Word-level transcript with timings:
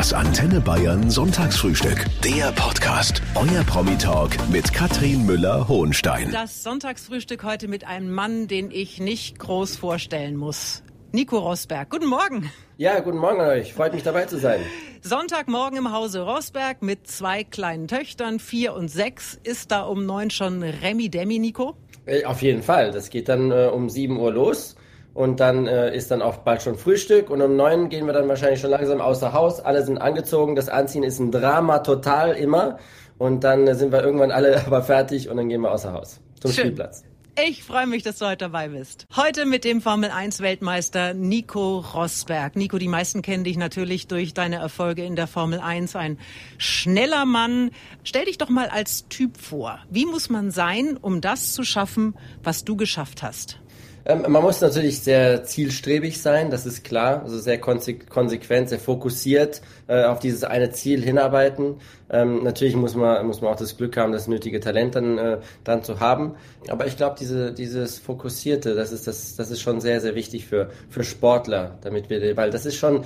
Das 0.00 0.14
Antenne 0.14 0.62
Bayern 0.62 1.10
Sonntagsfrühstück. 1.10 2.06
Der 2.24 2.52
Podcast. 2.52 3.20
Euer 3.34 3.62
Promi-Talk 3.64 4.30
mit 4.48 4.72
Katrin 4.72 5.26
Müller-Hohenstein. 5.26 6.32
Das 6.32 6.62
Sonntagsfrühstück 6.62 7.44
heute 7.44 7.68
mit 7.68 7.86
einem 7.86 8.10
Mann, 8.10 8.48
den 8.48 8.70
ich 8.70 8.98
nicht 8.98 9.38
groß 9.38 9.76
vorstellen 9.76 10.36
muss. 10.36 10.82
Nico 11.12 11.36
Rosberg. 11.36 11.90
Guten 11.90 12.06
Morgen. 12.06 12.50
Ja, 12.78 13.00
guten 13.00 13.18
Morgen 13.18 13.42
an 13.42 13.48
euch. 13.48 13.74
Freut 13.74 13.92
mich 13.92 14.02
dabei 14.02 14.24
zu 14.24 14.38
sein. 14.38 14.60
Sonntagmorgen 15.02 15.76
im 15.76 15.92
Hause 15.92 16.22
Rosberg 16.22 16.80
mit 16.80 17.06
zwei 17.06 17.44
kleinen 17.44 17.86
Töchtern, 17.86 18.38
vier 18.38 18.72
und 18.72 18.88
sechs. 18.88 19.38
Ist 19.42 19.70
da 19.70 19.82
um 19.82 20.06
neun 20.06 20.30
schon 20.30 20.62
Remi 20.62 21.10
Demi, 21.10 21.38
Nico? 21.38 21.76
Äh, 22.06 22.24
Auf 22.24 22.40
jeden 22.40 22.62
Fall. 22.62 22.90
Das 22.90 23.10
geht 23.10 23.28
dann 23.28 23.50
äh, 23.50 23.66
um 23.70 23.90
sieben 23.90 24.18
Uhr 24.18 24.32
los. 24.32 24.76
Und 25.12 25.40
dann 25.40 25.66
äh, 25.66 25.94
ist 25.94 26.10
dann 26.10 26.22
auch 26.22 26.38
bald 26.38 26.62
schon 26.62 26.76
Frühstück 26.76 27.30
und 27.30 27.42
um 27.42 27.56
neun 27.56 27.88
gehen 27.88 28.06
wir 28.06 28.12
dann 28.12 28.28
wahrscheinlich 28.28 28.60
schon 28.60 28.70
langsam 28.70 29.00
außer 29.00 29.32
Haus. 29.32 29.60
Alle 29.60 29.84
sind 29.84 29.98
angezogen. 29.98 30.54
Das 30.54 30.68
Anziehen 30.68 31.02
ist 31.02 31.18
ein 31.18 31.32
Drama 31.32 31.80
total 31.80 32.32
immer. 32.32 32.78
Und 33.18 33.44
dann 33.44 33.66
äh, 33.66 33.74
sind 33.74 33.92
wir 33.92 34.02
irgendwann 34.02 34.30
alle 34.30 34.64
aber 34.66 34.82
fertig 34.82 35.28
und 35.28 35.36
dann 35.36 35.48
gehen 35.48 35.60
wir 35.60 35.72
außer 35.72 35.92
Haus 35.92 36.20
zum 36.40 36.52
Schön. 36.52 36.66
Spielplatz. 36.66 37.04
Ich 37.38 37.62
freue 37.62 37.86
mich, 37.86 38.02
dass 38.02 38.18
du 38.18 38.26
heute 38.26 38.38
dabei 38.38 38.68
bist. 38.68 39.06
Heute 39.16 39.46
mit 39.46 39.64
dem 39.64 39.80
Formel 39.80 40.10
1 40.10 40.40
Weltmeister 40.40 41.14
Nico 41.14 41.78
Rosberg. 41.78 42.56
Nico, 42.56 42.76
die 42.76 42.88
meisten 42.88 43.22
kennen 43.22 43.44
dich 43.44 43.56
natürlich 43.56 44.08
durch 44.08 44.34
deine 44.34 44.56
Erfolge 44.56 45.04
in 45.04 45.16
der 45.16 45.26
Formel 45.26 45.60
1. 45.60 45.96
Ein 45.96 46.18
schneller 46.58 47.24
Mann. 47.24 47.70
Stell 48.04 48.26
dich 48.26 48.36
doch 48.36 48.48
mal 48.48 48.68
als 48.68 49.08
Typ 49.08 49.38
vor. 49.38 49.78
Wie 49.90 50.06
muss 50.06 50.28
man 50.28 50.50
sein, 50.50 50.98
um 51.00 51.20
das 51.20 51.52
zu 51.52 51.62
schaffen, 51.62 52.14
was 52.42 52.64
du 52.64 52.76
geschafft 52.76 53.22
hast? 53.22 53.59
Ähm, 54.06 54.24
man 54.28 54.42
muss 54.42 54.60
natürlich 54.60 55.00
sehr 55.00 55.44
zielstrebig 55.44 56.20
sein, 56.20 56.50
das 56.50 56.66
ist 56.66 56.84
klar. 56.84 57.22
Also 57.22 57.38
sehr 57.38 57.58
konse 57.58 57.94
konsequent, 57.94 58.68
sehr 58.68 58.78
fokussiert 58.78 59.60
äh, 59.88 60.04
auf 60.04 60.20
dieses 60.20 60.44
eine 60.44 60.70
Ziel 60.70 61.02
hinarbeiten. 61.02 61.76
Ähm, 62.12 62.42
natürlich 62.42 62.74
muss 62.74 62.96
man, 62.96 63.24
muss 63.26 63.40
man 63.40 63.52
auch 63.52 63.56
das 63.56 63.76
Glück 63.76 63.96
haben, 63.96 64.12
das 64.12 64.26
nötige 64.26 64.58
Talent 64.60 64.96
dann, 64.96 65.18
äh, 65.18 65.38
dann 65.62 65.84
zu 65.84 66.00
haben. 66.00 66.34
Aber 66.68 66.86
ich 66.86 66.96
glaube, 66.96 67.16
diese, 67.18 67.52
dieses 67.52 67.98
Fokussierte, 67.98 68.74
das 68.74 68.90
ist, 68.90 69.06
das, 69.06 69.36
das 69.36 69.50
ist 69.50 69.60
schon 69.60 69.80
sehr, 69.80 70.00
sehr 70.00 70.14
wichtig 70.14 70.46
für, 70.46 70.70
für 70.88 71.04
Sportler, 71.04 71.78
damit 71.82 72.10
wir, 72.10 72.36
weil 72.36 72.50
das 72.50 72.66
ist 72.66 72.76
schon 72.76 73.04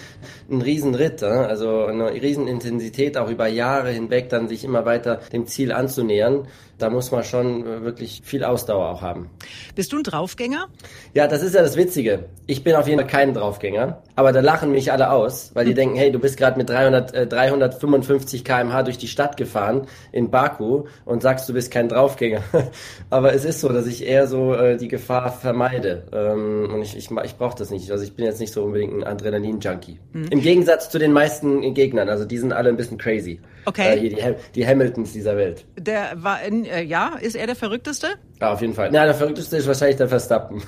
ein 0.51 0.63
Riesenritt, 0.63 1.23
äh? 1.23 1.27
also 1.27 1.85
eine 1.85 2.13
Riesenintensität, 2.13 3.19
auch 3.19 3.29
über 3.29 3.47
Jahre 3.47 3.91
hinweg 3.91 4.31
dann 4.31 4.49
sich 4.49 4.65
immer 4.65 4.85
weiter 4.87 5.21
dem 5.33 5.47
Ziel 5.47 5.73
anzunähern. 5.73 6.47
Da 6.79 6.91
muss 6.91 7.13
man 7.13 7.23
schon 7.23 7.65
wirklich 7.65 8.23
viel 8.25 8.43
Ausdauer 8.43 8.89
auch 8.89 9.01
haben. 9.01 9.31
Bist 9.77 9.93
du 9.93 9.99
ein 9.99 10.03
Draufgänger? 10.03 10.69
Ja, 11.15 11.27
das 11.27 11.43
ist 11.43 11.55
ja 11.55 11.63
das 11.63 11.77
Witzige. 11.77 12.25
Ich 12.47 12.65
bin 12.65 12.75
auf 12.75 12.87
jeden 12.87 13.01
Fall 13.01 13.09
kein 13.09 13.35
Draufgänger, 13.35 14.03
aber 14.17 14.33
da 14.33 14.41
lachen 14.41 14.73
mich 14.73 14.93
alle 14.93 15.11
aus, 15.11 15.53
weil 15.55 15.65
die 15.65 15.75
denken, 15.75 15.97
hey, 15.97 16.11
du 16.11 16.19
bist 16.19 16.37
gerade 16.37 16.59
mit 16.59 16.69
300, 16.69 17.15
äh, 17.15 17.27
355 17.27 18.45
km/h 18.45 18.83
durch 18.83 18.99
die 18.99 19.09
Stadt 19.09 19.37
gefahren 19.37 19.87
in 20.13 20.31
Baku 20.31 20.85
und 21.05 21.23
sagst, 21.23 21.49
du 21.49 21.53
bist 21.53 21.71
kein 21.71 21.89
Draufgänger. 21.89 22.43
aber 23.11 23.33
es 23.33 23.45
ist 23.45 23.61
so, 23.61 23.69
dass 23.69 23.87
ich 23.87 24.07
eher 24.07 24.27
so 24.27 24.55
äh, 24.55 24.77
die 24.77 24.89
Gefahr 24.89 25.33
vermeide 25.33 26.05
ähm, 26.13 26.71
und 26.73 26.83
ich, 26.83 26.97
ich, 26.97 27.11
ich 27.11 27.37
brauche 27.37 27.57
das 27.57 27.71
nicht. 27.71 27.91
Also 27.91 28.05
ich 28.05 28.15
bin 28.15 28.25
jetzt 28.25 28.41
nicht 28.41 28.53
so 28.53 28.65
unbedingt 28.65 28.95
ein 28.95 29.05
Adrenalin-Junkie. 29.05 29.99
Mhm. 30.13 30.27
Im 30.31 30.41
Gegensatz 30.41 30.91
zu 30.91 30.99
den 30.99 31.13
meisten 31.13 31.75
Gegnern, 31.75 32.09
also 32.09 32.25
die 32.25 32.39
sind 32.39 32.53
alle 32.53 32.69
ein 32.69 32.77
bisschen 32.77 32.99
crazy. 32.99 33.41
Okay. 33.65 33.97
Äh, 33.97 34.01
hier 34.01 34.11
die, 34.11 34.23
Ham 34.23 34.35
die 34.55 34.67
Hamiltons 34.67 35.13
dieser 35.13 35.37
Welt. 35.37 35.65
Der 35.79 36.23
war, 36.23 36.43
in, 36.43 36.65
äh, 36.65 36.83
ja, 36.83 37.17
ist 37.21 37.37
er 37.37 37.47
der 37.47 37.57
Verrückteste? 37.57 38.09
Ja, 38.41 38.53
auf 38.53 38.61
jeden 38.61 38.75
Fall. 38.75 38.91
Na, 38.93 39.05
der 39.05 39.15
Verrückteste 39.15 39.57
ist 39.57 39.67
wahrscheinlich 39.67 39.97
der 39.97 40.09
Verstappen. 40.09 40.63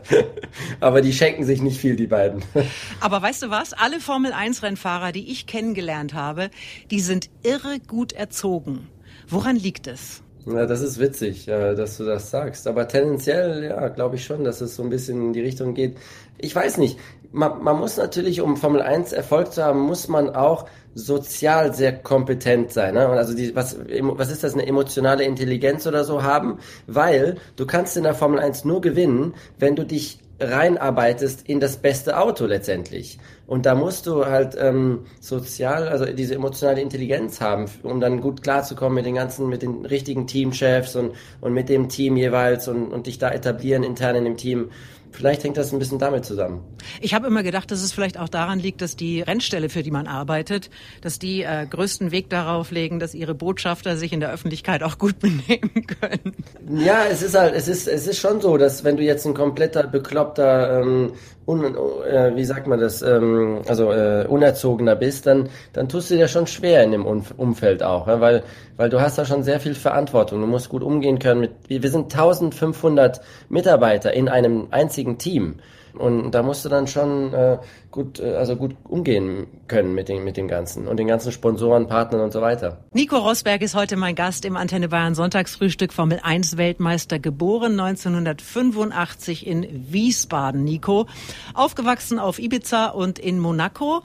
Aber 0.80 1.02
die 1.02 1.12
schenken 1.12 1.44
sich 1.44 1.60
nicht 1.60 1.78
viel, 1.78 1.96
die 1.96 2.06
beiden. 2.06 2.42
Aber 3.00 3.20
weißt 3.20 3.42
du 3.42 3.50
was? 3.50 3.72
Alle 3.72 4.00
Formel-1-Rennfahrer, 4.00 5.12
die 5.12 5.30
ich 5.30 5.46
kennengelernt 5.46 6.14
habe, 6.14 6.50
die 6.90 7.00
sind 7.00 7.28
irre 7.42 7.78
gut 7.86 8.12
erzogen. 8.12 8.88
Woran 9.28 9.56
liegt 9.56 9.86
es? 9.86 10.22
Ja, 10.46 10.66
das 10.66 10.80
ist 10.80 10.98
witzig, 10.98 11.46
dass 11.46 11.98
du 11.98 12.04
das 12.04 12.30
sagst. 12.30 12.66
Aber 12.66 12.88
tendenziell, 12.88 13.64
ja, 13.64 13.88
glaube 13.88 14.16
ich 14.16 14.24
schon, 14.24 14.42
dass 14.42 14.60
es 14.60 14.74
so 14.74 14.82
ein 14.82 14.90
bisschen 14.90 15.20
in 15.26 15.32
die 15.32 15.40
Richtung 15.40 15.74
geht. 15.74 15.96
Ich 16.38 16.54
weiß 16.54 16.78
nicht. 16.78 16.98
Man, 17.32 17.62
man 17.62 17.78
muss 17.78 17.96
natürlich, 17.96 18.40
um 18.40 18.56
Formel 18.56 18.82
1 18.82 19.12
Erfolg 19.12 19.52
zu 19.52 19.64
haben, 19.64 19.80
muss 19.80 20.08
man 20.08 20.34
auch 20.34 20.66
sozial 20.94 21.74
sehr 21.74 21.92
kompetent 21.92 22.72
sein. 22.72 22.94
Ne? 22.94 23.08
Und 23.08 23.16
also 23.16 23.34
die, 23.34 23.56
was, 23.56 23.76
was 23.78 24.30
ist 24.30 24.44
das, 24.44 24.52
eine 24.52 24.66
emotionale 24.66 25.24
Intelligenz 25.24 25.86
oder 25.86 26.04
so 26.04 26.22
haben? 26.22 26.58
Weil 26.86 27.36
du 27.56 27.66
kannst 27.66 27.96
in 27.96 28.02
der 28.02 28.14
Formel 28.14 28.38
1 28.38 28.64
nur 28.64 28.80
gewinnen, 28.80 29.34
wenn 29.58 29.76
du 29.76 29.84
dich 29.84 30.18
reinarbeitest 30.42 31.48
in 31.48 31.60
das 31.60 31.76
beste 31.76 32.18
Auto 32.18 32.46
letztendlich. 32.46 33.18
Und 33.46 33.66
da 33.66 33.74
musst 33.74 34.06
du 34.06 34.26
halt 34.26 34.56
ähm, 34.58 35.00
sozial, 35.20 35.88
also 35.88 36.06
diese 36.06 36.34
emotionale 36.34 36.80
Intelligenz 36.80 37.40
haben, 37.40 37.66
um 37.82 38.00
dann 38.00 38.20
gut 38.20 38.42
klarzukommen 38.42 38.96
mit 38.96 39.06
den 39.06 39.14
ganzen, 39.14 39.48
mit 39.48 39.62
den 39.62 39.86
richtigen 39.86 40.26
Teamchefs 40.26 40.96
und, 40.96 41.12
und 41.40 41.52
mit 41.52 41.68
dem 41.68 41.88
Team 41.88 42.16
jeweils 42.16 42.68
und, 42.68 42.92
und 42.92 43.06
dich 43.06 43.18
da 43.18 43.30
etablieren 43.30 43.82
intern 43.82 44.16
in 44.16 44.24
dem 44.24 44.36
Team. 44.36 44.70
Vielleicht 45.12 45.44
hängt 45.44 45.56
das 45.56 45.72
ein 45.72 45.78
bisschen 45.78 45.98
damit 45.98 46.24
zusammen. 46.24 46.62
Ich 47.00 47.14
habe 47.14 47.26
immer 47.26 47.42
gedacht, 47.42 47.70
dass 47.70 47.82
es 47.82 47.92
vielleicht 47.92 48.18
auch 48.18 48.28
daran 48.28 48.58
liegt, 48.58 48.80
dass 48.80 48.96
die 48.96 49.20
Rennstelle, 49.20 49.68
für 49.68 49.82
die 49.82 49.90
man 49.90 50.06
arbeitet, 50.06 50.70
dass 51.02 51.18
die 51.18 51.42
äh, 51.42 51.66
größten 51.68 52.10
Weg 52.10 52.30
darauf 52.30 52.70
legen, 52.70 52.98
dass 52.98 53.14
ihre 53.14 53.34
Botschafter 53.34 53.96
sich 53.96 54.12
in 54.12 54.20
der 54.20 54.32
Öffentlichkeit 54.32 54.82
auch 54.82 54.98
gut 54.98 55.18
benehmen 55.20 55.86
können. 55.86 56.34
Ja, 56.78 57.04
es 57.04 57.22
ist 57.22 57.38
halt, 57.38 57.54
es 57.54 57.68
ist, 57.68 57.86
es 57.86 58.06
ist 58.06 58.18
schon 58.18 58.40
so, 58.40 58.56
dass 58.56 58.84
wenn 58.84 58.96
du 58.96 59.02
jetzt 59.02 59.26
ein 59.26 59.34
kompletter, 59.34 59.86
bekloppter, 59.86 60.80
ähm, 60.80 61.12
un, 61.46 61.64
äh, 61.64 62.32
wie 62.34 62.44
sagt 62.44 62.66
man 62.66 62.80
das, 62.80 63.02
ähm, 63.02 63.60
also 63.66 63.92
äh, 63.92 64.26
unerzogener 64.28 64.96
bist, 64.96 65.26
dann, 65.26 65.48
dann 65.72 65.88
tust 65.88 66.10
du 66.10 66.16
dir 66.16 66.28
schon 66.28 66.46
schwer 66.46 66.84
in 66.84 66.92
dem 66.92 67.04
Umfeld 67.04 67.82
auch, 67.82 68.06
ja, 68.06 68.20
weil, 68.20 68.42
weil 68.76 68.88
du 68.88 69.00
hast 69.00 69.18
da 69.18 69.24
schon 69.24 69.42
sehr 69.42 69.60
viel 69.60 69.74
Verantwortung. 69.74 70.40
Du 70.40 70.46
musst 70.46 70.68
gut 70.68 70.82
umgehen 70.82 71.18
können 71.18 71.40
mit, 71.40 71.52
wir 71.68 71.90
sind 71.90 72.12
1500 72.12 73.20
Mitarbeiter 73.48 74.12
in 74.12 74.28
einem 74.28 74.68
einzigen 74.70 75.18
Team. 75.18 75.56
Und 75.94 76.30
da 76.32 76.42
musst 76.42 76.64
du 76.64 76.68
dann 76.68 76.86
schon 76.86 77.34
äh, 77.34 77.58
gut, 77.90 78.18
äh, 78.18 78.34
also 78.34 78.56
gut 78.56 78.76
umgehen 78.84 79.46
können 79.68 79.94
mit 79.94 80.08
dem, 80.08 80.24
mit 80.24 80.36
dem 80.36 80.48
Ganzen 80.48 80.88
und 80.88 80.96
den 80.96 81.06
ganzen 81.06 81.32
Sponsoren, 81.32 81.86
Partnern 81.86 82.22
und 82.22 82.32
so 82.32 82.40
weiter. 82.40 82.84
Nico 82.92 83.18
Rosberg 83.18 83.62
ist 83.62 83.74
heute 83.74 83.96
mein 83.96 84.14
Gast 84.14 84.44
im 84.44 84.56
Antenne 84.56 84.88
Bayern 84.88 85.14
Sonntagsfrühstück 85.14 85.92
Formel 85.92 86.20
1 86.22 86.56
Weltmeister, 86.56 87.18
geboren 87.18 87.78
1985 87.78 89.46
in 89.46 89.92
Wiesbaden. 89.92 90.64
Nico, 90.64 91.06
aufgewachsen 91.54 92.18
auf 92.18 92.38
Ibiza 92.38 92.86
und 92.86 93.18
in 93.18 93.38
Monaco. 93.38 94.02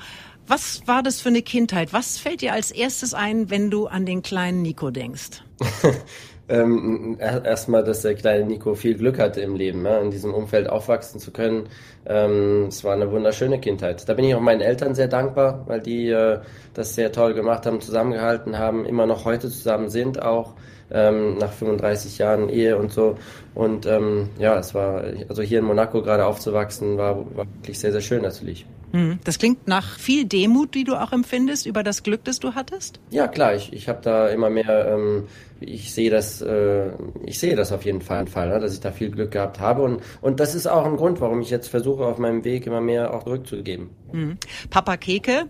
Was 0.48 0.88
war 0.88 1.04
das 1.04 1.19
für 1.19 1.30
eine 1.30 1.42
Kindheit? 1.42 1.92
Was 1.92 2.18
fällt 2.18 2.42
dir 2.42 2.54
als 2.54 2.72
erstes 2.72 3.14
ein, 3.14 3.50
wenn 3.50 3.69
du 3.69 3.88
an 3.88 4.06
den 4.06 4.22
kleinen 4.22 4.62
Nico 4.62 4.92
denkst? 4.92 5.44
ähm, 6.50 7.18
erstmal, 7.19 7.84
dass 7.84 8.02
der 8.02 8.16
kleine 8.16 8.46
Nico 8.46 8.74
viel 8.75 8.96
Glück 8.96 9.19
hatte 9.19 9.41
im 9.41 9.56
Leben, 9.56 9.85
ja, 9.85 10.00
in 10.00 10.12
diesem 10.12 10.34
Umfeld 10.34 10.69
aufwachsen 10.69 11.19
zu 11.19 11.31
können. 11.31 11.68
Ähm, 12.06 12.68
es 12.69 12.84
war 12.84 12.94
eine 12.94 13.12
wunderschöne 13.12 13.59
Kindheit. 13.59 14.08
Da 14.08 14.13
bin 14.13 14.25
ich 14.25 14.35
auch 14.35 14.40
meinen 14.40 14.62
Eltern 14.62 14.96
sehr 14.96 15.07
dankbar, 15.07 15.63
weil 15.68 15.81
die 15.81 16.09
äh, 16.09 16.40
das 16.74 16.96
sehr 16.96 17.12
toll 17.12 17.34
gemacht 17.34 17.66
haben, 17.66 17.81
zusammengehalten 17.81 18.57
haben, 18.57 18.86
immer 18.86 19.06
noch 19.06 19.25
heute 19.25 19.50
zusammen 19.50 19.90
sind 19.90 20.22
auch. 20.22 20.53
Ähm, 20.90 21.38
nach 21.38 21.52
35 21.52 22.18
Jahren 22.18 22.47
Ehe 22.47 22.78
und 22.78 22.94
so. 22.94 23.18
Und 23.53 23.86
ähm, 23.86 24.30
ja, 24.40 24.57
es 24.57 24.74
war, 24.74 25.03
also 25.28 25.41
hier 25.41 25.59
in 25.59 25.66
Monaco 25.66 26.02
gerade 26.02 26.25
aufzuwachsen, 26.25 26.97
war, 26.97 27.18
war 27.36 27.46
wirklich 27.56 27.78
sehr, 27.78 27.91
sehr 27.91 28.00
schön 28.00 28.22
natürlich. 28.22 28.66
Hm, 28.92 29.20
das 29.24 29.38
klingt 29.38 29.68
nach 29.68 29.98
viel 30.00 30.25
Demut, 30.25 30.74
die 30.74 30.84
du 30.84 30.96
auch 30.96 31.12
empfindest 31.12 31.66
über 31.66 31.84
das 31.84 32.03
Glück, 32.03 32.24
das 32.24 32.40
du 32.40 32.56
hattest? 32.56 33.00
Ja, 33.09 33.28
klar. 33.28 33.56
Ich, 33.56 33.74
ich 33.74 33.90
habe 33.90 34.00
da 34.02 34.30
immer 34.30 34.50
mehr, 34.50 34.88
ähm, 34.88 35.28
ich 35.59 35.94
sehe 35.94 36.09
das, 36.09 36.42
äh, 36.42 36.92
ich 37.25 37.40
sehe 37.40 37.56
das 37.56 37.72
auf 37.72 37.84
jeden 37.84 38.02
Fall, 38.02 38.28
Fall 38.28 38.50
ne, 38.50 38.59
dass 38.59 38.74
ich 38.74 38.80
da 38.80 38.92
viel 38.92 39.12
Glück 39.12 39.31
gehabt 39.31 39.59
habe. 39.59 39.84
Und, 39.84 40.02
und 40.22 40.40
das 40.40 40.56
ist 40.56 40.68
auch 40.68 40.86
ein 40.86 40.96
Grund, 40.96 41.20
warum 41.20 41.42
ich 41.42 41.50
jetzt 41.50 41.68
versuche, 41.68 42.06
auf 42.06 42.18
meinem 42.18 42.46
Weg 42.46 42.66
immer 42.66 42.81
mehr 42.81 43.14
auch 43.14 43.24
zurückzugeben. 43.24 43.89
Mhm. 44.13 44.38
Papa 44.69 44.95
Keke, 44.95 45.48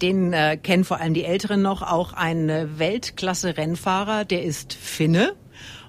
den 0.00 0.32
äh, 0.32 0.56
kennen 0.56 0.84
vor 0.84 1.00
allem 1.00 1.14
die 1.14 1.24
Älteren 1.24 1.62
noch, 1.62 1.82
auch 1.82 2.12
ein 2.12 2.48
Weltklasse-Rennfahrer, 2.78 4.24
der 4.24 4.44
ist 4.44 4.74
Finne. 4.74 5.34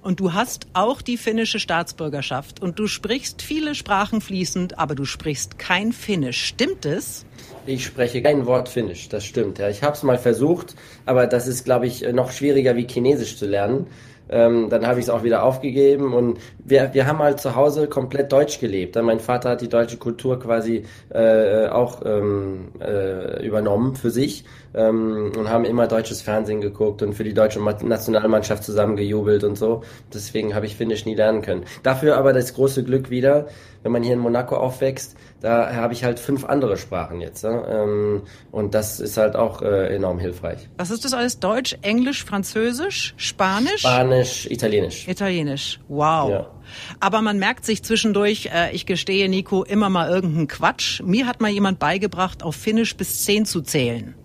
Und 0.08 0.22
du 0.22 0.32
hast 0.32 0.68
auch 0.72 1.02
die 1.02 1.18
finnische 1.18 1.60
Staatsbürgerschaft 1.60 2.62
und 2.62 2.80
du 2.80 2.88
sprichst 2.88 3.42
viele 3.42 3.76
Sprachen 3.76 4.22
fließend, 4.22 4.80
aber 4.80 4.96
du 4.96 5.04
sprichst 5.04 5.60
kein 5.60 5.92
Finnisch. 5.92 6.46
Stimmt 6.46 6.86
es? 6.86 7.26
Ich 7.66 7.84
spreche 7.84 8.22
kein 8.22 8.46
Wort 8.46 8.70
Finnisch, 8.70 9.10
das 9.10 9.26
stimmt. 9.26 9.60
Ja, 9.60 9.68
ich 9.68 9.84
habe 9.84 9.98
es 9.98 10.04
mal 10.04 10.18
versucht, 10.18 10.76
aber 11.06 11.28
das 11.28 11.46
ist, 11.46 11.66
glaube 11.66 11.88
ich, 11.88 12.10
noch 12.14 12.32
schwieriger 12.32 12.78
wie 12.78 12.88
Chinesisch 12.88 13.36
zu 13.36 13.48
lernen. 13.48 13.88
Ähm, 14.30 14.70
dann 14.70 14.88
habe 14.88 15.00
ich 15.00 15.08
es 15.08 15.10
auch 15.10 15.24
wieder 15.24 15.44
aufgegeben 15.44 16.14
und 16.14 16.40
wir, 16.64 16.94
wir 16.94 17.06
haben 17.06 17.20
halt 17.20 17.42
zu 17.42 17.56
Hause 17.56 17.88
komplett 17.88 18.32
Deutsch 18.32 18.60
gelebt. 18.60 18.96
Dann 18.96 19.06
mein 19.06 19.20
Vater 19.20 19.50
hat 19.52 19.62
die 19.62 19.70
deutsche 19.70 19.98
Kultur 19.98 20.40
quasi 20.40 20.84
äh, 21.10 21.68
auch 21.68 22.02
ähm, 22.06 22.70
äh, 22.80 23.46
übernommen 23.46 23.96
für 23.96 24.10
sich 24.10 24.46
ähm, 24.74 25.32
und 25.38 25.50
haben 25.50 25.66
immer 25.66 25.88
deutsches 25.88 26.22
Fernsehen 26.22 26.62
geguckt 26.62 27.02
und 27.02 27.14
für 27.14 27.24
die 27.24 27.34
deutsche 27.34 27.60
Nationalmannschaft 27.60 28.64
zusammengejubelt 28.64 29.44
und 29.44 29.58
so. 29.58 29.84
Deswegen 30.14 30.56
habe 30.56 30.66
ich 30.66 30.76
Finnisch 30.76 31.06
nie 31.06 31.16
lernen 31.16 31.42
können. 31.42 31.64
Dafür 31.84 32.18
aber 32.18 32.34
das 32.34 32.54
große 32.54 32.84
Glück 32.84 33.10
wieder, 33.10 33.48
wenn 33.84 33.92
man 33.92 34.04
hier 34.04 34.14
in 34.14 34.20
Monaco 34.20 34.56
aufwächst, 34.56 35.16
da 35.40 35.74
habe 35.74 35.94
ich 35.94 36.04
halt 36.04 36.20
fünf 36.20 36.46
andere 36.46 36.78
Sprachen 36.78 37.22
jetzt. 37.22 37.44
Ne? 37.44 37.64
Ähm, 37.70 38.22
und 38.52 38.74
das 38.74 39.00
ist 39.00 39.18
halt 39.18 39.36
auch 39.36 39.62
äh, 39.62 39.96
enorm 39.96 40.20
hilfreich. 40.20 40.68
Was 40.78 40.92
ist 40.92 41.06
das 41.06 41.14
alles? 41.14 41.40
Deutsch, 41.40 41.78
Englisch, 41.82 42.26
Französisch, 42.26 43.14
Spanisch? 43.18 43.82
Spanisch, 43.82 44.48
Italienisch. 44.50 45.08
Italienisch. 45.08 45.80
Wow. 45.88 46.30
Ja. 46.32 46.52
Aber 47.00 47.22
man 47.22 47.40
merkt 47.40 47.66
sich 47.66 47.84
zwischendurch, 47.84 48.50
äh, 48.54 48.72
ich 48.74 48.86
gestehe, 48.86 49.30
Nico, 49.30 49.64
immer 49.64 49.90
mal 49.90 50.10
irgendeinen 50.10 50.48
Quatsch. 50.48 51.02
Mir 51.04 51.28
hat 51.28 51.40
mal 51.40 51.52
jemand 51.52 51.80
beigebracht, 51.80 52.44
auf 52.44 52.56
Finnisch 52.56 52.98
bis 52.98 53.24
zehn 53.24 53.46
zu 53.46 53.62
zählen. 53.62 54.16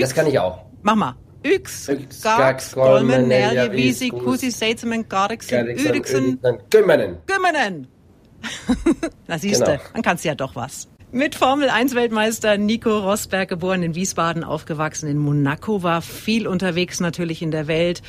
Das 0.00 0.14
kann 0.14 0.26
ich 0.26 0.38
auch. 0.38 0.64
Mach 0.82 0.94
mal. 0.94 1.16
Yks, 1.44 1.90
Gax, 2.22 2.72
Golmen, 2.72 3.28
Nelje, 3.28 3.72
Wiesi, 3.72 4.08
Kusi, 4.08 4.50
Seitzemen, 4.50 5.08
Gariksen, 5.08 5.68
Ydiksen, 5.68 6.40
Kümmenen. 6.68 7.18
Kümmenen. 7.26 7.86
Na 9.28 9.38
siehste, 9.38 9.64
genau. 9.64 9.80
dann 9.94 10.02
kannst 10.02 10.24
du 10.24 10.28
ja 10.28 10.34
doch 10.34 10.56
was. 10.56 10.88
Mit 11.10 11.34
Formel 11.34 11.70
1 11.70 11.94
Weltmeister 11.94 12.58
Nico 12.58 12.98
Rosberg, 12.98 13.48
geboren 13.48 13.82
in 13.82 13.94
Wiesbaden, 13.94 14.44
aufgewachsen 14.44 15.08
in 15.08 15.16
Monaco, 15.16 15.82
war 15.82 16.02
viel 16.02 16.46
unterwegs 16.46 17.00
natürlich 17.00 17.40
in 17.40 17.50
der 17.50 17.66
Welt. 17.66 18.02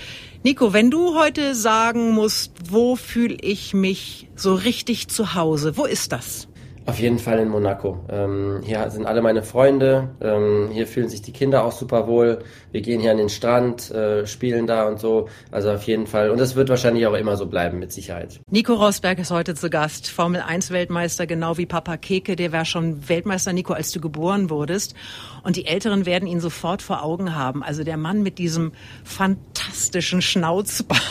Nico, 0.43 0.73
wenn 0.73 0.91
du 0.91 1.17
heute 1.17 1.55
sagen 1.55 2.11
musst, 2.11 2.51
wo 2.71 2.97
fühle 2.97 3.37
ich 3.39 3.73
mich 3.73 4.27
so 4.35 4.53
richtig 4.53 5.07
zu 5.07 5.33
Hause, 5.33 5.77
wo 5.77 5.85
ist 5.85 6.11
das? 6.11 6.49
Auf 6.89 6.99
jeden 6.99 7.19
Fall 7.19 7.37
in 7.37 7.49
Monaco. 7.49 7.99
Ähm, 8.09 8.61
hier 8.63 8.89
sind 8.89 9.05
alle 9.05 9.21
meine 9.21 9.43
Freunde. 9.43 10.09
Ähm, 10.21 10.69
hier 10.71 10.87
fühlen 10.87 11.07
sich 11.07 11.21
die 11.21 11.31
Kinder 11.31 11.63
auch 11.63 11.71
super 11.71 12.07
wohl. 12.07 12.39
Wir 12.71 12.81
gehen 12.81 12.99
hier 12.99 13.11
an 13.11 13.17
den 13.17 13.29
Strand, 13.29 13.91
äh, 13.91 14.25
spielen 14.25 14.65
da 14.65 14.87
und 14.87 14.99
so. 14.99 15.29
Also 15.51 15.69
auf 15.69 15.83
jeden 15.83 16.07
Fall. 16.07 16.31
Und 16.31 16.39
das 16.39 16.55
wird 16.55 16.67
wahrscheinlich 16.67 17.05
auch 17.05 17.13
immer 17.13 17.37
so 17.37 17.45
bleiben, 17.45 17.77
mit 17.77 17.91
Sicherheit. 17.91 18.39
Nico 18.49 18.73
Rosberg 18.73 19.19
ist 19.19 19.29
heute 19.29 19.53
zu 19.53 19.69
Gast. 19.69 20.09
Formel 20.09 20.41
1 20.41 20.71
Weltmeister, 20.71 21.27
genau 21.27 21.59
wie 21.59 21.67
Papa 21.67 21.95
Keke. 21.95 22.35
Der 22.35 22.51
war 22.51 22.65
schon 22.65 23.07
Weltmeister, 23.07 23.53
Nico, 23.53 23.73
als 23.73 23.91
du 23.91 24.01
geboren 24.01 24.49
wurdest. 24.49 24.95
Und 25.43 25.57
die 25.57 25.67
Älteren 25.67 26.07
werden 26.07 26.27
ihn 26.27 26.39
sofort 26.39 26.81
vor 26.81 27.03
Augen 27.03 27.35
haben. 27.35 27.61
Also 27.61 27.83
der 27.83 27.97
Mann 27.97 28.23
mit 28.23 28.39
diesem 28.39 28.71
fantastischen 29.03 30.23
Schnauzbart. 30.23 31.01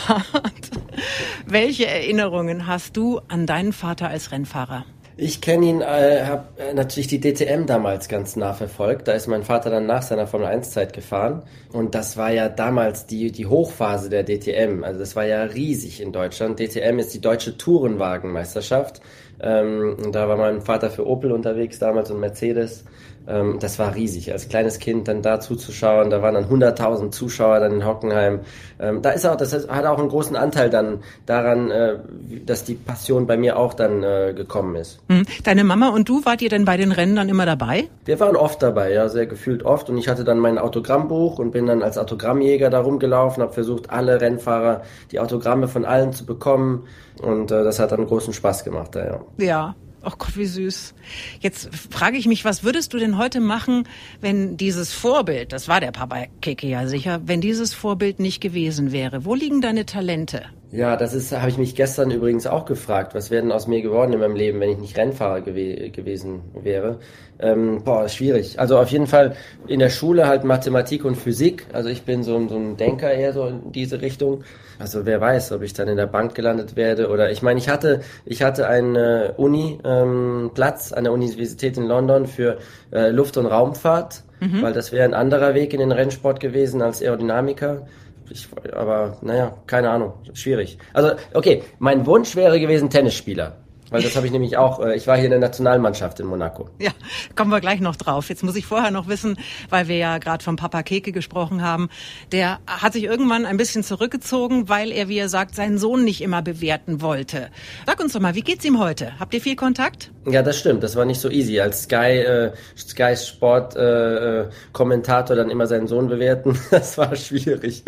Welche 1.47 1.87
Erinnerungen 1.87 2.67
hast 2.67 2.97
du 2.97 3.21
an 3.29 3.45
deinen 3.45 3.71
Vater 3.71 4.09
als 4.09 4.33
Rennfahrer? 4.33 4.83
Ich 5.21 5.41
kenne 5.41 5.65
ihn, 5.65 5.81
äh, 5.81 6.23
habe 6.23 6.45
äh, 6.57 6.73
natürlich 6.73 7.07
die 7.07 7.19
DTM 7.19 7.65
damals 7.65 8.07
ganz 8.07 8.37
nah 8.37 8.53
verfolgt. 8.53 9.09
Da 9.09 9.11
ist 9.11 9.27
mein 9.27 9.43
Vater 9.43 9.69
dann 9.69 9.85
nach 9.85 10.01
seiner 10.01 10.27
Formel 10.27 10.47
1 10.47 10.71
Zeit 10.71 10.93
gefahren 10.93 11.43
und 11.73 11.93
das 11.93 12.15
war 12.15 12.31
ja 12.31 12.47
damals 12.47 13.05
die 13.05 13.29
die 13.29 13.45
Hochphase 13.45 14.09
der 14.09 14.23
DTM. 14.23 14.85
Also 14.85 15.01
das 15.01 15.17
war 15.17 15.25
ja 15.25 15.43
riesig 15.43 15.99
in 15.99 16.13
Deutschland. 16.13 16.57
DTM 16.57 16.99
ist 16.99 17.13
die 17.13 17.19
deutsche 17.19 17.57
Tourenwagenmeisterschaft. 17.57 19.01
Ähm, 19.41 19.97
und 20.01 20.15
da 20.15 20.29
war 20.29 20.37
mein 20.37 20.61
Vater 20.61 20.89
für 20.89 21.05
Opel 21.05 21.33
unterwegs 21.33 21.79
damals 21.79 22.11
und 22.11 22.21
Mercedes. 22.21 22.85
Ähm, 23.29 23.57
das 23.59 23.77
war 23.79 23.95
riesig. 23.95 24.31
Als 24.31 24.49
kleines 24.49 24.79
Kind 24.79 25.07
dann 25.07 25.21
da 25.21 25.39
zuzuschauen, 25.39 26.09
da 26.09 26.21
waren 26.21 26.33
dann 26.33 26.45
100.000 26.45 27.11
Zuschauer 27.11 27.59
dann 27.59 27.73
in 27.73 27.85
Hockenheim. 27.85 28.39
Ähm, 28.79 29.01
da 29.01 29.11
ist 29.11 29.25
auch, 29.25 29.35
das 29.35 29.53
hat 29.53 29.85
auch 29.85 29.99
einen 29.99 30.09
großen 30.09 30.35
Anteil 30.35 30.69
dann 30.69 30.99
daran, 31.25 31.69
äh, 31.69 31.99
dass 32.45 32.63
die 32.63 32.73
Passion 32.73 33.27
bei 33.27 33.37
mir 33.37 33.57
auch 33.57 33.73
dann 33.73 34.03
äh, 34.03 34.33
gekommen 34.35 34.75
ist. 34.75 34.99
Hm. 35.09 35.25
Deine 35.43 35.63
Mama 35.63 35.89
und 35.89 36.09
du, 36.09 36.25
wart 36.25 36.41
ihr 36.41 36.49
denn 36.49 36.65
bei 36.65 36.77
den 36.77 36.91
Rennen 36.91 37.15
dann 37.15 37.29
immer 37.29 37.45
dabei? 37.45 37.87
Wir 38.05 38.19
waren 38.19 38.35
oft 38.35 38.63
dabei, 38.63 38.91
ja, 38.91 39.07
sehr 39.09 39.27
gefühlt 39.27 39.63
oft. 39.63 39.89
Und 39.89 39.97
ich 39.97 40.07
hatte 40.07 40.23
dann 40.23 40.39
mein 40.39 40.57
Autogrammbuch 40.57 41.37
und 41.37 41.51
bin 41.51 41.67
dann 41.67 41.83
als 41.83 41.97
Autogrammjäger 41.97 42.69
da 42.69 42.79
rumgelaufen, 42.81 43.43
habe 43.43 43.53
versucht, 43.53 43.91
alle 43.91 44.19
Rennfahrer, 44.19 44.81
die 45.11 45.19
Autogramme 45.19 45.67
von 45.67 45.85
allen 45.85 46.13
zu 46.13 46.25
bekommen. 46.25 46.87
Und 47.21 47.51
äh, 47.51 47.63
das 47.63 47.79
hat 47.79 47.91
dann 47.91 48.07
großen 48.07 48.33
Spaß 48.33 48.63
gemacht, 48.63 48.95
da, 48.95 49.05
ja. 49.05 49.19
Ja, 49.37 49.75
Ach 50.01 50.17
Gott, 50.17 50.37
wie 50.37 50.45
süß. 50.45 50.93
Jetzt 51.41 51.69
frage 51.75 52.17
ich 52.17 52.25
mich, 52.25 52.45
was 52.45 52.63
würdest 52.63 52.93
du 52.93 52.97
denn 52.97 53.17
heute 53.17 53.41
machen, 53.41 53.87
wenn 54.21 54.55
dieses 54.55 54.93
Vorbild, 54.93 55.51
das 55.51 55.67
war 55.67 55.81
der 55.81 55.91
Papa 55.91 56.25
Keke 56.41 56.67
ja 56.67 56.87
sicher, 56.87 57.21
wenn 57.25 57.41
dieses 57.41 57.73
Vorbild 57.73 58.19
nicht 58.19 58.39
gewesen 58.39 58.91
wäre? 58.91 59.25
Wo 59.25 59.35
liegen 59.35 59.61
deine 59.61 59.85
Talente? 59.85 60.43
Ja, 60.71 60.95
das 60.97 61.15
ist, 61.15 61.31
habe 61.31 61.49
ich 61.49 61.57
mich 61.57 61.73
gestern 61.73 62.11
übrigens 62.11 62.45
auch 62.45 62.65
gefragt. 62.65 63.15
Was 63.15 63.31
wäre 63.31 63.41
denn 63.41 63.51
aus 63.51 63.65
mir 63.65 63.81
geworden 63.81 64.13
in 64.13 64.19
meinem 64.19 64.35
Leben, 64.35 64.59
wenn 64.59 64.69
ich 64.69 64.77
nicht 64.77 64.97
Rennfahrer 64.97 65.41
gew 65.41 65.89
gewesen 65.89 66.41
wäre? 66.53 66.99
Ähm, 67.39 67.81
boah, 67.83 68.07
schwierig. 68.07 68.59
Also 68.59 68.77
auf 68.77 68.89
jeden 68.89 69.07
Fall 69.07 69.35
in 69.67 69.79
der 69.79 69.89
Schule 69.89 70.27
halt 70.27 70.43
Mathematik 70.43 71.05
und 71.05 71.15
Physik. 71.15 71.65
Also 71.73 71.89
ich 71.89 72.03
bin 72.03 72.21
so, 72.21 72.47
so 72.47 72.55
ein 72.55 72.77
Denker 72.77 73.11
eher 73.11 73.33
so 73.33 73.47
in 73.47 73.71
diese 73.71 74.01
Richtung. 74.01 74.43
Also 74.77 75.05
wer 75.07 75.19
weiß, 75.19 75.53
ob 75.53 75.63
ich 75.63 75.73
dann 75.73 75.87
in 75.87 75.97
der 75.97 76.05
Bank 76.05 76.35
gelandet 76.35 76.75
werde 76.75 77.09
oder 77.09 77.31
ich 77.31 77.41
meine, 77.41 77.59
ich 77.59 77.67
hatte, 77.67 78.01
ich 78.25 78.43
hatte 78.43 78.67
einen 78.67 78.95
äh, 78.95 79.33
Uni-Platz 79.37 80.91
ähm, 80.91 80.97
an 80.97 81.03
der 81.03 81.13
Universität 81.13 81.77
in 81.77 81.85
London 81.85 82.27
für 82.27 82.59
äh, 82.91 83.09
Luft- 83.09 83.37
und 83.37 83.47
Raumfahrt, 83.47 84.23
mhm. 84.39 84.61
weil 84.61 84.73
das 84.73 84.91
wäre 84.91 85.03
ein 85.03 85.13
anderer 85.15 85.55
Weg 85.55 85.73
in 85.73 85.79
den 85.79 85.91
Rennsport 85.91 86.39
gewesen 86.39 86.81
als 86.81 87.01
Aerodynamiker. 87.01 87.87
Ich, 88.31 88.47
aber 88.73 89.17
naja, 89.21 89.57
keine 89.65 89.89
Ahnung, 89.89 90.13
schwierig. 90.33 90.77
Also 90.93 91.11
okay, 91.33 91.63
mein 91.79 92.05
Wunsch 92.05 92.35
wäre 92.35 92.59
gewesen 92.59 92.89
Tennisspieler. 92.89 93.57
Weil 93.91 94.01
das 94.01 94.15
habe 94.15 94.25
ich 94.25 94.31
nämlich 94.31 94.57
auch, 94.57 94.79
äh, 94.79 94.95
ich 94.95 95.07
war 95.07 95.15
hier 95.15 95.25
in 95.25 95.31
der 95.31 95.39
Nationalmannschaft 95.39 96.19
in 96.19 96.27
Monaco. 96.27 96.69
Ja, 96.79 96.91
kommen 97.35 97.51
wir 97.51 97.59
gleich 97.59 97.79
noch 97.79 97.95
drauf. 97.95 98.29
Jetzt 98.29 98.43
muss 98.43 98.55
ich 98.55 98.65
vorher 98.65 98.91
noch 98.91 99.07
wissen, 99.07 99.37
weil 99.69 99.87
wir 99.87 99.97
ja 99.97 100.17
gerade 100.17 100.43
vom 100.43 100.55
Papa 100.55 100.83
Keke 100.83 101.11
gesprochen 101.11 101.63
haben, 101.63 101.89
der 102.31 102.59
hat 102.67 102.93
sich 102.93 103.03
irgendwann 103.03 103.45
ein 103.45 103.57
bisschen 103.57 103.83
zurückgezogen, 103.83 104.69
weil 104.69 104.91
er, 104.91 105.07
wie 105.09 105.17
er 105.17 105.29
sagt, 105.29 105.55
seinen 105.55 105.77
Sohn 105.77 106.03
nicht 106.03 106.21
immer 106.21 106.41
bewerten 106.41 107.01
wollte. 107.01 107.49
Sag 107.85 107.99
uns 107.99 108.13
doch 108.13 108.19
mal, 108.19 108.35
wie 108.35 108.41
geht's 108.41 108.65
ihm 108.65 108.79
heute? 108.79 109.19
Habt 109.19 109.33
ihr 109.33 109.41
viel 109.41 109.55
Kontakt? 109.55 110.11
Ja, 110.25 110.43
das 110.43 110.59
stimmt. 110.59 110.83
Das 110.83 110.95
war 110.95 111.05
nicht 111.05 111.19
so 111.19 111.29
easy. 111.29 111.59
Als 111.59 111.83
Sky, 111.83 112.19
äh, 112.19 112.51
Sky 112.77 113.15
Sport 113.15 113.75
äh, 113.75 114.41
äh 114.41 114.49
Kommentator 114.73 115.35
dann 115.35 115.49
immer 115.49 115.67
seinen 115.67 115.87
Sohn 115.87 116.07
bewerten, 116.07 116.57
das 116.71 116.97
war 116.97 117.15
schwierig. 117.15 117.83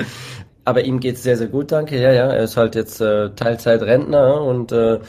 Aber 0.64 0.84
ihm 0.84 1.00
geht's 1.00 1.24
sehr, 1.24 1.38
sehr 1.38 1.48
gut, 1.48 1.72
danke. 1.72 2.00
Ja, 2.00 2.12
ja, 2.12 2.28
er 2.28 2.44
ist 2.44 2.56
halt 2.56 2.76
jetzt 2.76 3.02
äh, 3.02 3.32
Teilzeit-Rentner 3.32 4.42
und 4.42 4.72
äh, 4.72 5.00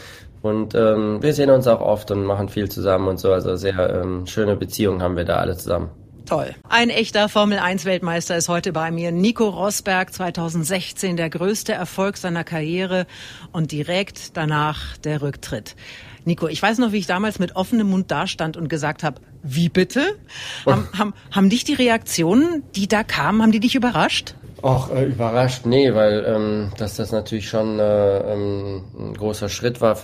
und 0.42 0.74
ähm, 0.74 1.22
wir 1.22 1.32
sehen 1.34 1.50
uns 1.50 1.66
auch 1.66 1.80
oft 1.80 2.10
und 2.10 2.24
machen 2.24 2.48
viel 2.48 2.68
zusammen 2.68 3.08
und 3.08 3.18
so. 3.18 3.32
Also 3.32 3.56
sehr 3.56 4.02
ähm, 4.02 4.26
schöne 4.26 4.56
Beziehungen 4.56 5.02
haben 5.02 5.16
wir 5.16 5.24
da 5.24 5.36
alle 5.36 5.56
zusammen. 5.56 5.90
Toll. 6.26 6.54
Ein 6.68 6.90
echter 6.90 7.28
Formel 7.28 7.58
1 7.58 7.84
Weltmeister 7.84 8.36
ist 8.36 8.48
heute 8.48 8.72
bei 8.72 8.90
mir. 8.90 9.12
Nico 9.12 9.48
Rosberg 9.48 10.12
2016, 10.12 11.16
der 11.16 11.30
größte 11.30 11.72
Erfolg 11.72 12.16
seiner 12.16 12.44
Karriere 12.44 13.06
und 13.52 13.72
direkt 13.72 14.36
danach 14.36 14.96
der 14.98 15.22
Rücktritt. 15.22 15.76
Nico, 16.24 16.46
ich 16.46 16.62
weiß 16.62 16.78
noch, 16.78 16.92
wie 16.92 16.98
ich 16.98 17.06
damals 17.06 17.38
mit 17.38 17.56
offenem 17.56 17.90
Mund 17.90 18.10
dastand 18.10 18.56
und 18.56 18.68
gesagt 18.68 19.02
habe, 19.02 19.20
wie 19.42 19.68
bitte? 19.68 20.16
Haben, 20.64 20.88
haben, 20.98 21.14
haben 21.32 21.50
dich 21.50 21.64
die 21.64 21.74
Reaktionen, 21.74 22.62
die 22.76 22.86
da 22.86 23.02
kamen, 23.02 23.42
haben 23.42 23.52
die 23.52 23.60
dich 23.60 23.74
überrascht? 23.74 24.34
Auch 24.62 24.94
äh, 24.94 25.04
überrascht, 25.04 25.66
nee, 25.66 25.92
weil 25.92 26.24
ähm, 26.24 26.70
dass 26.78 26.94
das 26.96 27.10
natürlich 27.10 27.48
schon 27.48 27.80
äh, 27.80 28.18
ähm, 28.32 28.84
ein 28.96 29.14
großer 29.14 29.48
Schritt 29.48 29.80
war, 29.80 29.98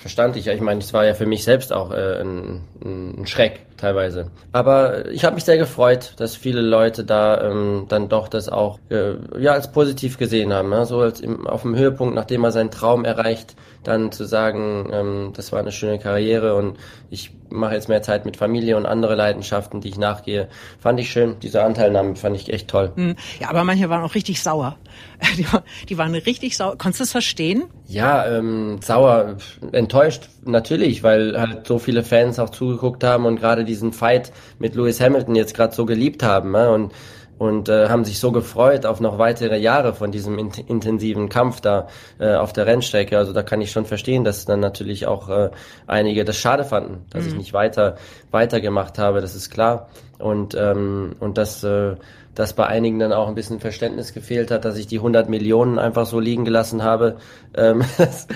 verstand 0.00 0.36
ich 0.36 0.46
ja. 0.46 0.54
Ich 0.54 0.62
meine, 0.62 0.80
es 0.80 0.94
war 0.94 1.04
ja 1.04 1.12
für 1.12 1.26
mich 1.26 1.44
selbst 1.44 1.74
auch 1.74 1.92
äh, 1.92 2.22
ein, 2.22 2.62
ein 2.82 3.26
Schreck 3.26 3.60
teilweise. 3.76 4.30
Aber 4.52 5.08
ich 5.10 5.24
habe 5.24 5.34
mich 5.34 5.44
sehr 5.44 5.58
gefreut, 5.58 6.14
dass 6.16 6.36
viele 6.36 6.60
Leute 6.60 7.04
da 7.04 7.40
ähm, 7.42 7.86
dann 7.88 8.08
doch 8.08 8.28
das 8.28 8.48
auch 8.48 8.78
äh, 8.90 9.14
ja 9.38 9.52
als 9.52 9.72
positiv 9.72 10.18
gesehen 10.18 10.52
haben. 10.52 10.72
Ja? 10.72 10.84
So 10.84 11.00
als 11.00 11.20
im, 11.20 11.46
auf 11.46 11.62
dem 11.62 11.76
Höhepunkt, 11.76 12.14
nachdem 12.14 12.44
er 12.44 12.52
seinen 12.52 12.70
Traum 12.70 13.04
erreicht, 13.04 13.56
dann 13.84 14.12
zu 14.12 14.24
sagen, 14.24 14.90
ähm, 14.92 15.32
das 15.34 15.52
war 15.52 15.60
eine 15.60 15.72
schöne 15.72 15.98
Karriere 15.98 16.54
und 16.56 16.76
ich 17.10 17.32
mache 17.50 17.74
jetzt 17.74 17.88
mehr 17.88 18.02
Zeit 18.02 18.24
mit 18.24 18.36
Familie 18.36 18.76
und 18.76 18.86
andere 18.86 19.14
Leidenschaften, 19.14 19.80
die 19.80 19.88
ich 19.88 19.98
nachgehe. 19.98 20.48
Fand 20.80 20.98
ich 20.98 21.10
schön. 21.10 21.36
Diese 21.40 21.62
Anteilnahme 21.62 22.16
fand 22.16 22.36
ich 22.36 22.52
echt 22.52 22.68
toll. 22.68 22.92
Hm. 22.94 23.16
Ja, 23.40 23.50
aber 23.50 23.64
manche 23.64 23.88
waren 23.88 24.02
auch 24.02 24.14
richtig 24.14 24.42
sauer. 24.42 24.76
Die, 25.36 25.46
die 25.88 25.98
waren 25.98 26.14
richtig 26.14 26.56
sauer. 26.56 26.78
Konntest 26.78 27.00
du 27.00 27.04
das 27.04 27.12
verstehen? 27.12 27.64
Ja, 27.86 28.26
ähm, 28.26 28.78
sauer, 28.82 29.36
enttäuscht 29.72 30.28
natürlich, 30.44 31.02
weil 31.02 31.38
halt 31.38 31.66
so 31.66 31.78
viele 31.78 32.02
Fans 32.02 32.38
auch 32.38 32.50
zugeguckt 32.50 33.04
haben 33.04 33.26
und 33.26 33.36
gerade 33.38 33.64
diesen 33.64 33.92
Fight 33.92 34.32
mit 34.58 34.74
Lewis 34.74 35.00
Hamilton 35.00 35.34
jetzt 35.34 35.54
gerade 35.54 35.74
so 35.74 35.84
geliebt 35.84 36.22
haben. 36.22 36.52
Ne? 36.52 36.70
Und 36.70 36.92
und 37.38 37.68
äh, 37.68 37.88
haben 37.88 38.04
sich 38.04 38.18
so 38.18 38.32
gefreut 38.32 38.86
auf 38.86 39.00
noch 39.00 39.18
weitere 39.18 39.58
Jahre 39.58 39.92
von 39.94 40.10
diesem 40.10 40.38
in 40.38 40.50
intensiven 40.66 41.28
Kampf 41.28 41.60
da 41.60 41.88
äh, 42.18 42.34
auf 42.34 42.52
der 42.52 42.66
Rennstrecke. 42.66 43.18
Also 43.18 43.32
da 43.32 43.42
kann 43.42 43.60
ich 43.60 43.72
schon 43.72 43.84
verstehen, 43.84 44.24
dass 44.24 44.46
dann 44.46 44.60
natürlich 44.60 45.06
auch 45.06 45.28
äh, 45.28 45.50
einige 45.86 46.24
das 46.24 46.38
schade 46.38 46.64
fanden, 46.64 47.04
dass 47.10 47.24
mhm. 47.24 47.28
ich 47.28 47.34
nicht 47.36 47.52
weiter 47.52 47.96
weitergemacht 48.30 48.98
habe. 48.98 49.20
Das 49.20 49.34
ist 49.34 49.50
klar. 49.50 49.88
Und 50.18 50.54
ähm, 50.54 51.16
und 51.20 51.36
das 51.36 51.62
äh, 51.62 51.96
dass 52.36 52.52
bei 52.52 52.66
einigen 52.66 53.00
dann 53.00 53.12
auch 53.12 53.26
ein 53.26 53.34
bisschen 53.34 53.58
Verständnis 53.58 54.12
gefehlt 54.12 54.50
hat, 54.50 54.64
dass 54.64 54.76
ich 54.76 54.86
die 54.86 54.98
100 54.98 55.28
Millionen 55.28 55.78
einfach 55.78 56.06
so 56.06 56.20
liegen 56.20 56.44
gelassen 56.44 56.84
habe. 56.84 57.16
Ähm, 57.56 57.82
das 57.98 58.28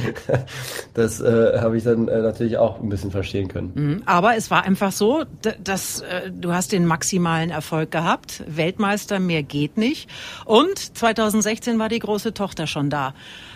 das 0.95 1.21
äh, 1.21 1.59
habe 1.61 1.77
ich 1.77 1.85
dann 1.85 2.09
äh, 2.09 2.19
natürlich 2.21 2.57
auch 2.57 2.81
ein 2.81 2.89
bisschen 2.89 3.11
verstehen 3.11 3.49
können. 3.49 3.73
Mhm. 3.75 4.03
Aber 4.07 4.37
es 4.37 4.51
war 4.51 4.65
einfach 4.65 4.91
so, 4.91 5.25
dass 5.63 6.01
äh, 6.01 6.31
du 6.33 6.53
hast 6.53 6.73
den 6.73 6.87
maximalen 6.87 7.51
Erfolg 7.51 7.91
gehabt. 7.91 8.43
Weltmeister, 8.47 9.21
mehr 9.21 9.43
geht 9.43 9.77
nicht. 9.77 10.09
Und 10.47 10.79
2016 10.97 11.79
war 11.79 11.89
die 11.89 11.99
große 11.99 12.35
Tochter 12.35 12.67
schon 12.67 12.91
da. 12.91 13.15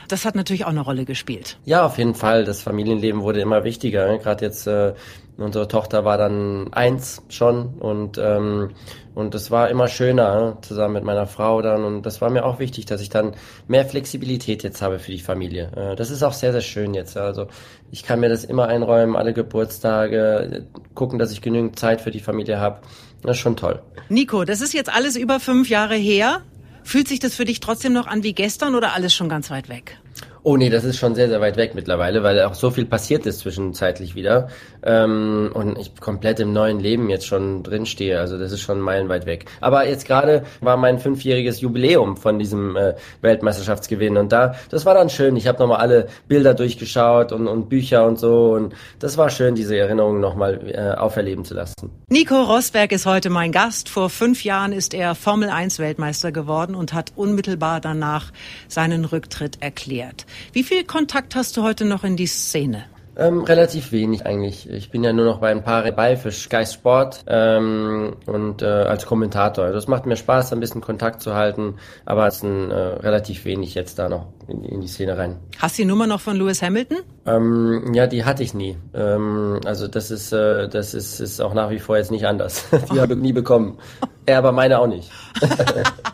Das 0.09 0.27
hat 0.27 0.35
natürlich 0.35 0.67
auch 0.67 0.71
eine 0.71 0.83
Rolle 0.83 1.07
gespielt. 1.07 1.57
Ja, 1.65 1.87
auf 1.87 1.97
jeden 1.97 2.15
Fall. 2.15 2.45
Das 2.45 2.61
Familienleben 2.61 3.23
wurde 3.23 3.41
immer 3.41 3.65
wichtiger. 3.65 4.07
Ne? 4.07 4.19
Gerade 4.19 4.45
jetzt 4.45 4.67
äh, 4.67 4.93
unsere 5.37 5.69
Tochter 5.69 6.05
war 6.05 6.19
dann 6.19 6.73
eins 6.73 7.23
schon 7.29 7.75
und 7.81 8.19
ähm, 8.19 8.71
und 9.15 9.35
das 9.35 9.51
war 9.51 9.71
immer 9.71 9.89
schöner 9.89 10.41
ne? 10.41 10.57
zusammen 10.63 10.95
mit 10.95 11.05
meiner 11.05 11.27
Frau 11.27 11.63
dann 11.63 11.85
und 11.85 12.03
das 12.03 12.21
war 12.21 12.31
mir 12.31 12.45
auch 12.45 12.59
wichtig, 12.59 12.87
dass 12.87 13.01
ich 13.01 13.09
dann 13.09 13.35
mehr 13.69 13.85
Flexibilität 13.85 14.63
jetzt 14.63 14.83
habe 14.83 14.99
für 14.99 15.13
die 15.13 15.21
Familie. 15.21 15.71
Äh, 15.77 15.97
das 15.97 16.11
ist 16.11 16.23
auch 16.23 16.33
sehr 16.33 16.53
sehr 16.53 16.61
schön 16.61 16.95
jetzt. 16.95 17.17
Also 17.17 17.47
ich 17.91 18.03
kann 18.03 18.21
mir 18.21 18.29
das 18.29 18.45
immer 18.45 18.69
einräumen, 18.69 19.17
alle 19.17 19.33
Geburtstage 19.33 20.67
gucken, 20.95 21.19
dass 21.19 21.33
ich 21.33 21.43
genügend 21.43 21.79
Zeit 21.79 22.01
für 22.01 22.11
die 22.11 22.21
Familie 22.21 22.59
habe. 22.59 22.81
Das 23.23 23.37
ist 23.37 23.43
schon 23.43 23.57
toll. 23.57 23.81
Nico, 24.09 24.45
das 24.45 24.61
ist 24.61 24.75
jetzt 24.75 24.95
alles 24.95 25.17
über 25.17 25.41
fünf 25.41 25.69
Jahre 25.69 25.95
her. 25.95 26.43
Fühlt 26.83 27.09
sich 27.09 27.19
das 27.19 27.35
für 27.35 27.47
dich 27.47 27.61
trotzdem 27.61 27.95
noch 27.95 28.07
an 28.07 28.23
wie 28.23 28.35
gestern 28.35 28.75
oder 28.75 28.93
alles 28.93 29.15
schon 29.15 29.31
ganz 29.31 29.51
weit 29.51 29.71
weg? 29.71 29.99
Oh 30.47 30.59
nee, 30.59 30.69
das 30.69 30.85
ist 30.85 30.99
schon 30.99 31.15
sehr, 31.15 31.29
sehr 31.29 31.41
weit 31.41 31.57
weg 31.57 31.75
mittlerweile, 31.75 32.23
weil 32.23 32.43
auch 32.43 32.53
so 32.53 32.71
viel 32.71 32.85
passiert 32.85 33.25
ist 33.25 33.39
zwischenzeitlich 33.39 34.15
wieder. 34.15 34.49
Ähm, 34.83 35.51
und 35.55 35.79
ich 35.79 35.97
komplett 35.99 36.39
im 36.39 36.53
neuen 36.53 36.81
Leben 36.81 37.09
jetzt 37.09 37.27
schon 37.27 37.63
drinstehe. 37.63 38.21
Also 38.21 38.39
das 38.39 38.53
ist 38.53 38.61
schon 38.61 38.79
meilenweit 38.79 39.25
weg. 39.25 39.47
Aber 39.63 39.89
jetzt 39.89 40.07
gerade 40.07 40.45
war 40.61 40.77
mein 40.77 40.99
fünfjähriges 40.99 41.63
Jubiläum 41.63 42.19
von 42.19 42.39
diesem 42.39 42.77
äh, 42.77 42.93
Weltmeisterschaftsgewinn. 43.23 44.19
Und 44.19 44.33
da, 44.33 44.55
das 44.69 44.85
war 44.85 44.93
dann 44.93 45.09
schön. 45.09 45.35
Ich 45.37 45.47
habe 45.47 45.59
nochmal 45.61 45.79
alle 45.79 46.09
Bilder 46.29 46.53
durchgeschaut 46.53 47.33
und, 47.33 47.49
und 47.49 47.71
Bücher 47.71 48.07
und 48.07 48.19
so. 48.19 48.53
Und 48.53 48.75
das 48.99 49.17
war 49.17 49.31
schön, 49.31 49.55
diese 49.55 49.79
Erinnerungen 49.79 50.21
nochmal 50.21 50.61
äh, 50.71 50.91
auferleben 51.01 51.47
zu 51.47 51.55
lassen. 51.55 51.91
Nico 52.11 52.43
Rosberg 52.43 52.93
ist 52.93 53.07
heute 53.07 53.31
mein 53.31 53.51
Gast. 53.51 53.89
Vor 53.89 54.11
fünf 54.11 54.45
Jahren 54.45 54.73
ist 54.73 54.93
er 54.93 55.15
Formel 55.15 55.49
1 55.49 55.79
Weltmeister 55.79 56.33
geworden 56.33 56.75
und 56.75 56.93
hat 56.93 57.13
unmittelbar 57.17 57.81
danach 57.81 58.31
seinen 58.69 59.07
Rücktritt 59.07 59.63
erklärt. 59.63 60.27
Wie 60.53 60.63
viel 60.63 60.85
Kontakt 60.85 61.35
hast 61.35 61.57
du 61.57 61.63
heute 61.63 61.85
noch 61.85 62.05
in 62.05 62.17
die 62.17 62.27
Szene? 62.27 62.85
Ähm, 63.17 63.43
relativ 63.45 63.93
wenig 63.93 64.27
eigentlich. 64.27 64.69
Ich 64.69 64.91
bin 64.91 65.05
ja 65.05 65.13
nur 65.13 65.25
noch 65.25 65.39
bei 65.39 65.51
ein 65.51 65.63
paar 65.63 65.85
dabei 65.85 66.17
für 66.17 66.33
Sky 66.33 66.67
Sport 66.67 67.25
ähm, 67.29 68.17
und 68.27 68.63
äh, 68.63 68.67
als 68.67 69.07
Kommentator. 69.07 69.71
Das 69.71 69.87
macht 69.87 70.07
mir 70.07 70.17
Spaß, 70.17 70.53
ein 70.53 70.61
bisschen 70.61 70.81
Kontakt 70.81 71.23
zu 71.23 71.35
halten, 71.35 71.77
aber 72.07 72.27
es 72.27 72.41
sind 72.41 72.71
äh, 72.71 72.75
relativ 72.75 73.45
wenig 73.45 73.75
jetzt 73.75 74.01
da 74.01 74.09
noch 74.09 74.27
in, 74.49 74.65
in, 74.65 74.81
die 74.81 74.89
Szene 74.89 75.17
rein. 75.17 75.37
Hast 75.59 75.79
du 75.79 75.83
die 75.83 75.89
Nummer 75.89 76.09
noch 76.09 76.21
von 76.21 76.37
Lewis 76.37 76.61
Hamilton? 76.61 76.99
Ähm, 77.25 77.95
ja, 77.95 78.09
die 78.09 78.25
hatte 78.25 78.43
ich 78.43 78.53
nie. 78.53 78.77
Ähm, 78.95 79.61
also 79.65 79.87
das 79.87 80.11
ist 80.11 80.33
äh, 80.33 80.69
das 80.69 80.93
ist, 80.95 81.21
ist 81.21 81.41
auch 81.41 81.55
nach 81.55 81.71
wie 81.71 81.79
vor 81.79 81.97
jetzt 81.97 82.11
nicht 82.11 82.27
anders. 82.27 82.67
die 82.93 83.01
habe 83.01 83.15
ich 83.15 83.21
nie 83.21 83.33
bekommen. 83.33 83.79
Er 84.27 84.39
aber 84.39 84.51
meine 84.51 84.81
auch 84.81 84.89
nicht. 84.89 85.11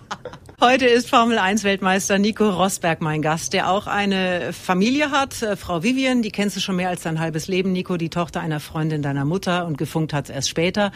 Heute 0.62 0.84
ist 0.84 1.08
Formel 1.08 1.38
1 1.38 1.64
Weltmeister 1.64 2.18
Nico 2.18 2.46
Rosberg 2.50 3.00
mein 3.00 3.22
Gast, 3.22 3.54
der 3.54 3.70
auch 3.70 3.86
eine 3.86 4.52
Familie 4.52 5.10
hat. 5.10 5.40
Äh, 5.40 5.56
Frau 5.56 5.82
Vivian, 5.82 6.20
die 6.20 6.30
kennst 6.30 6.54
du 6.54 6.60
schon 6.60 6.76
mehr 6.76 6.90
als 6.90 7.02
dein 7.02 7.18
halbes 7.18 7.48
Leben. 7.48 7.72
Nico, 7.72 7.96
die 7.96 8.10
Tochter 8.10 8.42
einer 8.42 8.60
Freundin 8.60 9.00
deiner 9.00 9.24
Mutter 9.24 9.64
und 9.64 9.78
gefunkt 9.78 10.12
hat 10.12 10.28
erst 10.28 10.50
später. 10.50 10.92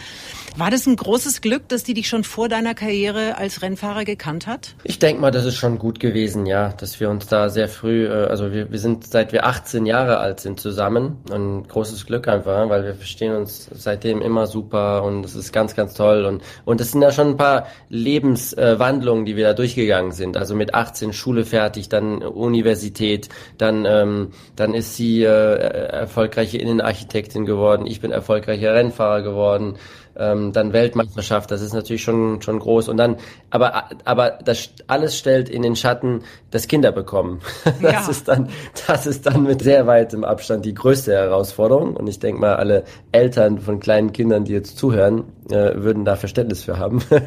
War 0.59 0.71
das 0.71 0.87
ein 0.87 0.97
großes 0.97 1.41
Glück, 1.41 1.67
dass 1.69 1.83
die 1.83 1.95
dich 1.95 2.09
schon 2.09 2.25
vor 2.25 2.51
deiner 2.51 2.75
Karriere 2.75 3.39
als 3.39 3.63
Rennfahrer 3.63 4.05
gekannt 4.05 4.47
hat? 4.47 4.75
Ich 4.85 4.99
denke 4.99 5.23
mal, 5.23 5.31
das 5.31 5.47
ist 5.47 5.57
schon 5.57 5.79
gut 5.79 5.99
gewesen, 5.99 6.45
ja, 6.45 6.69
dass 6.69 7.01
wir 7.01 7.09
uns 7.09 7.27
da 7.27 7.49
sehr 7.49 7.69
früh, 7.69 8.05
äh, 8.05 8.27
also 8.27 8.53
wir, 8.53 8.71
wir 8.71 8.79
sind 8.79 9.07
seit 9.07 9.33
wir 9.33 9.47
18 9.47 9.87
Jahre 9.87 10.19
alt 10.19 10.41
sind 10.41 10.61
zusammen. 10.61 11.17
Ein 11.33 11.67
großes 11.67 12.05
Glück 12.05 12.29
einfach, 12.29 12.69
weil 12.69 12.85
wir 12.85 12.95
verstehen 12.95 13.35
uns 13.35 13.71
seitdem 13.73 14.21
immer 14.21 14.47
super 14.47 15.05
und 15.05 15.25
es 15.25 15.35
ist 15.35 15.53
ganz, 15.55 15.75
ganz 15.75 15.95
toll 15.95 16.27
und 16.27 16.43
und 16.67 16.83
es 16.83 16.93
sind 16.93 17.01
ja 17.01 17.13
schon 17.13 17.29
ein 17.29 17.37
paar 17.39 17.67
Lebenswandlungen, 17.89 19.25
die 19.25 19.37
wir 19.37 19.54
da 19.54 19.54
durchgegangen 19.55 20.13
sind. 20.13 20.37
Also 20.37 20.55
mit 20.55 20.75
18 20.75 21.13
Schule 21.13 21.45
fertig, 21.45 21.89
dann 21.89 22.23
Universität, 22.23 23.29
dann, 23.59 23.85
ähm, 23.87 24.29
dann 24.57 24.75
ist 24.75 24.97
sie 24.97 25.23
äh, 25.23 25.29
erfolgreiche 25.29 26.59
Innenarchitektin 26.59 27.47
geworden, 27.47 27.87
ich 27.87 28.01
bin 28.01 28.11
erfolgreicher 28.11 28.75
Rennfahrer 28.75 29.23
geworden 29.23 29.77
ähm, 30.17 30.53
dann 30.53 30.73
Weltmeisterschaft, 30.73 31.51
das 31.51 31.63
ist 31.63 31.73
natürlich 31.73 32.03
schon 32.03 32.41
schon 32.43 32.59
groß 32.59 32.89
und 32.89 32.97
dann 32.97 33.17
aber 33.51 33.91
aber 34.05 34.39
das 34.45 34.71
alles 34.87 35.19
stellt 35.19 35.49
in 35.49 35.63
den 35.63 35.77
Schatten 35.77 36.23
das 36.51 36.69
Kinder 36.69 36.93
bekommen. 36.93 37.41
Das 37.83 38.07
ja. 38.07 38.11
ist 38.11 38.29
dann 38.29 38.49
das 38.87 39.07
ist 39.07 39.27
dann 39.27 39.43
mit 39.43 39.63
sehr 39.63 39.87
weitem 39.87 40.25
Abstand 40.25 40.65
die 40.65 40.75
größte 40.75 41.13
Herausforderung 41.13 41.97
und 41.97 42.07
ich 42.07 42.19
denke 42.19 42.41
mal 42.41 42.57
alle 42.57 42.85
Eltern 43.13 43.59
von 43.59 43.81
kleinen 43.81 44.13
Kindern, 44.13 44.45
die 44.45 44.53
jetzt 44.53 44.79
zuhören, 44.79 45.25
äh, 45.51 45.75
würden 45.75 46.05
da 46.05 46.17
Verständnis 46.17 46.63
für 46.63 46.79
haben. 46.79 47.03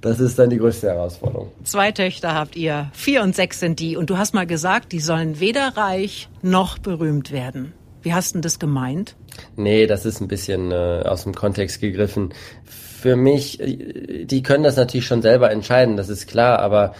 Das 0.00 0.18
ist 0.18 0.38
dann 0.38 0.48
die 0.48 0.56
größte 0.56 0.88
Herausforderung. 0.88 1.48
Zwei 1.64 1.92
Töchter 1.92 2.34
habt 2.34 2.56
ihr, 2.56 2.90
vier 2.94 3.22
und 3.22 3.36
sechs 3.36 3.60
sind 3.60 3.78
die 3.80 3.96
und 3.96 4.08
du 4.08 4.16
hast 4.16 4.32
mal 4.34 4.46
gesagt, 4.46 4.92
die 4.92 5.00
sollen 5.00 5.40
weder 5.40 5.76
reich 5.76 6.28
noch 6.42 6.78
berühmt 6.78 7.32
werden. 7.32 7.74
Wie 8.02 8.14
hast 8.14 8.34
du 8.34 8.40
das 8.40 8.58
gemeint? 8.58 9.14
Nee, 9.56 9.86
das 9.86 10.06
ist 10.06 10.20
ein 10.20 10.28
bisschen 10.28 10.70
äh, 10.72 11.02
aus 11.04 11.24
dem 11.24 11.34
Kontext 11.34 11.80
gegriffen. 11.80 12.32
Für 12.64 13.16
mich, 13.16 13.60
äh, 13.60 14.24
die 14.24 14.42
können 14.42 14.64
das 14.64 14.76
natürlich 14.76 15.06
schon 15.06 15.22
selber 15.22 15.50
entscheiden, 15.50 15.96
das 15.96 16.08
ist 16.08 16.26
klar, 16.26 16.58
aber 16.58 16.94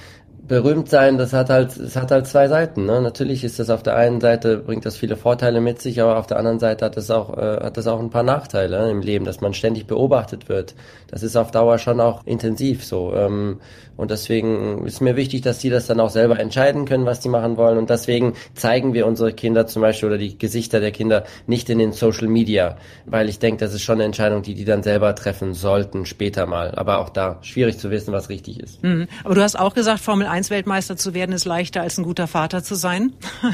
berühmt 0.50 0.88
sein, 0.88 1.16
das 1.16 1.32
hat 1.32 1.48
halt, 1.48 1.76
es 1.76 1.94
hat 1.94 2.10
halt 2.10 2.26
zwei 2.26 2.48
Seiten. 2.48 2.84
Ne? 2.84 3.00
Natürlich 3.00 3.44
ist 3.44 3.60
das 3.60 3.70
auf 3.70 3.84
der 3.84 3.94
einen 3.94 4.20
Seite 4.20 4.56
bringt 4.56 4.84
das 4.84 4.96
viele 4.96 5.16
Vorteile 5.16 5.60
mit 5.60 5.80
sich, 5.80 6.02
aber 6.02 6.18
auf 6.18 6.26
der 6.26 6.38
anderen 6.38 6.58
Seite 6.58 6.86
hat 6.86 6.96
das 6.96 7.08
auch 7.10 7.38
äh, 7.38 7.60
hat 7.62 7.76
das 7.76 7.86
auch 7.86 8.00
ein 8.00 8.10
paar 8.10 8.24
Nachteile 8.24 8.80
ne, 8.80 8.90
im 8.90 9.00
Leben, 9.00 9.24
dass 9.24 9.40
man 9.40 9.54
ständig 9.54 9.86
beobachtet 9.86 10.48
wird. 10.48 10.74
Das 11.06 11.22
ist 11.22 11.36
auf 11.36 11.52
Dauer 11.52 11.78
schon 11.78 12.00
auch 12.00 12.26
intensiv 12.26 12.84
so. 12.84 13.14
Ähm, 13.14 13.60
und 14.00 14.10
deswegen 14.10 14.86
ist 14.86 15.02
mir 15.02 15.14
wichtig, 15.14 15.42
dass 15.42 15.58
die 15.58 15.68
das 15.68 15.86
dann 15.86 16.00
auch 16.00 16.08
selber 16.08 16.40
entscheiden 16.40 16.86
können, 16.86 17.04
was 17.04 17.20
die 17.20 17.28
machen 17.28 17.58
wollen. 17.58 17.76
Und 17.76 17.90
deswegen 17.90 18.32
zeigen 18.54 18.94
wir 18.94 19.06
unsere 19.06 19.34
Kinder 19.34 19.66
zum 19.66 19.82
Beispiel 19.82 20.08
oder 20.08 20.16
die 20.16 20.38
Gesichter 20.38 20.80
der 20.80 20.90
Kinder 20.90 21.24
nicht 21.46 21.68
in 21.68 21.78
den 21.78 21.92
Social 21.92 22.26
Media, 22.26 22.78
weil 23.04 23.28
ich 23.28 23.38
denke, 23.40 23.62
das 23.62 23.74
ist 23.74 23.82
schon 23.82 23.96
eine 23.96 24.04
Entscheidung, 24.04 24.40
die 24.40 24.54
die 24.54 24.64
dann 24.64 24.82
selber 24.82 25.14
treffen 25.14 25.52
sollten 25.52 26.06
später 26.06 26.46
mal. 26.46 26.74
Aber 26.76 27.00
auch 27.00 27.10
da 27.10 27.40
schwierig 27.42 27.78
zu 27.78 27.90
wissen, 27.90 28.14
was 28.14 28.30
richtig 28.30 28.58
ist. 28.60 28.82
Mhm. 28.82 29.06
Aber 29.22 29.34
du 29.34 29.42
hast 29.42 29.58
auch 29.58 29.74
gesagt, 29.74 30.00
Formel 30.00 30.26
1 30.26 30.48
Weltmeister 30.48 30.96
zu 30.96 31.12
werden 31.12 31.32
ist 31.32 31.44
leichter 31.44 31.82
als 31.82 31.98
ein 31.98 32.04
guter 32.04 32.26
Vater 32.26 32.62
zu 32.62 32.76
sein. 32.76 33.12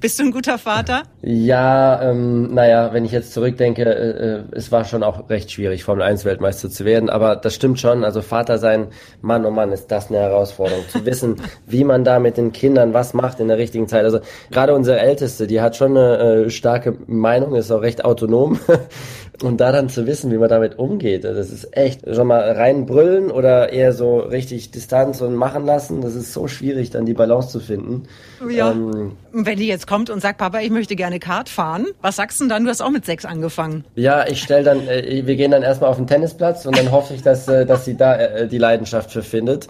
Bist 0.00 0.18
du 0.18 0.22
ein 0.22 0.30
guter 0.30 0.56
Vater? 0.56 1.02
Ja, 1.20 2.00
ähm, 2.02 2.54
naja, 2.54 2.94
wenn 2.94 3.04
ich 3.04 3.12
jetzt 3.12 3.34
zurückdenke, 3.34 3.84
äh, 3.84 4.36
äh, 4.36 4.42
es 4.52 4.72
war 4.72 4.86
schon 4.86 5.02
auch 5.02 5.28
recht 5.28 5.52
schwierig, 5.52 5.84
Formel 5.84 6.02
1 6.02 6.24
Weltmeister 6.24 6.70
zu 6.70 6.86
werden. 6.86 7.10
Aber 7.10 7.36
das 7.36 7.54
stimmt 7.54 7.78
schon. 7.78 8.04
Also 8.04 8.22
Vater 8.22 8.56
sein, 8.56 8.88
Mann, 9.20 9.44
oh 9.44 9.50
Mann, 9.50 9.70
ist 9.70 9.81
ist 9.82 9.90
das 9.90 10.08
eine 10.08 10.18
Herausforderung, 10.18 10.84
zu 10.88 11.04
wissen, 11.04 11.36
wie 11.66 11.84
man 11.84 12.04
da 12.04 12.18
mit 12.18 12.36
den 12.36 12.52
Kindern 12.52 12.94
was 12.94 13.14
macht 13.14 13.40
in 13.40 13.48
der 13.48 13.58
richtigen 13.58 13.88
Zeit. 13.88 14.04
Also 14.04 14.20
gerade 14.50 14.74
unsere 14.74 14.98
Älteste, 14.98 15.46
die 15.46 15.60
hat 15.60 15.76
schon 15.76 15.96
eine 15.96 16.44
äh, 16.46 16.50
starke 16.50 16.96
Meinung, 17.06 17.54
ist 17.54 17.70
auch 17.70 17.82
recht 17.82 18.04
autonom. 18.04 18.58
Und 19.42 19.60
da 19.60 19.72
dann 19.72 19.88
zu 19.88 20.06
wissen, 20.06 20.30
wie 20.30 20.38
man 20.38 20.48
damit 20.48 20.78
umgeht, 20.78 21.24
das 21.24 21.50
ist 21.50 21.76
echt 21.76 22.02
schon 22.14 22.26
mal 22.26 22.52
reinbrüllen 22.52 23.30
oder 23.30 23.72
eher 23.72 23.92
so 23.92 24.18
richtig 24.18 24.70
Distanz 24.70 25.20
und 25.20 25.34
machen 25.34 25.66
lassen. 25.66 26.00
Das 26.00 26.14
ist 26.14 26.32
so 26.32 26.46
schwierig, 26.46 26.90
dann 26.90 27.06
die 27.06 27.14
Balance 27.14 27.48
zu 27.48 27.60
finden. 27.60 28.04
Ja. 28.48 28.70
Ähm, 28.70 29.12
Wenn 29.32 29.58
die 29.58 29.66
jetzt 29.66 29.86
kommt 29.86 30.10
und 30.10 30.20
sagt, 30.20 30.38
Papa, 30.38 30.60
ich 30.60 30.70
möchte 30.70 30.96
gerne 30.96 31.18
Kart 31.18 31.48
fahren, 31.48 31.86
was 32.00 32.16
sagst 32.16 32.40
du 32.40 32.48
dann? 32.48 32.64
Du 32.64 32.70
hast 32.70 32.82
auch 32.82 32.90
mit 32.90 33.04
sechs 33.04 33.24
angefangen. 33.24 33.84
Ja, 33.94 34.26
ich 34.26 34.42
stell 34.42 34.62
dann, 34.64 34.86
äh, 34.86 35.22
wir 35.24 35.36
gehen 35.36 35.50
dann 35.50 35.62
erstmal 35.62 35.90
auf 35.90 35.96
den 35.96 36.06
Tennisplatz 36.06 36.66
und 36.66 36.76
dann 36.76 36.90
hoffe 36.90 37.14
ich, 37.14 37.22
dass, 37.22 37.48
äh, 37.48 37.66
dass 37.66 37.84
sie 37.84 37.96
da 37.96 38.16
äh, 38.16 38.48
die 38.48 38.58
Leidenschaft 38.58 39.10
für 39.10 39.22
findet. 39.22 39.68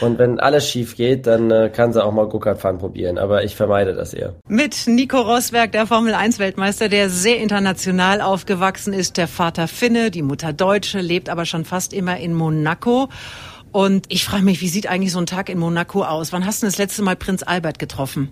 Und 0.00 0.18
wenn 0.18 0.40
alles 0.40 0.68
schief 0.68 0.96
geht, 0.96 1.26
dann 1.26 1.50
äh, 1.50 1.70
kann 1.72 1.92
sie 1.92 2.04
auch 2.04 2.12
mal 2.12 2.26
Go-Kart 2.26 2.60
fahren 2.60 2.78
probieren. 2.78 3.18
Aber 3.18 3.44
ich 3.44 3.56
vermeide 3.56 3.94
das 3.94 4.12
eher. 4.12 4.34
Mit 4.48 4.86
Nico 4.86 5.20
Rosberg, 5.20 5.72
der 5.72 5.86
Formel 5.86 6.14
1 6.14 6.38
Weltmeister, 6.38 6.88
der 6.88 7.08
sehr 7.08 7.38
international 7.38 8.20
aufgewachsen 8.20 8.92
ist, 8.92 9.13
der 9.16 9.28
Vater 9.28 9.68
Finne, 9.68 10.10
die 10.10 10.22
Mutter 10.22 10.52
Deutsche, 10.52 11.00
lebt 11.00 11.28
aber 11.28 11.46
schon 11.46 11.64
fast 11.64 11.92
immer 11.92 12.18
in 12.18 12.34
Monaco. 12.34 13.08
Und 13.72 14.06
ich 14.08 14.24
frage 14.24 14.44
mich, 14.44 14.60
wie 14.60 14.68
sieht 14.68 14.86
eigentlich 14.86 15.12
so 15.12 15.18
ein 15.18 15.26
Tag 15.26 15.48
in 15.48 15.58
Monaco 15.58 16.04
aus? 16.04 16.32
Wann 16.32 16.46
hast 16.46 16.62
du 16.62 16.66
das 16.66 16.78
letzte 16.78 17.02
Mal 17.02 17.16
Prinz 17.16 17.42
Albert 17.42 17.78
getroffen? 17.78 18.30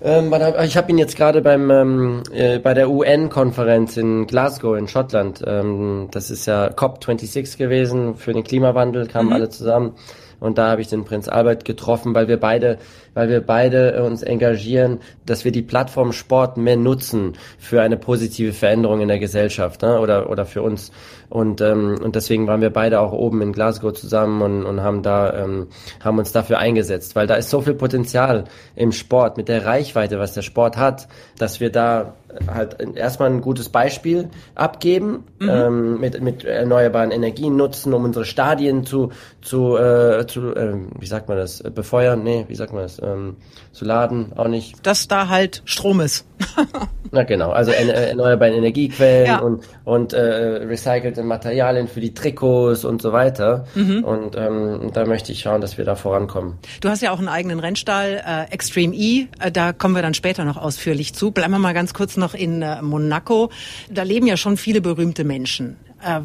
Ähm, 0.00 0.32
ich 0.64 0.76
habe 0.76 0.90
ihn 0.90 0.98
jetzt 0.98 1.16
gerade 1.16 1.42
beim 1.42 1.70
ähm, 1.70 2.22
äh, 2.32 2.58
bei 2.58 2.72
der 2.72 2.88
UN-Konferenz 2.88 3.96
in 3.96 4.26
Glasgow 4.26 4.76
in 4.76 4.86
Schottland. 4.86 5.42
Ähm, 5.46 6.08
das 6.12 6.30
ist 6.30 6.46
ja 6.46 6.68
COP26 6.68 7.58
gewesen 7.58 8.16
für 8.16 8.32
den 8.32 8.44
Klimawandel, 8.44 9.06
kamen 9.06 9.28
mhm. 9.28 9.34
alle 9.34 9.48
zusammen 9.48 9.94
Und 10.40 10.56
da 10.56 10.70
habe 10.70 10.80
ich 10.80 10.88
den 10.88 11.04
Prinz 11.04 11.28
Albert 11.28 11.64
getroffen, 11.64 12.14
weil 12.14 12.28
wir 12.28 12.38
beide, 12.38 12.78
weil 13.18 13.28
wir 13.28 13.40
beide 13.40 14.04
uns 14.04 14.22
engagieren, 14.22 15.00
dass 15.26 15.44
wir 15.44 15.50
die 15.50 15.62
Plattform 15.62 16.12
Sport 16.12 16.56
mehr 16.56 16.76
nutzen 16.76 17.32
für 17.58 17.82
eine 17.82 17.96
positive 17.96 18.52
Veränderung 18.52 19.00
in 19.00 19.08
der 19.08 19.18
Gesellschaft 19.18 19.82
ne? 19.82 19.98
oder, 19.98 20.30
oder 20.30 20.46
für 20.46 20.62
uns. 20.62 20.92
Und, 21.28 21.60
ähm, 21.60 21.98
und 22.00 22.14
deswegen 22.14 22.46
waren 22.46 22.60
wir 22.60 22.70
beide 22.70 23.00
auch 23.00 23.12
oben 23.12 23.42
in 23.42 23.52
Glasgow 23.52 23.92
zusammen 23.92 24.40
und, 24.40 24.64
und 24.64 24.82
haben 24.82 25.02
da 25.02 25.34
ähm, 25.34 25.66
haben 25.98 26.18
uns 26.18 26.30
dafür 26.30 26.58
eingesetzt, 26.58 27.16
weil 27.16 27.26
da 27.26 27.34
ist 27.34 27.50
so 27.50 27.60
viel 27.60 27.74
Potenzial 27.74 28.44
im 28.76 28.92
Sport 28.92 29.36
mit 29.36 29.48
der 29.48 29.66
Reichweite, 29.66 30.20
was 30.20 30.34
der 30.34 30.42
Sport 30.42 30.76
hat, 30.76 31.08
dass 31.38 31.58
wir 31.58 31.72
da 31.72 32.14
halt 32.46 32.76
erstmal 32.96 33.30
ein 33.30 33.40
gutes 33.40 33.68
Beispiel 33.68 34.28
abgeben, 34.54 35.24
mhm. 35.38 35.48
ähm, 35.48 36.00
mit, 36.00 36.20
mit 36.20 36.44
erneuerbaren 36.44 37.10
Energien 37.10 37.56
nutzen, 37.56 37.92
um 37.94 38.04
unsere 38.04 38.24
Stadien 38.24 38.84
zu, 38.84 39.10
zu, 39.40 39.76
äh, 39.76 40.26
zu 40.26 40.54
äh, 40.54 40.74
wie 40.98 41.06
sagt 41.06 41.28
man 41.28 41.38
das, 41.38 41.62
befeuern, 41.62 42.22
nee, 42.22 42.44
wie 42.48 42.54
sagt 42.54 42.72
man 42.72 42.82
das, 42.82 42.98
ähm, 43.12 43.36
zu 43.72 43.84
laden, 43.84 44.32
auch 44.36 44.48
nicht. 44.48 44.84
Dass 44.86 45.08
da 45.08 45.28
halt 45.28 45.62
Strom 45.64 46.00
ist. 46.00 46.26
Na 47.10 47.22
genau, 47.22 47.50
also 47.50 47.70
erneuerbare 47.70 48.54
Energiequellen 48.54 49.26
ja. 49.26 49.38
und, 49.38 49.64
und 49.84 50.12
äh, 50.12 50.20
recycelte 50.20 51.22
Materialien 51.22 51.88
für 51.88 52.00
die 52.00 52.12
Trikots 52.12 52.84
und 52.84 53.00
so 53.00 53.12
weiter. 53.12 53.66
Mhm. 53.74 54.04
Und 54.04 54.36
ähm, 54.36 54.90
da 54.92 55.06
möchte 55.06 55.32
ich 55.32 55.40
schauen, 55.40 55.60
dass 55.60 55.78
wir 55.78 55.84
da 55.84 55.94
vorankommen. 55.94 56.58
Du 56.80 56.88
hast 56.88 57.02
ja 57.02 57.12
auch 57.12 57.18
einen 57.18 57.28
eigenen 57.28 57.60
Rennstall, 57.60 58.22
äh, 58.26 58.52
Extreme 58.52 58.94
E, 58.94 59.28
äh, 59.40 59.50
da 59.50 59.72
kommen 59.72 59.94
wir 59.94 60.02
dann 60.02 60.14
später 60.14 60.44
noch 60.44 60.56
ausführlich 60.56 61.14
zu. 61.14 61.30
Bleiben 61.30 61.52
wir 61.52 61.58
mal 61.58 61.74
ganz 61.74 61.94
kurz 61.94 62.16
noch 62.16 62.34
in 62.34 62.62
äh, 62.62 62.82
Monaco. 62.82 63.50
Da 63.90 64.02
leben 64.02 64.26
ja 64.26 64.36
schon 64.36 64.56
viele 64.56 64.80
berühmte 64.80 65.24
Menschen. 65.24 65.76
Äh, 66.02 66.20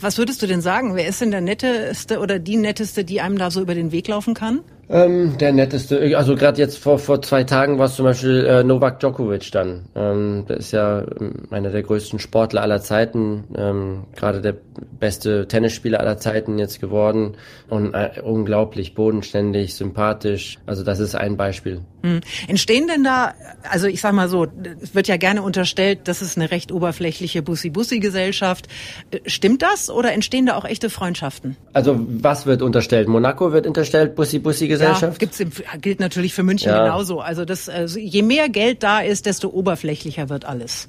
was 0.00 0.18
würdest 0.18 0.42
du 0.42 0.46
denn 0.46 0.60
sagen? 0.60 0.94
Wer 0.96 1.08
ist 1.08 1.20
denn 1.20 1.30
der 1.30 1.40
netteste 1.40 2.18
oder 2.20 2.38
die 2.38 2.56
netteste, 2.56 3.04
die 3.04 3.20
einem 3.20 3.38
da 3.38 3.50
so 3.50 3.62
über 3.62 3.74
den 3.74 3.90
Weg 3.90 4.08
laufen 4.08 4.34
kann? 4.34 4.60
Ähm, 4.88 5.38
der 5.38 5.52
netteste, 5.52 6.14
also 6.16 6.36
gerade 6.36 6.60
jetzt 6.60 6.78
vor 6.78 6.98
vor 6.98 7.22
zwei 7.22 7.44
Tagen 7.44 7.78
war 7.78 7.86
es 7.86 7.96
zum 7.96 8.04
Beispiel 8.04 8.44
äh, 8.44 8.62
Novak 8.62 9.00
Djokovic 9.00 9.50
dann. 9.50 9.86
Ähm, 9.94 10.44
der 10.46 10.58
ist 10.58 10.72
ja 10.72 11.00
ähm, 11.00 11.44
einer 11.50 11.70
der 11.70 11.82
größten 11.82 12.18
Sportler 12.18 12.60
aller 12.60 12.82
Zeiten, 12.82 13.44
ähm, 13.56 14.04
gerade 14.14 14.42
der 14.42 14.56
beste 15.00 15.48
Tennisspieler 15.48 16.00
aller 16.00 16.18
Zeiten 16.18 16.58
jetzt 16.58 16.80
geworden 16.82 17.36
und 17.70 17.94
äh, 17.94 18.20
unglaublich 18.22 18.94
bodenständig, 18.94 19.74
sympathisch. 19.74 20.58
Also 20.66 20.84
das 20.84 21.00
ist 21.00 21.14
ein 21.14 21.38
Beispiel. 21.38 21.80
Hm. 22.04 22.20
Entstehen 22.48 22.86
denn 22.86 23.02
da, 23.02 23.32
also 23.62 23.86
ich 23.86 24.02
sag 24.02 24.12
mal 24.12 24.28
so, 24.28 24.46
es 24.82 24.94
wird 24.94 25.08
ja 25.08 25.16
gerne 25.16 25.40
unterstellt, 25.40 26.00
das 26.04 26.20
ist 26.20 26.36
eine 26.36 26.50
recht 26.50 26.70
oberflächliche 26.70 27.40
Bussi-Bussi-Gesellschaft. 27.40 28.68
Äh, 29.10 29.20
stimmt 29.24 29.62
das 29.62 29.88
oder 29.88 30.12
entstehen 30.12 30.44
da 30.44 30.56
auch 30.56 30.66
echte 30.66 30.90
Freundschaften? 30.90 31.56
Also 31.72 31.98
was 32.06 32.44
wird 32.44 32.60
unterstellt? 32.60 33.08
Monaco 33.08 33.52
wird 33.52 33.66
unterstellt, 33.66 34.14
Bussi-Bussi-Gesellschaft? 34.16 34.74
Gesellschaft? 34.74 35.14
Ja, 35.14 35.18
gibt's 35.18 35.40
im, 35.40 35.80
gilt 35.80 36.00
natürlich 36.00 36.34
für 36.34 36.42
München 36.42 36.68
ja. 36.68 36.84
genauso. 36.84 37.20
Also 37.20 37.46
das, 37.46 37.70
also 37.70 37.98
je 37.98 38.20
mehr 38.20 38.50
Geld 38.50 38.82
da 38.82 39.00
ist, 39.00 39.24
desto 39.24 39.48
oberflächlicher 39.48 40.28
wird 40.28 40.44
alles. 40.44 40.88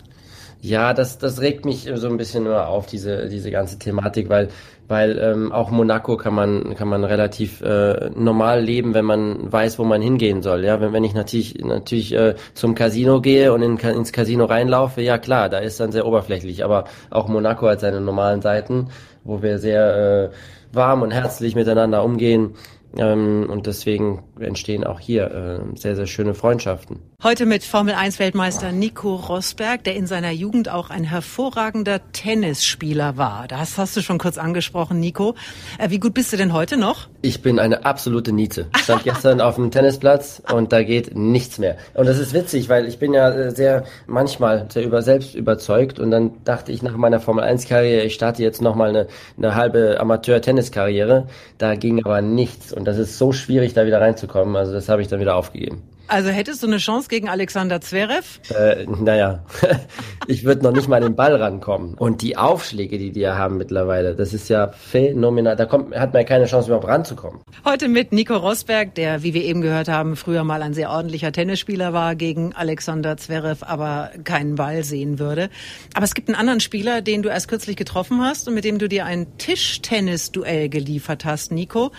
Ja, 0.62 0.94
das, 0.94 1.20
das 1.20 1.42
regt 1.42 1.64
mich 1.64 1.88
so 1.94 2.08
ein 2.08 2.18
bisschen 2.18 2.44
nur 2.46 2.68
auf, 2.68 2.88
diese, 2.88 3.30
diese 3.30 3.52
ganze 3.52 3.78
Thematik, 3.78 4.30
weil, 4.30 4.50
weil 4.88 5.18
ähm, 5.18 5.52
auch 5.52 5.72
Monaco 5.72 6.18
kann 6.18 6.36
man, 6.36 6.76
kann 6.76 6.88
man 6.88 7.04
relativ 7.04 7.62
äh, 7.62 8.12
normal 8.16 8.62
leben, 8.62 8.94
wenn 8.94 9.06
man 9.06 9.52
weiß, 9.52 9.80
wo 9.80 9.84
man 9.84 10.02
hingehen 10.02 10.42
soll. 10.42 10.64
Ja, 10.64 10.80
wenn, 10.80 10.94
wenn 10.94 11.04
ich 11.04 11.14
natürlich, 11.14 11.56
natürlich 11.64 12.14
äh, 12.14 12.36
zum 12.54 12.76
Casino 12.76 13.22
gehe 13.22 13.52
und 13.54 13.62
in, 13.62 13.78
ins 13.78 14.12
Casino 14.12 14.46
reinlaufe, 14.46 15.02
ja 15.02 15.18
klar, 15.18 15.50
da 15.50 15.58
ist 15.58 15.80
dann 15.80 15.92
sehr 15.92 16.06
oberflächlich. 16.06 16.64
Aber 16.64 16.86
auch 17.10 17.28
Monaco 17.28 17.68
hat 17.68 17.80
seine 17.80 18.02
normalen 18.02 18.42
Seiten, 18.42 18.90
wo 19.24 19.42
wir 19.42 19.58
sehr 19.58 20.30
äh, 20.32 20.76
warm 20.76 21.02
und 21.02 21.12
herzlich 21.12 21.56
miteinander 21.56 22.04
umgehen. 22.04 22.56
Ähm, 22.98 23.48
und 23.50 23.68
deswegen 23.68 24.24
entstehen 24.40 24.84
auch 24.84 25.00
hier 25.00 25.32
äh, 25.32 25.78
sehr, 25.78 25.96
sehr 25.96 26.08
schöne 26.08 26.34
Freundschaften. 26.34 27.00
Heute 27.24 27.46
mit 27.46 27.64
Formel 27.64 27.96
1 27.96 28.20
Weltmeister 28.20 28.72
Nico 28.72 29.16
Rosberg, 29.16 29.84
der 29.84 29.96
in 29.96 30.06
seiner 30.06 30.32
Jugend 30.32 30.70
auch 30.70 30.90
ein 30.90 31.04
hervorragender 31.04 32.00
Tennisspieler 32.12 33.18
war. 33.18 33.48
Das 33.48 33.78
hast 33.78 33.98
du 33.98 34.02
schon 34.02 34.18
kurz 34.18 34.38
angesprochen, 34.38 35.00
Nico. 35.00 35.36
Äh, 35.78 35.90
wie 35.90 36.00
gut 36.00 36.14
bist 36.14 36.32
du 36.32 36.38
denn 36.38 36.54
heute 36.54 36.78
noch? 36.78 37.08
Ich 37.22 37.42
bin 37.42 37.60
eine 37.60 37.86
absolute 37.86 38.32
Niete. 38.32 38.68
Ich 38.76 38.84
stand 38.84 39.04
gestern 39.04 39.42
auf 39.42 39.56
dem 39.56 39.72
Tennisplatz 39.72 40.42
und 40.54 40.72
da 40.72 40.84
geht 40.84 41.16
nichts 41.16 41.58
mehr. 41.58 41.78
Und 41.94 42.08
das 42.08 42.20
ist 42.20 42.34
witzig, 42.34 42.70
weil 42.70 42.86
ich 42.86 43.00
bin 43.00 43.14
ja 43.14 43.30
äh, 43.30 43.52
sehr 43.52 43.86
manchmal 44.08 44.68
sehr 44.70 44.84
über 44.84 45.02
selbst 45.02 45.36
überzeugt 45.36 46.00
und 46.00 46.12
dann 46.12 46.32
dachte 46.44 46.72
ich 46.72 46.84
nach 46.84 46.96
meiner 46.96 47.20
Formel 47.20 47.44
1 47.44 47.68
Karriere, 47.68 48.04
ich 48.04 48.14
starte 48.14 48.44
jetzt 48.44 48.62
nochmal 48.62 48.90
eine, 48.90 49.08
eine 49.38 49.56
halbe 49.56 50.00
Amateur-Tenniskarriere. 50.00 51.28
Da 51.58 51.76
ging 51.76 52.06
aber 52.06 52.22
nichts 52.22 52.72
und 52.72 52.85
das 52.86 52.98
ist 52.98 53.18
so 53.18 53.32
schwierig, 53.32 53.74
da 53.74 53.86
wieder 53.86 54.02
reinzukommen. 54.02 54.56
Also 54.56 54.74
das 54.74 54.90
habe 54.90 55.02
ich 55.02 55.08
dann 55.08 55.20
wieder 55.20 55.36
aufgegeben. 55.36 55.84
Also 56.08 56.30
hättest 56.30 56.62
du 56.62 56.68
eine 56.68 56.78
Chance 56.78 57.10
gegen 57.10 57.30
Alexander 57.30 57.82
Zverev? 57.82 58.40
Äh, 58.50 58.86
naja, 58.86 59.44
ich 60.28 60.44
würde 60.44 60.64
noch 60.64 60.72
nicht 60.72 60.88
mal 60.88 61.02
den 61.02 61.16
Ball 61.16 61.36
rankommen. 61.36 61.96
Und 61.96 62.22
die 62.22 62.38
Aufschläge, 62.38 62.98
die 63.00 63.12
die 63.12 63.22
ja 63.22 63.38
haben 63.38 63.58
mittlerweile, 63.58 64.16
das 64.16 64.34
ist 64.34 64.48
ja 64.50 64.72
phänomenal. 64.72 65.56
Da 65.56 65.66
kommt, 65.66 65.96
hat 65.96 66.14
man 66.14 66.22
ja 66.22 66.28
keine 66.28 66.46
Chance, 66.46 66.68
überhaupt 66.68 66.88
ranzukommen. 66.88 67.42
Heute 67.66 67.88
mit 67.88 68.14
Nico 68.14 68.36
Rosberg, 68.36 68.94
der, 68.96 69.24
wie 69.24 69.34
wir 69.34 69.44
eben 69.44 69.62
gehört 69.62 69.88
haben, 69.88 70.16
früher 70.16 70.44
mal 70.44 70.62
ein 70.62 70.74
sehr 70.74 70.92
ordentlicher 70.92 71.32
Tennisspieler 71.32 71.92
war, 71.92 72.16
gegen 72.16 72.54
Alexander 72.54 73.18
Zverev 73.18 73.66
aber 73.66 74.12
keinen 74.24 74.56
Ball 74.56 74.84
sehen 74.84 75.18
würde. 75.18 75.50
Aber 75.96 76.04
es 76.04 76.14
gibt 76.14 76.30
einen 76.30 76.36
anderen 76.36 76.60
Spieler, 76.60 77.02
den 77.02 77.24
du 77.24 77.30
erst 77.30 77.48
kürzlich 77.48 77.78
getroffen 77.78 78.22
hast 78.22 78.48
und 78.48 78.54
mit 78.54 78.64
dem 78.64 78.78
du 78.78 78.88
dir 78.88 79.06
ein 79.06 79.38
Tischtennis-Duell 79.38 80.70
geliefert 80.70 81.26
hast, 81.26 81.52
Nico. 81.52 81.92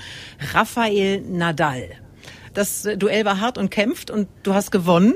Rafael 0.55 1.23
Nadal. 1.23 2.06
Das 2.57 2.89
Duell 2.97 3.27
war 3.27 3.39
hart 3.41 3.59
und 3.59 3.71
kämpft 3.71 4.11
und 4.11 4.29
du 4.43 4.55
hast 4.55 4.73
gewonnen. 4.73 5.15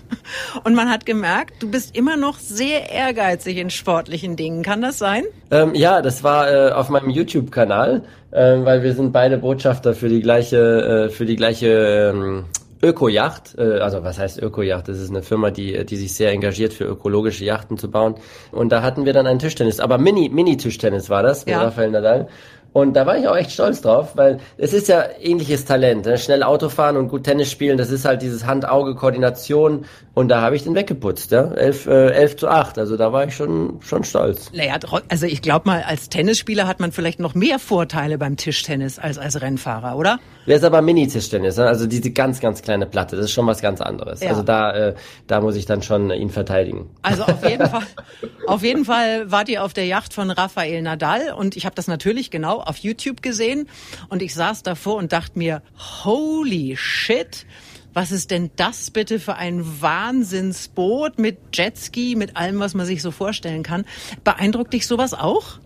und 0.64 0.74
man 0.74 0.88
hat 0.88 1.04
gemerkt, 1.04 1.62
du 1.62 1.70
bist 1.70 1.94
immer 1.94 2.16
noch 2.16 2.38
sehr 2.38 2.90
ehrgeizig 2.90 3.58
in 3.58 3.68
sportlichen 3.68 4.34
Dingen. 4.34 4.62
Kann 4.62 4.80
das 4.80 4.98
sein? 4.98 5.24
Ähm, 5.50 5.74
ja, 5.74 6.00
das 6.00 6.24
war 6.24 6.50
äh, 6.50 6.72
auf 6.72 6.88
meinem 6.88 7.10
YouTube-Kanal, 7.10 8.02
äh, 8.30 8.56
weil 8.64 8.82
wir 8.82 8.94
sind 8.94 9.12
beide 9.12 9.36
Botschafter 9.36 9.92
für 9.92 10.08
die 10.08 10.20
gleiche, 10.20 10.56
äh, 10.56 11.10
für 11.10 11.26
die 11.26 11.36
gleiche 11.36 12.12
ähm, 12.14 12.44
Öko-Yacht, 12.82 13.56
äh, 13.58 13.80
also 13.80 14.02
was 14.02 14.18
heißt 14.18 14.40
Öko-Yacht? 14.40 14.88
Das 14.88 14.98
ist 14.98 15.10
eine 15.10 15.22
Firma, 15.22 15.50
die, 15.50 15.84
die 15.84 15.96
sich 15.96 16.14
sehr 16.14 16.32
engagiert 16.32 16.72
für 16.72 16.84
ökologische 16.84 17.44
Yachten 17.44 17.76
zu 17.76 17.90
bauen. 17.90 18.14
Und 18.52 18.72
da 18.72 18.82
hatten 18.82 19.04
wir 19.04 19.12
dann 19.12 19.26
einen 19.26 19.38
Tischtennis, 19.38 19.80
aber 19.80 19.98
Mini, 19.98 20.30
Mini-Tischtennis 20.30 21.10
war 21.10 21.22
das 21.22 21.44
mit 21.44 21.54
ja. 21.54 21.62
Rafael 21.62 21.90
Nadal. 21.90 22.28
Und 22.72 22.94
da 22.94 23.06
war 23.06 23.16
ich 23.18 23.26
auch 23.26 23.36
echt 23.36 23.52
stolz 23.52 23.80
drauf, 23.80 24.10
weil 24.14 24.38
es 24.58 24.72
ist 24.72 24.88
ja 24.88 25.04
ähnliches 25.20 25.64
Talent. 25.64 26.06
Ne? 26.06 26.18
Schnell 26.18 26.42
Auto 26.42 26.68
fahren 26.68 26.96
und 26.96 27.08
gut 27.08 27.24
Tennis 27.24 27.50
spielen, 27.50 27.78
das 27.78 27.90
ist 27.90 28.04
halt 28.04 28.22
dieses 28.22 28.46
Hand-Auge-Koordination. 28.46 29.84
Und 30.14 30.28
da 30.28 30.40
habe 30.40 30.56
ich 30.56 30.64
den 30.64 30.74
weggeputzt, 30.74 31.30
ja. 31.30 31.50
11, 31.52 31.86
äh, 31.86 32.10
11 32.10 32.36
zu 32.36 32.48
8. 32.48 32.78
Also 32.78 32.96
da 32.96 33.12
war 33.12 33.24
ich 33.24 33.34
schon, 33.34 33.80
schon 33.80 34.04
stolz. 34.04 34.50
Naja, 34.52 34.76
also 35.08 35.26
ich 35.26 35.40
glaube 35.40 35.68
mal, 35.68 35.82
als 35.82 36.08
Tennisspieler 36.08 36.66
hat 36.66 36.80
man 36.80 36.92
vielleicht 36.92 37.20
noch 37.20 37.34
mehr 37.34 37.58
Vorteile 37.58 38.18
beim 38.18 38.36
Tischtennis 38.36 38.98
als 38.98 39.18
als 39.18 39.40
Rennfahrer, 39.40 39.96
oder? 39.96 40.18
Wer 40.46 40.56
ist 40.56 40.64
aber 40.64 40.82
Mini-Tischtennis, 40.82 41.58
ne? 41.58 41.66
also 41.66 41.86
diese 41.86 42.10
ganz, 42.10 42.40
ganz 42.40 42.62
kleine 42.62 42.86
Platte, 42.86 43.14
das 43.14 43.26
ist 43.26 43.32
schon 43.32 43.46
was 43.46 43.60
ganz 43.60 43.80
anderes. 43.80 44.20
Ja. 44.20 44.30
Also 44.30 44.42
da, 44.42 44.72
äh, 44.72 44.94
da 45.26 45.40
muss 45.40 45.54
ich 45.54 45.66
dann 45.66 45.82
schon 45.82 46.10
ihn 46.10 46.30
verteidigen. 46.30 46.90
Also 47.02 47.24
auf 47.24 47.48
jeden 47.48 47.66
Fall, 47.70 47.82
auf 48.46 48.62
jeden 48.62 48.84
Fall 48.84 49.30
wart 49.30 49.48
ihr 49.48 49.62
auf 49.62 49.74
der 49.74 49.86
Yacht 49.86 50.14
von 50.14 50.30
Rafael 50.30 50.82
Nadal 50.82 51.34
und 51.36 51.56
ich 51.56 51.66
habe 51.66 51.74
das 51.74 51.88
natürlich 51.88 52.30
genau 52.30 52.59
auf 52.66 52.78
YouTube 52.78 53.22
gesehen 53.22 53.68
und 54.08 54.22
ich 54.22 54.34
saß 54.34 54.62
davor 54.62 54.96
und 54.96 55.12
dachte 55.12 55.38
mir, 55.38 55.62
holy 56.04 56.76
shit, 56.76 57.46
was 57.92 58.12
ist 58.12 58.30
denn 58.30 58.50
das 58.56 58.90
bitte 58.90 59.18
für 59.18 59.34
ein 59.34 59.64
Wahnsinnsboot 59.80 61.18
mit 61.18 61.38
Jetski, 61.52 62.14
mit 62.16 62.36
allem, 62.36 62.60
was 62.60 62.74
man 62.74 62.86
sich 62.86 63.02
so 63.02 63.10
vorstellen 63.10 63.62
kann? 63.62 63.84
Beeindruckt 64.22 64.72
dich 64.72 64.86
sowas 64.86 65.12
auch? 65.14 65.58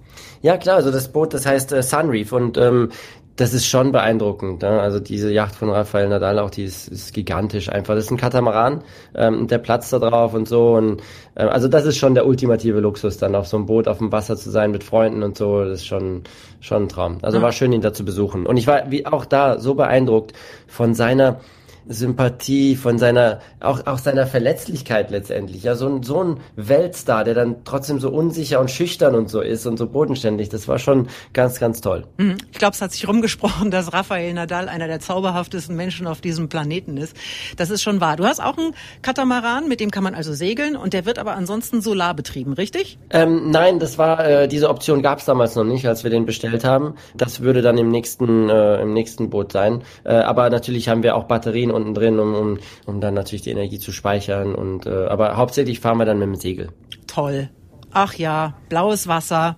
Ja 0.42 0.56
klar, 0.56 0.76
also 0.76 0.90
das 0.90 1.12
Boot, 1.12 1.34
das 1.34 1.46
heißt 1.46 1.72
äh, 1.72 1.82
Sunreef 1.82 2.32
und 2.32 2.56
ähm, 2.56 2.90
das 3.36 3.52
ist 3.52 3.66
schon 3.66 3.90
beeindruckend. 3.90 4.62
Ne? 4.62 4.80
Also 4.80 5.00
diese 5.00 5.32
Yacht 5.32 5.56
von 5.56 5.68
Rafael 5.70 6.08
Nadal, 6.08 6.38
auch 6.38 6.50
die 6.50 6.64
ist, 6.64 6.86
ist 6.88 7.12
gigantisch 7.12 7.68
einfach. 7.68 7.94
Das 7.94 8.04
ist 8.04 8.10
ein 8.10 8.16
Katamaran, 8.16 8.82
ähm, 9.14 9.48
der 9.48 9.58
Platz 9.58 9.90
da 9.90 9.98
drauf 9.98 10.34
und 10.34 10.46
so. 10.46 10.74
Und 10.74 11.02
äh, 11.34 11.42
also 11.42 11.66
das 11.66 11.84
ist 11.84 11.96
schon 11.96 12.14
der 12.14 12.26
ultimative 12.26 12.78
Luxus, 12.78 13.18
dann 13.18 13.34
auf 13.34 13.48
so 13.48 13.56
einem 13.56 13.66
Boot 13.66 13.88
auf 13.88 13.98
dem 13.98 14.12
Wasser 14.12 14.36
zu 14.36 14.50
sein 14.50 14.70
mit 14.70 14.84
Freunden 14.84 15.22
und 15.22 15.36
so. 15.36 15.64
Das 15.64 15.80
ist 15.80 15.86
schon 15.86 16.22
schon 16.60 16.84
ein 16.84 16.88
Traum. 16.88 17.18
Also 17.22 17.42
war 17.42 17.52
schön, 17.52 17.72
ihn 17.72 17.80
da 17.82 17.92
zu 17.92 18.04
besuchen. 18.04 18.46
Und 18.46 18.56
ich 18.56 18.66
war 18.66 18.90
wie 18.90 19.04
auch 19.04 19.24
da 19.24 19.58
so 19.58 19.74
beeindruckt 19.74 20.32
von 20.66 20.94
seiner 20.94 21.40
Sympathie, 21.88 22.76
von 22.76 22.98
seiner, 22.98 23.40
auch, 23.60 23.86
auch 23.86 23.98
seiner 23.98 24.26
Verletzlichkeit 24.26 25.10
letztendlich. 25.10 25.62
Ja, 25.62 25.74
so 25.74 25.88
ein, 25.88 26.02
so 26.02 26.22
ein 26.22 26.40
Weltstar, 26.56 27.24
der 27.24 27.34
dann 27.34 27.64
trotzdem 27.64 28.00
so 28.00 28.10
unsicher 28.10 28.60
und 28.60 28.70
schüchtern 28.70 29.14
und 29.14 29.28
so 29.28 29.40
ist 29.40 29.66
und 29.66 29.76
so 29.76 29.86
bodenständig. 29.86 30.48
Das 30.48 30.68
war 30.68 30.78
schon 30.78 31.08
ganz, 31.32 31.60
ganz 31.60 31.80
toll. 31.80 32.06
Mhm. 32.16 32.36
Ich 32.52 32.58
glaube, 32.58 32.74
es 32.74 32.80
hat 32.80 32.92
sich 32.92 33.06
rumgesprochen, 33.06 33.70
dass 33.70 33.92
Rafael 33.92 34.32
Nadal 34.32 34.68
einer 34.68 34.86
der 34.86 35.00
zauberhaftesten 35.00 35.76
Menschen 35.76 36.06
auf 36.06 36.20
diesem 36.20 36.48
Planeten 36.48 36.96
ist. 36.96 37.16
Das 37.56 37.70
ist 37.70 37.82
schon 37.82 38.00
wahr. 38.00 38.16
Du 38.16 38.24
hast 38.24 38.40
auch 38.42 38.56
einen 38.56 38.74
Katamaran, 39.02 39.68
mit 39.68 39.80
dem 39.80 39.90
kann 39.90 40.04
man 40.04 40.14
also 40.14 40.32
segeln 40.32 40.76
und 40.76 40.92
der 40.92 41.06
wird 41.06 41.18
aber 41.18 41.34
ansonsten 41.34 41.80
solar 41.80 42.14
betrieben, 42.14 42.54
richtig? 42.54 42.98
Ähm, 43.10 43.50
nein, 43.50 43.78
das 43.78 43.98
war, 43.98 44.24
äh, 44.24 44.48
diese 44.48 44.68
Option 44.68 45.02
gab 45.02 45.18
es 45.18 45.24
damals 45.24 45.54
noch 45.54 45.64
nicht, 45.64 45.86
als 45.86 46.04
wir 46.04 46.10
den 46.10 46.24
bestellt 46.26 46.64
haben. 46.64 46.94
Das 47.14 47.40
würde 47.40 47.62
dann 47.62 47.78
im 47.78 47.90
nächsten, 47.90 48.48
äh, 48.48 48.80
im 48.80 48.92
nächsten 48.92 49.30
Boot 49.30 49.52
sein. 49.52 49.82
Äh, 50.04 50.14
aber 50.14 50.50
natürlich 50.50 50.88
haben 50.88 51.02
wir 51.02 51.16
auch 51.16 51.24
Batterien 51.24 51.70
unten 51.74 51.94
drin, 51.94 52.18
um, 52.18 52.34
um, 52.34 52.58
um 52.86 53.00
dann 53.00 53.14
natürlich 53.14 53.42
die 53.42 53.50
Energie 53.50 53.78
zu 53.78 53.92
speichern. 53.92 54.54
Und 54.54 54.86
äh, 54.86 55.06
aber 55.06 55.36
hauptsächlich 55.36 55.80
fahren 55.80 55.98
wir 55.98 56.04
dann 56.06 56.18
mit 56.18 56.28
dem 56.28 56.34
Segel. 56.36 56.68
Toll. 57.06 57.50
Ach 57.92 58.14
ja, 58.14 58.54
blaues 58.68 59.06
Wasser, 59.06 59.56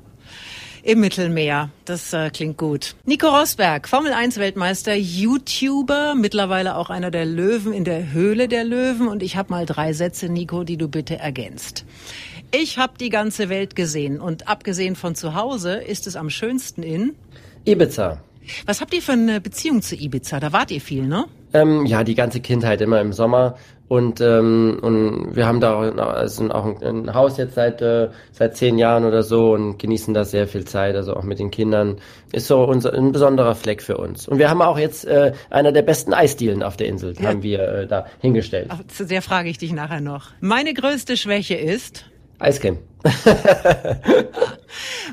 im 0.86 1.00
Mittelmeer. 1.00 1.70
Das 1.84 2.12
äh, 2.12 2.30
klingt 2.30 2.56
gut. 2.56 2.94
Nico 3.04 3.28
Rosberg, 3.28 3.88
Formel 3.88 4.12
1 4.12 4.38
Weltmeister, 4.38 4.94
YouTuber, 4.94 6.14
mittlerweile 6.14 6.76
auch 6.76 6.90
einer 6.90 7.10
der 7.10 7.26
Löwen 7.26 7.72
in 7.72 7.84
der 7.84 8.12
Höhle 8.12 8.46
der 8.46 8.62
Löwen. 8.62 9.08
Und 9.08 9.22
ich 9.22 9.36
habe 9.36 9.50
mal 9.50 9.66
drei 9.66 9.92
Sätze, 9.92 10.28
Nico, 10.28 10.62
die 10.62 10.76
du 10.76 10.88
bitte 10.88 11.18
ergänzt. 11.18 11.84
Ich 12.52 12.78
habe 12.78 12.94
die 12.98 13.08
ganze 13.08 13.48
Welt 13.48 13.74
gesehen 13.74 14.20
und 14.20 14.48
abgesehen 14.48 14.94
von 14.94 15.16
zu 15.16 15.34
Hause 15.34 15.74
ist 15.74 16.06
es 16.06 16.14
am 16.14 16.30
schönsten 16.30 16.84
in 16.84 17.16
Ibiza. 17.64 18.22
Was 18.64 18.80
habt 18.80 18.94
ihr 18.94 19.02
für 19.02 19.12
eine 19.12 19.40
Beziehung 19.40 19.82
zu 19.82 19.96
Ibiza? 19.96 20.38
Da 20.38 20.52
wart 20.52 20.70
ihr 20.70 20.80
viel, 20.80 21.06
ne? 21.06 21.26
Ähm, 21.56 21.86
ja, 21.86 22.04
die 22.04 22.14
ganze 22.14 22.40
Kindheit 22.40 22.80
immer 22.80 23.00
im 23.00 23.12
Sommer 23.12 23.56
und 23.88 24.20
ähm, 24.20 24.78
und 24.82 25.36
wir 25.36 25.46
haben 25.46 25.60
da 25.60 25.74
auch, 25.74 25.96
also 25.96 26.50
auch 26.50 26.64
ein, 26.64 26.82
ein 26.82 27.14
Haus 27.14 27.36
jetzt 27.36 27.54
seit 27.54 27.80
äh, 27.80 28.08
seit 28.32 28.56
zehn 28.56 28.78
Jahren 28.78 29.04
oder 29.04 29.22
so 29.22 29.52
und 29.52 29.78
genießen 29.78 30.12
da 30.12 30.24
sehr 30.24 30.48
viel 30.48 30.64
Zeit, 30.64 30.96
also 30.96 31.14
auch 31.14 31.22
mit 31.22 31.38
den 31.38 31.50
Kindern 31.50 31.96
ist 32.32 32.48
so 32.48 32.64
unser 32.64 32.94
ein 32.94 33.12
besonderer 33.12 33.54
Fleck 33.54 33.82
für 33.82 33.96
uns. 33.96 34.26
Und 34.26 34.38
wir 34.38 34.50
haben 34.50 34.60
auch 34.60 34.78
jetzt 34.78 35.06
äh, 35.06 35.32
einer 35.50 35.70
der 35.70 35.82
besten 35.82 36.12
Eisdielen 36.12 36.62
auf 36.62 36.76
der 36.76 36.88
Insel 36.88 37.14
ja. 37.18 37.28
haben 37.28 37.42
wir 37.42 37.60
äh, 37.60 37.86
da 37.86 38.06
hingestellt. 38.20 38.68
Ach, 38.70 38.80
zu 38.88 39.06
der 39.06 39.22
frage 39.22 39.48
ich 39.48 39.58
dich 39.58 39.72
nachher 39.72 40.00
noch. 40.00 40.30
Meine 40.40 40.74
größte 40.74 41.16
Schwäche 41.16 41.54
ist 41.54 42.06
Eiscreme. 42.38 42.78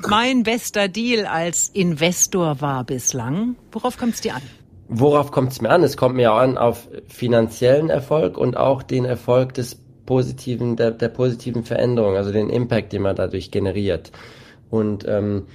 mein 0.10 0.44
bester 0.44 0.88
Deal 0.88 1.26
als 1.26 1.70
Investor 1.70 2.60
war 2.60 2.84
bislang. 2.84 3.56
Worauf 3.72 3.98
kommt 3.98 4.16
es 4.16 4.22
dir 4.22 4.36
an? 4.36 4.42
Worauf 4.88 5.32
kommt 5.32 5.52
es 5.52 5.62
mir 5.62 5.69
an? 5.69 5.84
Es 5.84 5.98
kommt 5.98 6.15
mir 6.15 6.34
auch 6.34 6.38
an 6.38 6.58
auf 6.58 6.89
finanziellen 7.08 7.89
Erfolg 7.89 8.38
und 8.38 8.58
auch 8.58 8.84
den 8.84 9.06
Erfolg 9.06 9.54
des 9.54 9.80
positiven, 10.06 10.76
der, 10.76 10.91
der 10.91 11.10
positiven 11.10 11.63
Veränderung, 11.63 12.15
also 12.15 12.32
den 12.32 12.50
Impact, 12.50 12.93
den 12.93 13.02
man 13.02 13.15
dadurch 13.15 13.52
generiert. 13.52 14.12
Und 14.69 15.06
ähm, 15.08 15.48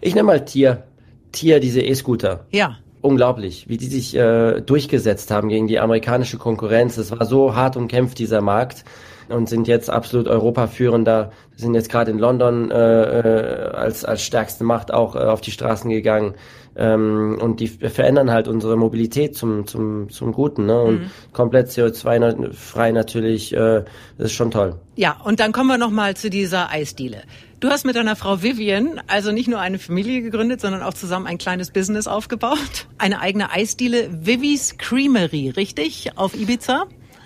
ich 0.00 0.14
nehme 0.14 0.26
mal 0.26 0.44
Tier, 0.44 0.84
Tier, 1.32 1.60
diese 1.60 1.82
E-Scooter. 1.82 2.46
Ja. 2.50 2.78
Unglaublich, 3.00 3.68
wie 3.68 3.76
die 3.76 3.86
sich 3.86 4.16
äh, 4.16 4.60
durchgesetzt 4.60 5.30
haben 5.30 5.48
gegen 5.48 5.66
die 5.66 5.78
amerikanische 5.78 6.38
Konkurrenz. 6.38 6.96
Es 6.96 7.10
war 7.10 7.24
so 7.26 7.54
hart 7.54 7.76
umkämpft, 7.76 8.18
dieser 8.18 8.40
Markt 8.40 8.84
und 9.28 9.48
sind 9.48 9.68
jetzt 9.68 9.90
absolut 9.90 10.26
Europaführender, 10.26 11.30
sind 11.56 11.74
jetzt 11.74 11.90
gerade 11.90 12.10
in 12.10 12.18
London 12.18 12.70
äh, 12.70 12.76
äh, 12.76 13.70
als, 13.70 14.04
als 14.04 14.22
stärkste 14.22 14.64
Macht 14.64 14.92
auch 14.92 15.14
äh, 15.14 15.18
auf 15.18 15.40
die 15.40 15.50
Straßen 15.50 15.90
gegangen. 15.90 16.34
Ähm, 16.76 17.38
und 17.40 17.58
die 17.58 17.66
verändern 17.66 18.30
halt 18.30 18.46
unsere 18.46 18.76
Mobilität 18.76 19.36
zum, 19.36 19.66
zum, 19.66 20.10
zum 20.10 20.32
Guten. 20.32 20.66
Ne? 20.66 20.80
Und 20.80 21.00
mhm. 21.00 21.10
komplett 21.32 21.68
CO2-frei 21.68 22.92
natürlich, 22.92 23.52
äh, 23.52 23.84
das 24.16 24.26
ist 24.26 24.32
schon 24.32 24.52
toll. 24.52 24.76
Ja, 24.94 25.16
und 25.24 25.40
dann 25.40 25.52
kommen 25.52 25.68
wir 25.68 25.78
nochmal 25.78 26.16
zu 26.16 26.30
dieser 26.30 26.70
Eisdiele. 26.70 27.22
Du 27.60 27.70
hast 27.70 27.84
mit 27.84 27.96
deiner 27.96 28.14
Frau 28.14 28.40
Vivian 28.40 29.00
also 29.08 29.32
nicht 29.32 29.48
nur 29.48 29.58
eine 29.58 29.80
Familie 29.80 30.22
gegründet, 30.22 30.60
sondern 30.60 30.80
auch 30.80 30.94
zusammen 30.94 31.26
ein 31.26 31.38
kleines 31.38 31.72
Business 31.72 32.06
aufgebaut. 32.06 32.86
Eine 32.98 33.20
eigene 33.20 33.50
Eisdiele, 33.50 34.08
Vivis 34.12 34.78
Creamery, 34.78 35.50
richtig? 35.50 36.12
Auf 36.14 36.36
Ibiza? 36.36 36.84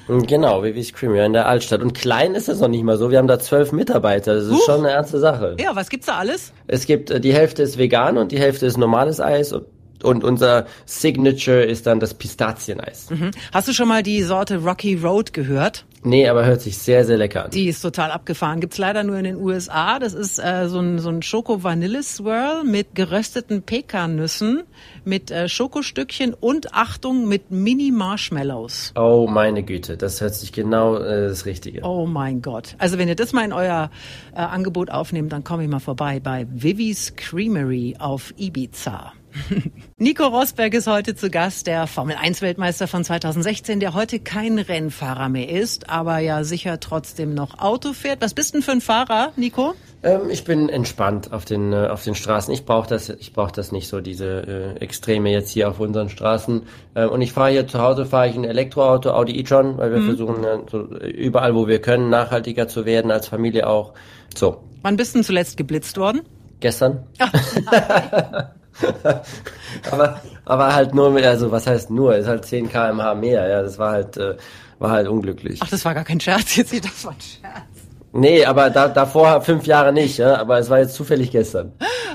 Genau, 0.08 0.62
Vivis 0.62 0.94
Creamery 0.94 1.26
in 1.26 1.34
der 1.34 1.46
Altstadt. 1.46 1.82
Und 1.82 1.92
klein 1.92 2.34
ist 2.34 2.48
es 2.48 2.60
noch 2.60 2.68
nicht 2.68 2.82
mal 2.82 2.96
so. 2.96 3.10
Wir 3.10 3.18
haben 3.18 3.28
da 3.28 3.38
zwölf 3.38 3.72
Mitarbeiter. 3.72 4.34
Das 4.34 4.44
ist 4.44 4.52
Huch. 4.52 4.64
schon 4.64 4.80
eine 4.80 4.90
ernste 4.90 5.18
Sache. 5.18 5.56
Ja, 5.60 5.76
was 5.76 5.90
gibt's 5.90 6.06
da 6.06 6.16
alles? 6.16 6.54
Es 6.66 6.86
gibt, 6.86 7.10
äh, 7.10 7.20
die 7.20 7.34
Hälfte 7.34 7.62
ist 7.62 7.76
vegan 7.76 8.16
und 8.16 8.32
die 8.32 8.38
Hälfte 8.38 8.64
ist 8.64 8.78
normales 8.78 9.20
Eis. 9.20 9.54
Und 10.02 10.24
unser 10.24 10.66
Signature 10.86 11.62
ist 11.62 11.86
dann 11.86 12.00
das 12.00 12.14
Pistazieneis. 12.14 13.10
Mhm. 13.10 13.30
Hast 13.52 13.68
du 13.68 13.72
schon 13.72 13.88
mal 13.88 14.02
die 14.02 14.22
Sorte 14.22 14.58
Rocky 14.58 14.94
Road 14.94 15.32
gehört? 15.32 15.84
Nee, 16.04 16.28
aber 16.28 16.44
hört 16.44 16.60
sich 16.60 16.78
sehr, 16.78 17.04
sehr 17.04 17.16
lecker 17.16 17.44
an. 17.44 17.50
Die 17.52 17.68
ist 17.68 17.80
total 17.80 18.10
abgefahren. 18.10 18.60
Gibt's 18.60 18.78
leider 18.78 19.04
nur 19.04 19.16
in 19.18 19.24
den 19.24 19.36
USA. 19.36 20.00
Das 20.00 20.14
ist 20.14 20.38
äh, 20.38 20.68
so 20.68 20.80
ein, 20.80 20.98
so 20.98 21.10
ein 21.10 21.22
Schoko-Vanille-Swirl 21.22 22.64
mit 22.64 22.96
gerösteten 22.96 23.62
Pekannüssen, 23.62 24.64
mit 25.04 25.30
äh, 25.30 25.48
Schokostückchen 25.48 26.34
und 26.34 26.74
Achtung, 26.74 27.28
mit 27.28 27.52
Mini-Marshmallows. 27.52 28.94
Oh 28.96 29.28
meine 29.30 29.62
Güte, 29.62 29.96
das 29.96 30.20
hört 30.20 30.34
sich 30.34 30.52
genau 30.52 30.96
äh, 30.96 31.28
das 31.28 31.46
Richtige. 31.46 31.82
Oh 31.82 32.06
mein 32.06 32.42
Gott. 32.42 32.74
Also 32.78 32.98
wenn 32.98 33.06
ihr 33.06 33.16
das 33.16 33.32
mal 33.32 33.44
in 33.44 33.52
euer 33.52 33.90
äh, 34.34 34.40
Angebot 34.40 34.90
aufnehmt, 34.90 35.32
dann 35.32 35.44
komme 35.44 35.62
ich 35.62 35.70
mal 35.70 35.78
vorbei 35.78 36.18
bei 36.18 36.48
Vivi's 36.52 37.14
Creamery 37.14 37.96
auf 38.00 38.34
Ibiza. 38.36 39.12
Nico 39.96 40.26
Rosberg 40.26 40.74
ist 40.74 40.86
heute 40.86 41.14
zu 41.14 41.30
Gast, 41.30 41.66
der 41.66 41.86
Formel 41.86 42.16
1 42.16 42.42
Weltmeister 42.42 42.86
von 42.86 43.04
2016, 43.04 43.80
der 43.80 43.94
heute 43.94 44.18
kein 44.18 44.58
Rennfahrer 44.58 45.28
mehr 45.28 45.48
ist, 45.48 45.90
aber 45.90 46.18
ja 46.18 46.44
sicher 46.44 46.80
trotzdem 46.80 47.34
noch 47.34 47.58
Auto 47.58 47.92
fährt. 47.92 48.20
Was 48.20 48.34
bist 48.34 48.54
denn 48.54 48.62
für 48.62 48.72
ein 48.72 48.80
Fahrer, 48.80 49.32
Nico? 49.36 49.74
Ähm, 50.02 50.30
ich 50.30 50.44
bin 50.44 50.68
entspannt 50.68 51.32
auf 51.32 51.44
den 51.44 51.72
äh, 51.72 51.88
auf 51.88 52.04
den 52.04 52.14
Straßen. 52.14 52.52
Ich 52.52 52.64
brauche 52.64 52.88
das 52.88 53.08
ich 53.08 53.32
brauche 53.32 53.52
das 53.52 53.72
nicht 53.72 53.88
so 53.88 54.00
diese 54.00 54.74
äh, 54.76 54.80
Extreme 54.80 55.30
jetzt 55.30 55.50
hier 55.50 55.68
auf 55.68 55.80
unseren 55.80 56.08
Straßen. 56.08 56.62
Ähm, 56.94 57.08
und 57.08 57.22
ich 57.22 57.32
fahre 57.32 57.50
hier 57.50 57.66
zu 57.66 57.80
Hause 57.80 58.06
fahre 58.06 58.28
ich 58.28 58.34
ein 58.34 58.44
Elektroauto 58.44 59.10
Audi 59.10 59.38
e-tron, 59.38 59.78
weil 59.78 59.92
wir 59.92 60.00
mhm. 60.00 60.06
versuchen 60.06 60.44
äh, 60.44 60.58
so, 60.70 60.82
überall 61.06 61.54
wo 61.54 61.68
wir 61.68 61.80
können 61.80 62.10
nachhaltiger 62.10 62.68
zu 62.68 62.84
werden 62.84 63.10
als 63.10 63.28
Familie 63.28 63.66
auch. 63.68 63.94
So. 64.34 64.64
Wann 64.82 64.96
bist 64.96 65.14
du 65.14 65.22
zuletzt 65.22 65.56
geblitzt 65.56 65.96
worden? 65.96 66.22
Gestern. 66.60 67.06
aber, 69.90 70.20
aber 70.44 70.74
halt 70.74 70.94
nur 70.94 71.10
mit, 71.10 71.24
also 71.24 71.50
was 71.50 71.66
heißt 71.66 71.90
nur, 71.90 72.16
ist 72.16 72.26
halt 72.26 72.44
10 72.44 72.70
kmh 72.70 73.14
mehr, 73.14 73.48
ja, 73.48 73.62
das 73.62 73.78
war 73.78 73.92
halt, 73.92 74.16
äh, 74.16 74.36
war 74.78 74.90
halt 74.90 75.08
unglücklich. 75.08 75.60
Ach, 75.62 75.68
das 75.68 75.84
war 75.84 75.94
gar 75.94 76.04
kein 76.04 76.20
Scherz, 76.20 76.56
jetzt 76.56 76.70
sieht 76.70 76.84
das 76.84 77.04
war 77.04 77.12
ein 77.12 77.20
Scherz. 77.20 77.82
Nee, 78.14 78.44
aber 78.44 78.68
da, 78.68 78.88
davor 78.88 79.40
fünf 79.40 79.66
Jahre 79.66 79.92
nicht, 79.92 80.18
ja, 80.18 80.36
aber 80.36 80.58
es 80.58 80.68
war 80.68 80.80
jetzt 80.80 80.94
zufällig 80.94 81.30
gestern. 81.30 81.72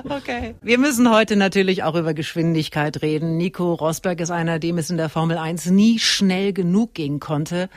Okay. 0.08 0.54
Wir 0.62 0.78
müssen 0.78 1.12
heute 1.12 1.36
natürlich 1.36 1.82
auch 1.82 1.96
über 1.96 2.13
Geschwindigkeit 2.13 3.02
reden. 3.02 3.36
Nico 3.38 3.74
Rosberg 3.74 4.20
ist 4.20 4.30
einer, 4.30 4.60
dem 4.60 4.78
es 4.78 4.91
in 4.91 4.98
der 4.98 5.10
Formel 5.10 5.38
1 5.38 5.72
nie 5.72 5.98
schnell 5.98 6.54
genug 6.54 6.93
gehen 6.93 7.20
konnte. 7.20 7.67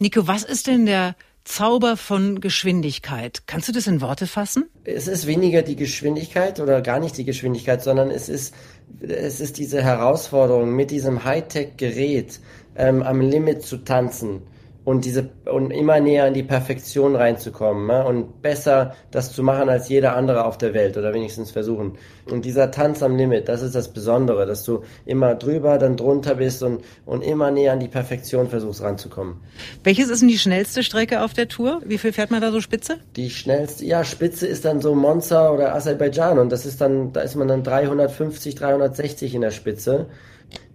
Nico, 0.00 0.26
was 0.26 0.42
ist 0.42 0.66
denn 0.66 0.84
der 0.84 1.14
Zauber 1.50 1.96
von 1.96 2.40
Geschwindigkeit. 2.40 3.42
Kannst 3.46 3.68
du 3.68 3.72
das 3.72 3.88
in 3.88 4.00
Worte 4.00 4.28
fassen? 4.28 4.70
Es 4.84 5.08
ist 5.08 5.26
weniger 5.26 5.62
die 5.62 5.74
Geschwindigkeit 5.74 6.60
oder 6.60 6.80
gar 6.80 7.00
nicht 7.00 7.18
die 7.18 7.24
Geschwindigkeit, 7.24 7.82
sondern 7.82 8.08
es 8.10 8.28
ist, 8.28 8.54
es 9.00 9.40
ist 9.40 9.58
diese 9.58 9.82
Herausforderung, 9.82 10.70
mit 10.76 10.92
diesem 10.92 11.24
Hightech-Gerät 11.24 12.38
ähm, 12.76 13.02
am 13.02 13.20
Limit 13.20 13.62
zu 13.62 13.78
tanzen 13.78 14.42
und 14.84 15.04
diese 15.04 15.28
und 15.44 15.70
immer 15.70 16.00
näher 16.00 16.26
in 16.26 16.34
die 16.34 16.42
Perfektion 16.42 17.14
reinzukommen 17.14 17.86
ne? 17.86 18.04
und 18.04 18.40
besser 18.40 18.94
das 19.10 19.32
zu 19.32 19.42
machen 19.42 19.68
als 19.68 19.88
jeder 19.88 20.16
andere 20.16 20.44
auf 20.44 20.56
der 20.56 20.72
Welt 20.72 20.96
oder 20.96 21.12
wenigstens 21.12 21.50
versuchen. 21.50 21.98
Und 22.30 22.44
dieser 22.44 22.70
Tanz 22.70 23.02
am 23.02 23.16
Limit, 23.16 23.48
das 23.48 23.62
ist 23.62 23.74
das 23.74 23.92
Besondere, 23.92 24.46
dass 24.46 24.64
du 24.64 24.82
immer 25.04 25.34
drüber, 25.34 25.78
dann 25.78 25.96
drunter 25.96 26.36
bist 26.36 26.62
und, 26.62 26.82
und 27.04 27.22
immer 27.22 27.50
näher 27.50 27.72
an 27.72 27.80
die 27.80 27.88
Perfektion 27.88 28.48
versuchst 28.48 28.82
ranzukommen. 28.82 29.36
Welches 29.84 30.08
ist 30.08 30.20
denn 30.20 30.28
die 30.28 30.38
schnellste 30.38 30.82
Strecke 30.82 31.22
auf 31.22 31.34
der 31.34 31.48
Tour? 31.48 31.82
Wie 31.84 31.98
viel 31.98 32.12
fährt 32.12 32.30
man 32.30 32.40
da 32.40 32.50
so 32.50 32.60
Spitze? 32.60 32.98
Die 33.16 33.30
schnellste, 33.30 33.84
ja, 33.84 34.02
Spitze 34.04 34.46
ist 34.46 34.64
dann 34.64 34.80
so 34.80 34.94
Monza 34.94 35.50
oder 35.50 35.74
Aserbaidschan 35.74 36.38
und 36.38 36.50
das 36.50 36.64
ist 36.64 36.80
dann, 36.80 37.12
da 37.12 37.20
ist 37.20 37.34
man 37.34 37.48
dann 37.48 37.62
350, 37.62 38.54
360 38.54 39.34
in 39.34 39.42
der 39.42 39.50
Spitze. 39.50 40.06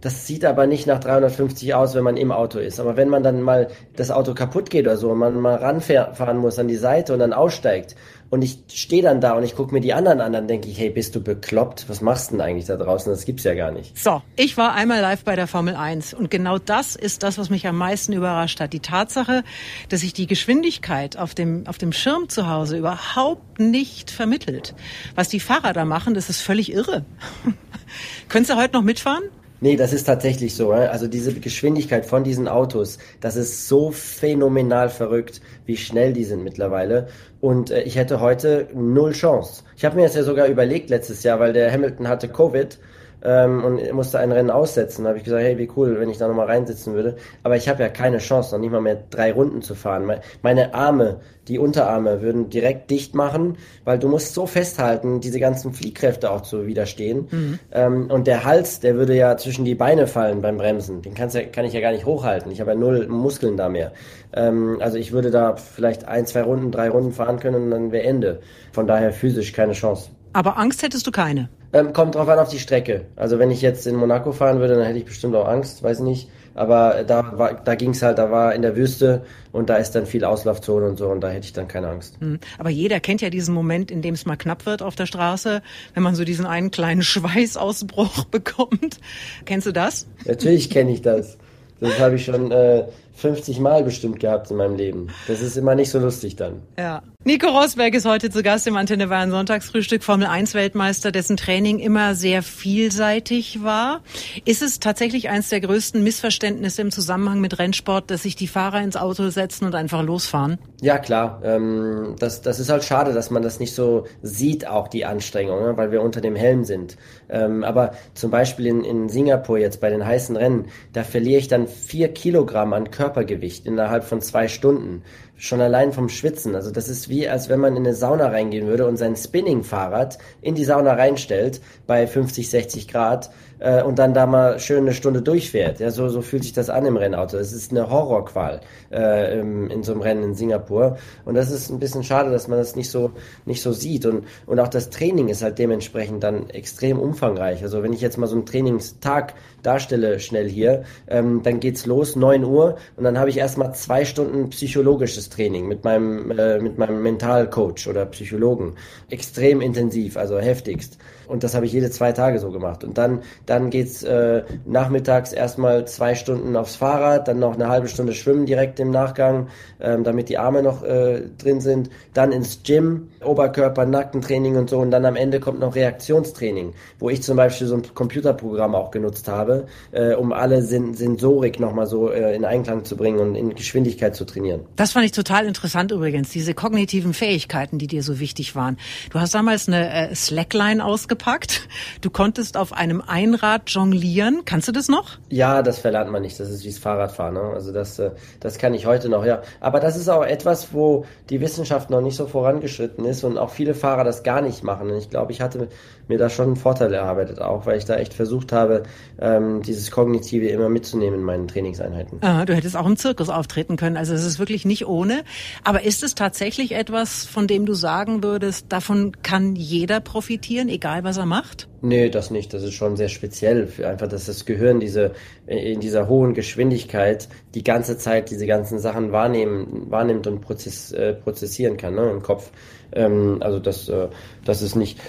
Das 0.06 0.28
sieht 0.28 0.46
aber 0.46 0.68
nicht 0.68 0.86
nach 0.86 1.00
350 1.00 1.74
aus, 1.74 1.96
wenn 1.96 2.04
man 2.04 2.16
im 2.16 2.32
Auto 2.32 2.60
ist. 2.60 2.80
Aber 2.80 2.96
wenn 2.96 3.10
man 3.10 3.24
dann 3.24 3.42
mal 3.42 3.70
das 3.96 4.12
Auto 4.12 4.36
kaputt 4.36 4.70
geht 4.70 4.86
oder 4.86 4.98
so 4.98 5.10
und 5.10 5.18
man 5.18 5.34
mal 5.40 5.56
ranfahren 5.56 6.38
muss 6.38 6.60
an 6.60 6.68
die 6.68 6.76
Seite 6.76 7.12
und 7.12 7.18
dann 7.18 7.34
aussteigt 7.34 7.96
und 8.30 8.44
ich 8.44 8.60
stehe 8.72 9.02
dann 9.02 9.20
da 9.20 9.34
und 9.34 9.44
ich 9.44 9.56
gucke 9.56 9.74
mir 9.74 9.82
die 9.82 9.94
anderen 9.94 10.22
an, 10.22 10.34
dann 10.34 10.48
denke 10.48 10.68
ich, 10.68 10.78
hey, 10.78 10.92
bist 10.92 11.16
du 11.16 11.24
bekloppt? 11.24 11.90
Was 11.90 12.02
machst 12.02 12.30
du 12.30 12.36
denn 12.36 12.42
eigentlich 12.42 12.66
da 12.66 12.76
draußen? 12.76 13.12
Das 13.12 13.26
gibt's 13.26 13.46
ja 13.46 13.56
gar 13.56 13.72
nicht. 13.72 13.98
So, 13.98 14.22
ich 14.36 14.58
war 14.58 14.74
einmal 14.74 15.02
live 15.02 15.24
bei 15.24 15.36
der 15.36 15.48
Formel 15.48 15.76
1 15.76 16.14
und 16.14 16.30
genau 16.30 16.60
das 16.60 16.96
ist 16.96 17.24
das, 17.24 17.40
was 17.40 17.50
mich 17.50 17.66
am 17.66 17.78
meisten 17.78 18.14
überrascht 18.14 18.60
hat. 18.60 18.74
Die 18.74 18.82
Tatsache, 18.82 19.44
dass 19.90 20.02
sich 20.02 20.14
die 20.14 20.28
Geschwindigkeit 20.28 21.18
auf 21.18 21.34
dem, 21.34 21.66
auf 21.66 21.80
dem 21.80 21.92
Schirm 21.92 22.30
zu 22.30 22.48
Hause 22.48 22.78
überhaupt 22.78 23.60
nicht 23.60 24.12
vermittelt. 24.12 24.76
Was 25.16 25.30
die 25.30 25.40
Fahrer 25.40 25.74
da 25.74 25.84
machen, 25.84 26.14
das 26.14 26.30
ist 26.30 26.42
völlig 26.42 26.72
irre. 26.72 27.06
Könntest 28.30 28.52
du 28.52 28.62
heute 28.62 28.74
noch 28.74 28.84
mitfahren? 28.84 29.24
Nee, 29.62 29.78
das 29.78 29.94
ist 29.94 30.04
tatsächlich 30.04 30.54
so. 30.54 30.72
Also 30.72 31.08
diese 31.08 31.34
Geschwindigkeit 31.34 32.06
von 32.06 32.24
diesen 32.24 32.48
Autos, 32.48 32.98
das 33.22 33.36
ist 33.36 33.68
so 33.68 33.92
phänomenal 33.92 34.90
verrückt, 34.90 35.42
wie 35.66 35.78
schnell 35.78 36.12
die 36.12 36.26
sind 36.26 36.44
mittlerweile. 36.44 37.08
Und 37.40 37.72
äh, 37.72 37.84
ich 37.84 37.96
hätte 37.96 38.20
heute 38.20 38.68
null 38.74 39.14
Chance. 39.14 39.64
Ich 39.78 39.86
habe 39.86 39.96
mir 39.96 40.04
das 40.04 40.16
ja 40.16 40.24
sogar 40.24 40.48
überlegt 40.48 40.90
letztes 40.90 41.24
Jahr, 41.24 41.40
weil 41.40 41.54
der 41.54 41.72
Hamilton 41.72 42.08
hatte 42.08 42.28
Covid 42.28 42.78
ähm, 43.24 43.64
und 43.64 43.94
musste 43.94 44.20
ein 44.20 44.32
Rennen 44.32 44.50
aussetzen. 44.50 45.04
Da 45.04 45.10
habe 45.10 45.18
ich 45.18 45.24
gesagt, 45.24 45.44
hey, 45.44 45.58
wie 45.58 45.70
cool, 45.76 46.00
wenn 46.00 46.10
ich 46.10 46.18
da 46.18 46.28
nochmal 46.28 46.48
reinsitzen 46.48 46.94
würde. 46.94 47.16
Aber 47.44 47.56
ich 47.56 47.70
habe 47.70 47.82
ja 47.82 47.90
keine 47.90 48.20
Chance, 48.20 48.56
noch 48.56 48.62
nicht 48.62 48.72
mal 48.72 48.82
mehr 48.82 49.04
drei 49.10 49.32
Runden 49.32 49.62
zu 49.62 49.76
fahren. 49.76 50.12
Meine 50.42 50.74
Arme, 50.74 51.20
die 51.48 51.60
Unterarme 51.60 52.22
würden 52.22 52.50
direkt 52.50 52.90
dicht 52.90 53.14
machen, 53.14 53.58
weil 53.84 54.00
du 54.00 54.08
musst 54.08 54.34
so 54.34 54.48
festhalten, 54.48 55.22
diese 55.22 55.40
ganzen 55.40 55.74
Fliehkräfte 55.74 56.32
auch 56.32 56.42
zu 56.42 56.66
widerstehen. 56.66 57.28
Mhm. 57.30 57.60
Ähm, 57.72 58.12
und 58.12 58.28
der 58.28 58.44
Hals, 58.44 58.80
der 58.80 58.96
würde 58.96 59.16
ja 59.16 59.38
zwischen 59.38 59.66
die 59.66 59.76
Beine 59.76 60.08
fallen 60.08 60.42
beim 60.42 60.58
Bremsen. 60.58 61.02
Den 61.02 61.14
kannst 61.14 61.36
ja, 61.36 61.44
kann 61.44 61.66
ich 61.66 61.74
ja 61.74 61.82
gar 61.82 61.92
nicht 61.92 62.06
hochhalten. 62.06 62.52
Ich 62.52 62.60
habe 62.62 62.72
ja 62.72 62.78
null 62.78 63.08
Muskeln 63.08 63.58
da 63.58 63.70
mehr. 63.70 63.92
Ähm, 64.34 64.78
also 64.80 64.98
ich 64.98 65.12
würde 65.12 65.32
da 65.32 65.56
vielleicht 65.56 66.08
ein, 66.08 66.26
zwei 66.26 66.42
Runden, 66.42 66.72
drei 66.72 66.90
Runden 66.90 67.12
fahren 67.12 67.40
können 67.40 67.66
und 67.66 67.72
dann 67.72 67.92
wäre 67.92 68.06
Ende. 68.06 68.40
Von 68.72 68.88
daher 68.88 69.12
physisch 69.12 69.54
keine 69.54 69.74
Chance. 69.74 70.10
Aber 70.34 70.58
Angst 70.58 70.84
hättest 70.84 71.08
du 71.08 71.12
keine? 71.12 71.50
Ähm, 71.76 71.92
kommt 71.92 72.16
drauf 72.16 72.30
an 72.30 72.40
auf 72.40 72.48
die 72.48 72.60
Strecke. 72.60 73.02
Also 73.18 73.38
wenn 73.38 73.52
ich 73.52 73.62
jetzt 73.62 73.86
in 73.86 73.98
Monaco 73.98 74.32
fahren 74.32 74.62
würde, 74.62 74.76
dann 74.76 74.86
hätte 74.86 74.98
ich 74.98 75.04
bestimmt 75.04 75.36
auch 75.36 75.46
Angst, 75.46 75.84
weiß 75.84 76.00
nicht. 76.00 76.30
Aber 76.54 77.04
da 77.06 77.38
war, 77.38 77.54
da 77.54 77.76
ging's 77.76 78.02
halt, 78.02 78.18
da 78.18 78.32
war 78.32 78.56
in 78.56 78.62
der 78.62 78.78
Wüste 78.78 79.26
und 79.52 79.70
da 79.70 79.76
ist 79.76 79.92
dann 79.92 80.06
viel 80.06 80.24
Auslaufzone 80.24 80.88
und 80.88 80.98
so 80.98 81.10
und 81.10 81.20
da 81.20 81.28
hätte 81.28 81.48
ich 81.48 81.52
dann 81.52 81.68
keine 81.68 81.90
Angst. 81.90 82.16
Hm. 82.22 82.40
Aber 82.58 82.70
jeder 82.70 83.02
kennt 83.02 83.20
ja 83.20 83.30
diesen 83.30 83.54
Moment, 83.54 83.92
in 83.92 84.02
dem 84.02 84.14
es 84.14 84.26
mal 84.26 84.38
knapp 84.38 84.66
wird 84.66 84.82
auf 84.82 84.96
der 84.96 85.06
Straße, 85.06 85.62
wenn 85.94 86.04
man 86.04 86.16
so 86.16 86.24
diesen 86.24 86.46
einen 86.46 86.72
kleinen 86.72 87.02
Schweißausbruch 87.04 88.24
bekommt. 88.24 89.02
Kennst 89.44 89.68
du 89.68 89.74
das? 89.74 90.08
Natürlich 90.24 90.70
kenne 90.70 90.94
ich 90.94 91.02
das. 91.02 91.38
Das 91.82 92.00
habe 92.00 92.16
ich 92.16 92.24
schon 92.24 92.52
äh, 92.52 92.86
50 93.16 93.60
Mal 93.60 93.84
bestimmt 93.84 94.20
gehabt 94.20 94.52
in 94.52 94.58
meinem 94.58 94.76
Leben. 94.76 95.08
Das 95.28 95.42
ist 95.42 95.58
immer 95.58 95.76
nicht 95.76 95.90
so 95.90 96.00
lustig 96.00 96.36
dann. 96.36 96.62
Ja. 96.78 97.02
Nico 97.24 97.48
Rosberg 97.48 97.96
ist 97.96 98.06
heute 98.06 98.30
zu 98.30 98.44
Gast 98.44 98.68
im 98.68 98.76
Antenne 98.76 99.08
Bayern 99.08 99.32
Sonntagsfrühstück, 99.32 100.04
Formel 100.04 100.28
1 100.28 100.54
Weltmeister, 100.54 101.12
dessen 101.12 101.38
Training 101.38 101.80
immer 101.80 102.14
sehr 102.14 102.44
vielseitig 102.44 103.64
war. 103.64 104.02
Ist 104.46 104.62
es 104.62 104.80
tatsächlich 104.80 105.30
eines 105.30 105.50
der 105.50 105.62
größten 105.62 106.04
Missverständnisse 106.04 106.84
im 106.84 106.92
Zusammenhang 106.92 107.42
mit 107.42 107.58
Rennsport, 107.58 108.12
dass 108.12 108.24
sich 108.24 108.36
die 108.36 108.48
Fahrer 108.48 108.82
ins 108.82 108.96
Auto 108.96 109.30
setzen 109.30 109.66
und 109.66 109.74
einfach 109.74 110.04
losfahren? 110.04 110.60
Ja, 110.82 111.00
klar. 111.00 111.42
Ähm, 111.44 112.16
das, 112.20 112.42
das 112.44 112.60
ist 112.60 112.70
halt 112.70 112.84
schade, 112.84 113.14
dass 113.14 113.32
man 113.32 113.42
das 113.42 113.60
nicht 113.60 113.74
so 113.74 114.06
sieht, 114.22 114.68
auch 114.68 114.88
die 114.88 115.06
Anstrengung, 115.06 115.64
ne? 115.64 115.78
weil 115.78 115.92
wir 115.92 116.04
unter 116.04 116.22
dem 116.22 116.36
Helm 116.36 116.64
sind. 116.64 116.96
Ähm, 117.28 117.64
aber 117.64 117.94
zum 118.14 118.30
Beispiel 118.30 118.68
in, 118.68 118.84
in 118.84 119.10
Singapur 119.10 119.58
jetzt 119.58 119.82
bei 119.82 119.90
den 119.90 120.06
heißen 120.06 120.36
Rennen, 120.36 120.66
da 120.94 121.04
verliere 121.04 121.40
ich 121.40 121.48
dann 121.48 121.68
vier 121.68 122.10
Kilogramm 122.10 122.74
an 122.74 122.92
Körpergewicht 123.06 123.68
innerhalb 123.68 124.04
von 124.04 124.20
zwei 124.20 124.48
Stunden 124.48 125.04
schon 125.38 125.62
allein 125.62 125.94
vom 125.94 126.10
Schwitzen. 126.10 126.56
Also 126.56 126.72
das 126.72 126.90
ist 126.90 127.08
wie, 127.08 127.30
als 127.30 127.50
wenn 127.50 127.60
man 127.60 127.76
in 127.76 127.86
eine 127.86 127.94
Sauna 127.94 128.30
reingehen 128.30 128.66
würde 128.66 128.88
und 128.88 128.98
sein 128.98 129.16
Spinning-Fahrrad 129.16 130.18
in 130.42 130.56
die 130.56 130.66
Sauna 130.66 130.94
reinstellt 130.94 131.62
bei 131.86 132.08
50, 132.08 132.50
60 132.50 132.88
Grad 132.88 133.30
äh, 133.60 133.84
und 133.84 134.00
dann 134.00 134.14
da 134.14 134.26
mal 134.26 134.60
schön 134.60 134.80
eine 134.80 134.94
Stunde 134.94 135.22
durchfährt. 135.22 135.80
Ja, 135.80 135.92
so, 135.92 136.10
so 136.10 136.22
fühlt 136.22 136.44
sich 136.44 136.54
das 136.54 136.70
an 136.70 136.86
im 136.86 136.98
Rennauto. 136.98 137.38
Das 137.38 137.54
ist 137.54 137.72
eine 137.72 137.90
Horrorqual 137.90 138.62
äh, 138.92 139.40
im, 139.40 139.70
in 139.70 139.84
so 139.84 139.94
einem 139.94 140.02
Rennen 140.02 140.24
in 140.24 140.36
Singapur. 140.36 140.98
Und 141.26 141.36
das 141.36 141.52
ist 141.52 141.70
ein 141.70 141.80
bisschen 141.80 142.04
schade, 142.04 142.32
dass 142.32 142.48
man 142.48 142.58
das 142.58 142.76
nicht 142.76 142.90
so, 142.90 143.12
nicht 143.46 143.62
so 143.62 143.72
sieht. 143.72 144.06
Und, 144.06 144.26
und 144.46 144.60
auch 144.60 144.68
das 144.68 144.90
Training 144.90 145.30
ist 145.30 145.44
halt 145.44 145.60
dementsprechend 145.60 146.24
dann 146.24 146.50
extrem 146.50 147.00
umfangreich. 147.00 147.64
Also 147.64 147.84
wenn 147.84 147.94
ich 147.94 148.02
jetzt 148.02 148.18
mal 148.18 148.28
so 148.28 148.36
einen 148.36 148.46
Trainingstag 148.46 149.34
darstelle 149.64 150.20
schnell 150.20 150.50
hier, 150.50 150.84
ähm, 151.08 151.42
dann 151.44 151.60
geht's 151.60 151.86
los, 151.86 152.16
9 152.16 152.44
Uhr, 152.44 152.78
und 152.96 153.04
dann 153.04 153.18
habe 153.18 153.30
ich 153.30 153.38
erstmal 153.38 153.74
zwei 153.74 154.06
Stunden 154.06 154.50
psychologisches 154.50 155.30
Training 155.30 155.68
mit 155.68 155.84
meinem, 155.84 156.32
äh, 156.32 156.60
mit 156.60 156.78
meinem 156.78 157.02
Mentalcoach 157.02 157.88
oder 157.88 158.06
Psychologen. 158.06 158.76
Extrem 159.10 159.62
intensiv, 159.62 160.18
also 160.18 160.40
heftigst. 160.40 160.98
Und 161.28 161.44
das 161.44 161.56
habe 161.56 161.66
ich 161.66 161.74
jede 161.74 161.90
zwei 161.90 162.12
Tage 162.12 162.40
so 162.40 162.52
gemacht. 162.52 162.84
Und 162.84 162.98
dann, 162.98 163.22
dann 163.46 163.70
geht's 163.70 164.04
äh, 164.04 164.44
nachmittags 164.66 165.34
erstmal 165.34 165.88
zwei 165.88 166.16
Stunden 166.16 166.56
aufs 166.56 166.76
Fahrrad, 166.76 167.28
dann 167.28 167.40
noch 167.40 167.56
eine 167.56 167.68
halbe 167.68 167.88
Stunde 167.88 168.14
schwimmen 168.14 168.46
direkt 168.46 168.80
im 168.80 168.92
Nachgang, 168.92 169.48
ähm, 169.80 170.04
damit 170.04 170.30
die 170.30 170.38
Arme 170.38 170.62
noch 170.62 170.84
äh, 170.84 171.24
drin 171.38 171.62
sind. 171.62 171.90
Dann 172.14 172.32
ins 172.32 172.64
Gym, 172.64 173.10
Oberkörper, 173.24 173.86
Nackentraining 173.86 174.56
und 174.58 174.70
so. 174.70 174.80
Und 174.80 174.92
dann 174.92 175.06
am 175.06 175.16
Ende 175.16 175.40
kommt 175.40 175.60
noch 175.60 175.76
Reaktionstraining, 175.76 176.74
wo 177.00 177.10
ich 177.10 177.24
zum 177.24 177.38
Beispiel 177.38 177.68
so 177.68 177.76
ein 177.76 177.84
Computerprogramm 177.94 178.76
auch 178.76 178.92
genutzt 178.92 179.28
habe, 179.28 179.66
äh, 179.92 180.14
um 180.14 180.32
alle 180.32 180.62
Sen 180.62 180.94
Sensorik 180.94 181.60
nochmal 181.60 181.88
so 181.88 182.12
äh, 182.12 182.36
in 182.36 182.46
Einklang 182.46 182.86
zu 182.86 182.96
bringen 182.96 183.20
und 183.20 183.36
in 183.36 183.56
Geschwindigkeit 183.56 184.16
zu 184.16 184.26
trainieren. 184.26 184.62
Das 184.76 184.92
fand 184.92 185.06
ich 185.06 185.12
total 185.12 185.46
interessant 185.46 185.92
übrigens, 185.92 186.30
diese 186.30 186.54
kognitiven 186.54 187.14
Fähigkeiten, 187.14 187.78
die 187.78 187.88
dir 187.88 188.04
so 188.04 188.20
wichtig 188.20 188.56
waren. 188.56 188.78
Du 189.10 189.20
hast 189.20 189.34
damals 189.34 189.68
eine 189.68 190.10
äh, 190.12 190.16
Slackline 190.16 190.84
ausgebaut 190.84 191.15
ausgepackt. 191.16 191.68
Du 192.02 192.10
konntest 192.10 192.58
auf 192.58 192.74
einem 192.74 193.02
Einrad 193.02 193.70
jonglieren. 193.70 194.44
Kannst 194.46 194.68
du 194.68 194.72
das 194.72 194.90
noch? 194.90 195.18
Ja, 195.30 195.62
das 195.62 195.80
verlernt 195.80 196.12
man 196.12 196.22
nicht. 196.22 196.40
Das 196.40 196.50
ist 196.50 196.64
wie 196.64 196.70
das 196.70 196.78
Fahrradfahren. 196.78 197.34
Ne? 197.34 197.42
Also 197.42 197.72
das, 197.72 198.00
äh, 198.00 198.12
das 198.40 198.58
kann 198.58 198.74
ich 198.74 198.86
heute 198.86 199.10
noch, 199.10 199.26
ja. 199.26 199.42
Aber 199.60 199.80
das 199.80 199.98
ist 199.98 200.10
auch 200.10 200.24
etwas, 200.24 200.74
wo 200.74 201.06
die 201.30 201.42
Wissenschaft 201.42 201.90
noch 201.90 202.02
nicht 202.02 202.16
so 202.16 202.28
vorangeschritten 202.28 203.06
ist 203.06 203.24
und 203.24 203.38
auch 203.38 203.50
viele 203.50 203.74
Fahrer 203.74 204.04
das 204.04 204.24
gar 204.24 204.42
nicht 204.42 204.64
machen. 204.64 204.90
Und 204.90 204.98
ich 204.98 205.10
glaube, 205.10 205.32
ich 205.32 205.42
hatte 205.42 205.68
mir 206.08 206.18
da 206.18 206.30
schon 206.30 206.48
einen 206.48 206.56
Vorteil 206.56 206.94
erarbeitet, 206.94 207.42
auch 207.42 207.66
weil 207.66 207.78
ich 207.78 207.86
da 207.86 207.96
echt 207.96 208.14
versucht 208.14 208.52
habe, 208.52 208.84
ähm, 209.20 209.62
dieses 209.62 209.92
Kognitive 209.92 210.48
immer 210.48 210.70
mitzunehmen 210.70 211.20
in 211.20 211.26
meinen 211.26 211.48
Trainingseinheiten. 211.48 212.20
Ah, 212.22 212.46
du 212.46 212.54
hättest 212.54 212.76
auch 212.76 212.86
im 212.86 212.98
Zirkus 212.98 213.30
auftreten 213.30 213.78
können. 213.78 213.98
Also 213.98 214.14
es 214.14 214.24
ist 214.24 214.40
wirklich 214.40 214.66
nicht 214.66 214.86
ohne. 214.86 215.24
Aber 215.64 215.84
ist 215.84 216.04
es 216.04 216.16
tatsächlich 216.16 216.74
etwas, 216.74 217.26
von 217.26 217.48
dem 217.48 217.66
du 217.66 217.74
sagen 217.74 218.24
würdest, 218.24 218.68
davon 218.70 219.14
kann 219.24 219.56
jeder 219.56 220.00
profitieren, 220.00 220.70
egal 220.70 221.04
was 221.06 221.18
er 221.18 221.26
macht? 221.26 221.70
Nee, 221.82 222.10
das 222.10 222.32
nicht. 222.32 222.54
Das 222.54 222.64
ist 222.64 222.74
schon 222.74 222.98
sehr 222.98 223.10
speziell. 223.10 223.70
Einfach, 223.86 224.08
dass 224.08 224.26
das 224.26 224.46
Gehirn 224.46 224.80
diese, 224.80 225.14
in 225.48 225.80
dieser 225.80 226.10
hohen 226.10 226.34
Geschwindigkeit 226.34 227.30
die 227.54 227.64
ganze 227.64 227.98
Zeit 227.98 228.30
diese 228.30 228.48
ganzen 228.48 228.80
Sachen 228.80 229.12
wahrnehmen, 229.12 229.90
wahrnimmt 229.90 230.28
und 230.28 230.42
prozess, 230.42 230.92
äh, 230.92 231.14
prozessieren 231.14 231.78
kann, 231.78 231.96
ne, 231.96 232.10
im 232.12 232.22
Kopf. 232.22 232.52
Ähm, 232.92 233.38
also 233.40 233.60
das, 233.60 233.88
äh, 233.88 234.10
das 234.44 234.62
ist 234.62 234.76
nicht 234.76 235.00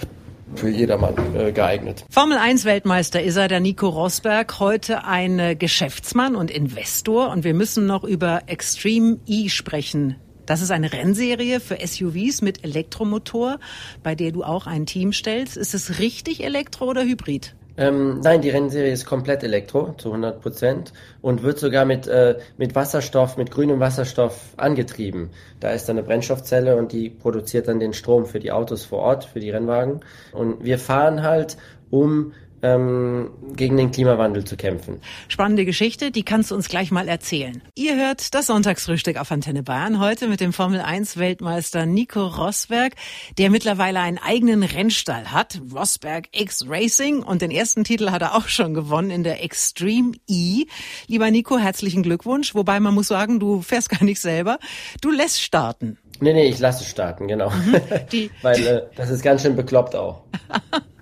für 0.55 0.69
jedermann 0.69 1.15
äh, 1.35 1.51
geeignet. 1.51 2.05
Formel 2.09 2.37
1 2.37 2.65
Weltmeister 2.65 3.21
ist 3.21 3.35
er, 3.35 3.47
der 3.47 3.59
Nico 3.59 3.89
Rosberg, 3.89 4.59
heute 4.59 5.03
ein 5.03 5.39
äh, 5.39 5.55
Geschäftsmann 5.55 6.35
und 6.35 6.51
Investor 6.51 7.29
und 7.31 7.43
wir 7.43 7.53
müssen 7.53 7.85
noch 7.85 8.03
über 8.03 8.43
Extreme 8.47 9.19
E 9.25 9.49
sprechen. 9.49 10.15
Das 10.47 10.61
ist 10.61 10.71
eine 10.71 10.93
Rennserie 10.93 11.59
für 11.59 11.77
SUVs 11.85 12.41
mit 12.41 12.63
Elektromotor, 12.63 13.59
bei 14.01 14.15
der 14.15 14.31
du 14.31 14.43
auch 14.43 14.65
ein 14.65 14.85
Team 14.85 15.11
stellst. 15.11 15.57
Ist 15.57 15.73
es 15.73 15.99
richtig 15.99 16.41
Elektro 16.43 16.85
oder 16.85 17.03
Hybrid? 17.03 17.53
Ähm, 17.75 18.21
nein, 18.21 18.41
die 18.41 18.49
Rennserie 18.49 18.93
ist 18.93 19.05
komplett 19.05 19.43
Elektro, 19.43 19.93
zu 19.97 20.07
100 20.07 20.41
Prozent 20.41 20.93
und 21.21 21.43
wird 21.43 21.59
sogar 21.59 21.83
mit, 21.83 22.07
äh, 22.07 22.37
mit 22.57 22.75
Wasserstoff, 22.75 23.35
mit 23.35 23.51
grünem 23.51 23.81
Wasserstoff 23.81 24.53
angetrieben. 24.55 25.31
Da 25.59 25.71
ist 25.71 25.89
dann 25.89 25.97
eine 25.97 26.07
Brennstoffzelle 26.07 26.77
und 26.77 26.93
die 26.93 27.09
produziert 27.09 27.67
dann 27.67 27.79
den 27.79 27.93
Strom 27.93 28.25
für 28.25 28.39
die 28.39 28.51
Autos 28.51 28.85
vor 28.85 28.99
Ort, 28.99 29.25
für 29.25 29.41
die 29.41 29.51
Rennwagen. 29.51 29.99
Und 30.31 30.63
wir 30.63 30.79
fahren 30.79 31.23
halt 31.23 31.57
um 31.89 32.31
ähm, 32.61 33.29
gegen 33.55 33.77
den 33.77 33.91
Klimawandel 33.91 34.43
zu 34.43 34.57
kämpfen. 34.57 35.01
Spannende 35.27 35.65
Geschichte, 35.65 36.11
die 36.11 36.23
kannst 36.23 36.51
du 36.51 36.55
uns 36.55 36.69
gleich 36.69 36.91
mal 36.91 37.07
erzählen. 37.07 37.61
Ihr 37.75 37.95
hört 37.95 38.33
das 38.33 38.47
Sonntagsfrühstück 38.47 39.17
auf 39.17 39.31
Antenne 39.31 39.63
Bayern 39.63 39.99
heute 39.99 40.27
mit 40.27 40.39
dem 40.39 40.53
Formel 40.53 40.81
1 40.81 41.17
Weltmeister 41.17 41.85
Nico 41.85 42.25
Rosberg, 42.25 42.93
der 43.37 43.49
mittlerweile 43.49 43.99
einen 43.99 44.17
eigenen 44.17 44.63
Rennstall 44.63 45.31
hat, 45.31 45.61
Rosberg 45.73 46.29
X 46.31 46.65
Racing 46.67 47.23
und 47.23 47.41
den 47.41 47.51
ersten 47.51 47.83
Titel 47.83 48.11
hat 48.11 48.21
er 48.21 48.35
auch 48.35 48.47
schon 48.47 48.73
gewonnen 48.73 49.11
in 49.11 49.23
der 49.23 49.43
Extreme 49.43 50.13
E. 50.27 50.65
Lieber 51.07 51.29
Nico, 51.31 51.57
herzlichen 51.57 52.03
Glückwunsch, 52.03 52.55
wobei 52.55 52.79
man 52.79 52.93
muss 52.93 53.07
sagen, 53.07 53.39
du 53.39 53.61
fährst 53.61 53.89
gar 53.97 54.03
nicht 54.03 54.19
selber, 54.19 54.57
du 55.01 55.11
lässt 55.11 55.41
starten. 55.41 55.97
Nee, 56.19 56.33
nee, 56.33 56.47
ich 56.47 56.59
lasse 56.59 56.83
starten, 56.83 57.27
genau. 57.27 57.51
Mhm. 57.51 57.81
Die, 58.11 58.31
Weil 58.41 58.65
äh, 58.65 58.81
das 58.95 59.09
ist 59.09 59.21
ganz 59.21 59.43
schön 59.43 59.55
bekloppt 59.55 59.95
auch. 59.95 60.23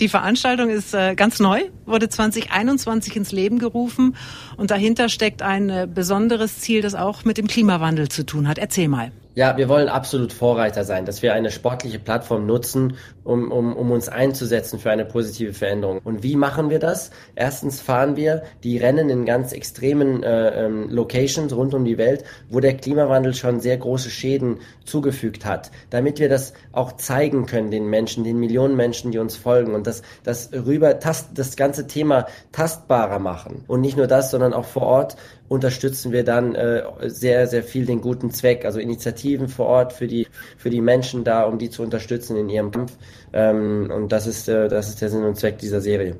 Die 0.00 0.08
Veranstaltung 0.08 0.70
ist 0.70 0.94
äh, 0.94 1.14
ganz 1.14 1.40
neu, 1.40 1.62
wurde 1.86 2.08
2021 2.08 3.16
ins 3.16 3.32
Leben 3.32 3.58
gerufen 3.58 4.16
und 4.56 4.70
dahinter 4.70 5.08
steckt 5.08 5.42
ein 5.42 5.70
äh, 5.70 5.88
besonderes 5.92 6.60
Ziel, 6.60 6.82
das 6.82 6.94
auch 6.94 7.24
mit 7.24 7.38
dem 7.38 7.46
Klimawandel 7.46 8.08
zu 8.08 8.24
tun 8.24 8.48
hat. 8.48 8.58
Erzähl 8.58 8.88
mal. 8.88 9.12
Ja, 9.36 9.58
wir 9.58 9.68
wollen 9.68 9.90
absolut 9.90 10.32
Vorreiter 10.32 10.84
sein, 10.84 11.04
dass 11.04 11.20
wir 11.20 11.34
eine 11.34 11.50
sportliche 11.50 11.98
Plattform 11.98 12.46
nutzen, 12.46 12.96
um, 13.22 13.52
um, 13.52 13.76
um 13.76 13.90
uns 13.90 14.08
einzusetzen 14.08 14.78
für 14.78 14.90
eine 14.90 15.04
positive 15.04 15.52
Veränderung. 15.52 16.00
Und 16.02 16.22
wie 16.22 16.36
machen 16.36 16.70
wir 16.70 16.78
das? 16.78 17.10
Erstens 17.34 17.82
fahren 17.82 18.16
wir 18.16 18.44
die 18.64 18.78
Rennen 18.78 19.10
in 19.10 19.26
ganz 19.26 19.52
extremen 19.52 20.22
äh, 20.22 20.64
ähm, 20.64 20.88
Locations 20.88 21.54
rund 21.54 21.74
um 21.74 21.84
die 21.84 21.98
Welt, 21.98 22.24
wo 22.48 22.60
der 22.60 22.78
Klimawandel 22.78 23.34
schon 23.34 23.60
sehr 23.60 23.76
große 23.76 24.08
Schäden 24.08 24.60
zugefügt 24.86 25.44
hat, 25.44 25.70
damit 25.90 26.18
wir 26.18 26.30
das 26.30 26.54
auch 26.72 26.92
zeigen 26.92 27.44
können 27.44 27.70
den 27.70 27.90
Menschen, 27.90 28.24
den 28.24 28.38
Millionen 28.38 28.74
Menschen, 28.74 29.12
die 29.12 29.18
uns 29.18 29.36
folgen 29.36 29.74
und 29.74 29.86
das, 29.86 30.00
das 30.24 30.50
rüber, 30.54 30.94
das, 30.94 31.34
das 31.34 31.56
Ganze 31.56 31.75
ganze 31.76 31.86
Thema 31.86 32.26
tastbarer 32.52 33.18
machen. 33.18 33.64
Und 33.66 33.82
nicht 33.82 33.96
nur 33.96 34.06
das, 34.06 34.30
sondern 34.30 34.54
auch 34.54 34.64
vor 34.64 34.82
Ort 34.82 35.16
unterstützen 35.48 36.10
wir 36.10 36.24
dann 36.24 36.54
äh, 36.54 36.82
sehr, 37.04 37.46
sehr 37.46 37.62
viel 37.62 37.84
den 37.86 38.00
guten 38.00 38.30
Zweck, 38.30 38.64
also 38.64 38.80
Initiativen 38.80 39.48
vor 39.48 39.66
Ort 39.66 39.92
für 39.92 40.06
die, 40.06 40.26
für 40.56 40.70
die 40.70 40.80
Menschen 40.80 41.22
da, 41.22 41.44
um 41.44 41.58
die 41.58 41.70
zu 41.70 41.82
unterstützen 41.82 42.36
in 42.36 42.48
ihrem 42.48 42.70
Kampf. 42.70 42.92
Ähm, 43.32 43.90
und 43.94 44.10
das 44.10 44.26
ist, 44.26 44.48
äh, 44.48 44.68
das 44.68 44.88
ist 44.88 45.02
der 45.02 45.10
Sinn 45.10 45.24
und 45.24 45.36
Zweck 45.36 45.58
dieser 45.58 45.80
Serie. 45.80 46.16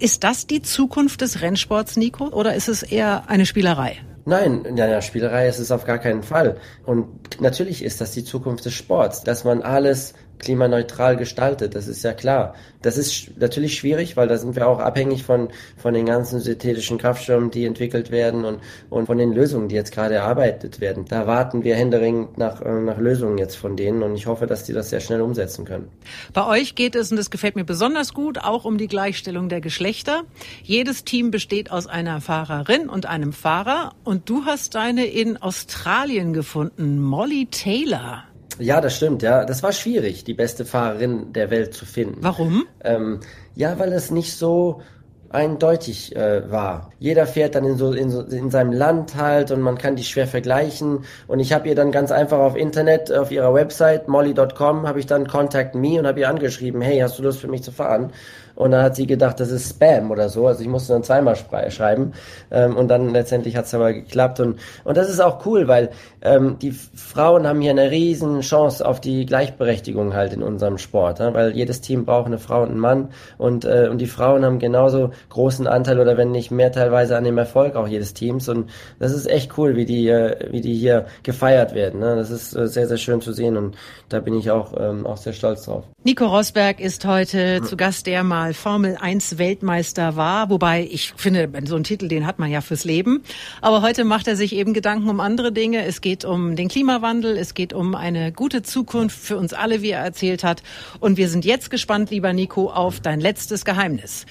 Ist 0.00 0.24
das 0.24 0.46
die 0.46 0.60
Zukunft 0.60 1.20
des 1.20 1.40
Rennsports, 1.40 1.96
Nico, 1.96 2.28
oder 2.28 2.54
ist 2.54 2.68
es 2.68 2.82
eher 2.82 3.30
eine 3.30 3.46
Spielerei? 3.46 3.98
Nein, 4.28 4.76
ja, 4.76 4.88
ja, 4.88 5.00
Spielerei 5.02 5.46
ist 5.48 5.60
es 5.60 5.70
auf 5.70 5.84
gar 5.84 5.98
keinen 5.98 6.24
Fall. 6.24 6.56
Und 6.84 7.40
natürlich 7.40 7.84
ist 7.84 8.00
das 8.00 8.10
die 8.10 8.24
Zukunft 8.24 8.64
des 8.64 8.74
Sports, 8.74 9.22
dass 9.22 9.44
man 9.44 9.62
alles 9.62 10.14
klimaneutral 10.38 11.16
gestaltet, 11.16 11.74
das 11.74 11.88
ist 11.88 12.02
ja 12.02 12.12
klar. 12.12 12.54
Das 12.82 12.96
ist 12.96 13.38
natürlich 13.38 13.76
schwierig, 13.76 14.16
weil 14.16 14.28
da 14.28 14.36
sind 14.36 14.54
wir 14.54 14.68
auch 14.68 14.78
abhängig 14.78 15.24
von, 15.24 15.48
von 15.76 15.94
den 15.94 16.06
ganzen 16.06 16.40
synthetischen 16.40 16.98
Kraftstoffen, 16.98 17.50
die 17.50 17.64
entwickelt 17.64 18.10
werden 18.10 18.44
und, 18.44 18.60
und 18.90 19.06
von 19.06 19.18
den 19.18 19.32
Lösungen, 19.32 19.68
die 19.68 19.74
jetzt 19.74 19.92
gerade 19.92 20.14
erarbeitet 20.14 20.80
werden. 20.80 21.04
Da 21.08 21.26
warten 21.26 21.64
wir 21.64 21.74
händeringend 21.74 22.38
nach, 22.38 22.60
äh, 22.62 22.80
nach 22.80 22.98
Lösungen 22.98 23.38
jetzt 23.38 23.56
von 23.56 23.76
denen 23.76 24.02
und 24.02 24.14
ich 24.14 24.26
hoffe, 24.26 24.46
dass 24.46 24.64
die 24.64 24.72
das 24.72 24.90
sehr 24.90 25.00
schnell 25.00 25.20
umsetzen 25.20 25.64
können. 25.64 25.88
Bei 26.32 26.46
euch 26.46 26.74
geht 26.74 26.94
es, 26.94 27.10
und 27.10 27.16
das 27.16 27.30
gefällt 27.30 27.56
mir 27.56 27.64
besonders 27.64 28.14
gut, 28.14 28.38
auch 28.38 28.64
um 28.64 28.78
die 28.78 28.88
Gleichstellung 28.88 29.48
der 29.48 29.60
Geschlechter. 29.60 30.22
Jedes 30.62 31.04
Team 31.04 31.30
besteht 31.30 31.70
aus 31.70 31.86
einer 31.86 32.20
Fahrerin 32.20 32.88
und 32.88 33.06
einem 33.06 33.32
Fahrer 33.32 33.94
und 34.04 34.28
du 34.28 34.44
hast 34.44 34.74
deine 34.74 35.06
in 35.06 35.36
Australien 35.36 36.32
gefunden, 36.32 37.00
Molly 37.00 37.46
Taylor. 37.50 38.24
Ja, 38.58 38.80
das 38.80 38.96
stimmt, 38.96 39.22
ja. 39.22 39.44
Das 39.44 39.62
war 39.62 39.72
schwierig, 39.72 40.24
die 40.24 40.34
beste 40.34 40.64
Fahrerin 40.64 41.32
der 41.32 41.50
Welt 41.50 41.74
zu 41.74 41.84
finden. 41.84 42.18
Warum? 42.20 42.64
Ähm, 42.82 43.20
ja, 43.54 43.78
weil 43.78 43.92
es 43.92 44.10
nicht 44.10 44.34
so 44.36 44.82
eindeutig 45.30 46.14
äh, 46.16 46.50
war. 46.50 46.90
Jeder 46.98 47.26
fährt 47.26 47.54
dann 47.54 47.64
in 47.64 47.76
so, 47.76 47.92
in 47.92 48.10
so 48.10 48.22
in 48.22 48.50
seinem 48.50 48.72
Land 48.72 49.16
halt 49.16 49.50
und 49.50 49.60
man 49.60 49.76
kann 49.76 49.96
die 49.96 50.04
schwer 50.04 50.26
vergleichen. 50.26 51.04
Und 51.26 51.40
ich 51.40 51.52
habe 51.52 51.68
ihr 51.68 51.74
dann 51.74 51.92
ganz 51.92 52.10
einfach 52.10 52.38
auf 52.38 52.56
Internet, 52.56 53.12
auf 53.12 53.30
ihrer 53.30 53.52
Website 53.52 54.08
molly.com, 54.08 54.86
habe 54.86 54.98
ich 54.98 55.06
dann 55.06 55.26
Contact 55.26 55.74
Me 55.74 55.98
und 55.98 56.06
habe 56.06 56.20
ihr 56.20 56.28
angeschrieben, 56.28 56.80
hey, 56.80 56.98
hast 56.98 57.18
du 57.18 57.22
Lust 57.22 57.40
für 57.40 57.48
mich 57.48 57.62
zu 57.62 57.72
fahren? 57.72 58.12
Und 58.56 58.70
dann 58.72 58.82
hat 58.82 58.96
sie 58.96 59.06
gedacht, 59.06 59.38
das 59.38 59.50
ist 59.50 59.70
Spam 59.70 60.10
oder 60.10 60.28
so. 60.28 60.46
Also 60.46 60.62
ich 60.62 60.68
musste 60.68 60.94
dann 60.94 61.04
zweimal 61.04 61.36
schreiben. 61.36 62.12
Ähm, 62.50 62.76
und 62.76 62.88
dann 62.88 63.10
letztendlich 63.10 63.54
hat 63.56 63.66
es 63.66 63.74
aber 63.74 63.92
geklappt. 63.92 64.40
Und, 64.40 64.58
und 64.84 64.96
das 64.96 65.08
ist 65.10 65.20
auch 65.20 65.44
cool, 65.46 65.68
weil 65.68 65.90
ähm, 66.22 66.58
die 66.60 66.72
Frauen 66.72 67.46
haben 67.46 67.60
hier 67.60 67.70
eine 67.70 67.90
riesen 67.90 68.40
Chance 68.40 68.84
auf 68.84 69.00
die 69.00 69.26
Gleichberechtigung 69.26 70.14
halt 70.14 70.32
in 70.32 70.42
unserem 70.42 70.78
Sport. 70.78 71.18
Ja? 71.18 71.34
Weil 71.34 71.54
jedes 71.54 71.82
Team 71.82 72.06
braucht 72.06 72.26
eine 72.26 72.38
Frau 72.38 72.62
und 72.62 72.70
einen 72.70 72.80
Mann. 72.80 73.10
Und, 73.36 73.66
äh, 73.66 73.88
und 73.90 73.98
die 73.98 74.06
Frauen 74.06 74.44
haben 74.44 74.58
genauso 74.58 75.10
großen 75.28 75.66
Anteil 75.66 76.00
oder 76.00 76.16
wenn 76.16 76.32
nicht 76.32 76.50
mehr 76.50 76.72
teilweise 76.72 77.16
an 77.16 77.24
dem 77.24 77.36
Erfolg 77.36 77.76
auch 77.76 77.86
jedes 77.86 78.14
Teams. 78.14 78.48
Und 78.48 78.70
das 78.98 79.12
ist 79.12 79.26
echt 79.26 79.58
cool, 79.58 79.76
wie 79.76 79.84
die, 79.84 80.08
äh, 80.08 80.50
wie 80.50 80.62
die 80.62 80.74
hier 80.74 81.04
gefeiert 81.22 81.74
werden. 81.74 82.00
Ne? 82.00 82.16
Das 82.16 82.30
ist 82.30 82.56
äh, 82.56 82.66
sehr, 82.66 82.88
sehr 82.88 82.96
schön 82.96 83.20
zu 83.20 83.32
sehen. 83.32 83.58
Und 83.58 83.76
da 84.08 84.20
bin 84.20 84.34
ich 84.34 84.50
auch, 84.50 84.72
ähm, 84.78 85.06
auch 85.06 85.18
sehr 85.18 85.34
stolz 85.34 85.66
drauf. 85.66 85.84
Nico 86.04 86.24
Rosberg 86.26 86.80
ist 86.80 87.04
heute 87.04 87.60
zu 87.62 87.76
Gast, 87.76 88.06
der 88.06 88.22
mal 88.22 88.45
Formel 88.54 88.96
1 88.96 89.38
Weltmeister 89.38 90.16
war. 90.16 90.50
Wobei 90.50 90.88
ich 90.90 91.12
finde, 91.16 91.50
so 91.66 91.74
einen 91.74 91.84
Titel, 91.84 92.08
den 92.08 92.26
hat 92.26 92.38
man 92.38 92.50
ja 92.50 92.60
fürs 92.60 92.84
Leben. 92.84 93.22
Aber 93.60 93.82
heute 93.82 94.04
macht 94.04 94.28
er 94.28 94.36
sich 94.36 94.54
eben 94.54 94.74
Gedanken 94.74 95.08
um 95.08 95.20
andere 95.20 95.52
Dinge. 95.52 95.84
Es 95.84 96.00
geht 96.00 96.24
um 96.24 96.56
den 96.56 96.68
Klimawandel. 96.68 97.36
Es 97.36 97.54
geht 97.54 97.72
um 97.72 97.94
eine 97.94 98.32
gute 98.32 98.62
Zukunft 98.62 99.18
für 99.18 99.36
uns 99.36 99.52
alle, 99.52 99.82
wie 99.82 99.90
er 99.90 100.00
erzählt 100.00 100.44
hat. 100.44 100.62
Und 101.00 101.16
wir 101.16 101.28
sind 101.28 101.44
jetzt 101.44 101.70
gespannt, 101.70 102.10
lieber 102.10 102.32
Nico, 102.32 102.70
auf 102.70 103.00
dein 103.00 103.20
letztes 103.20 103.64
Geheimnis. 103.64 104.26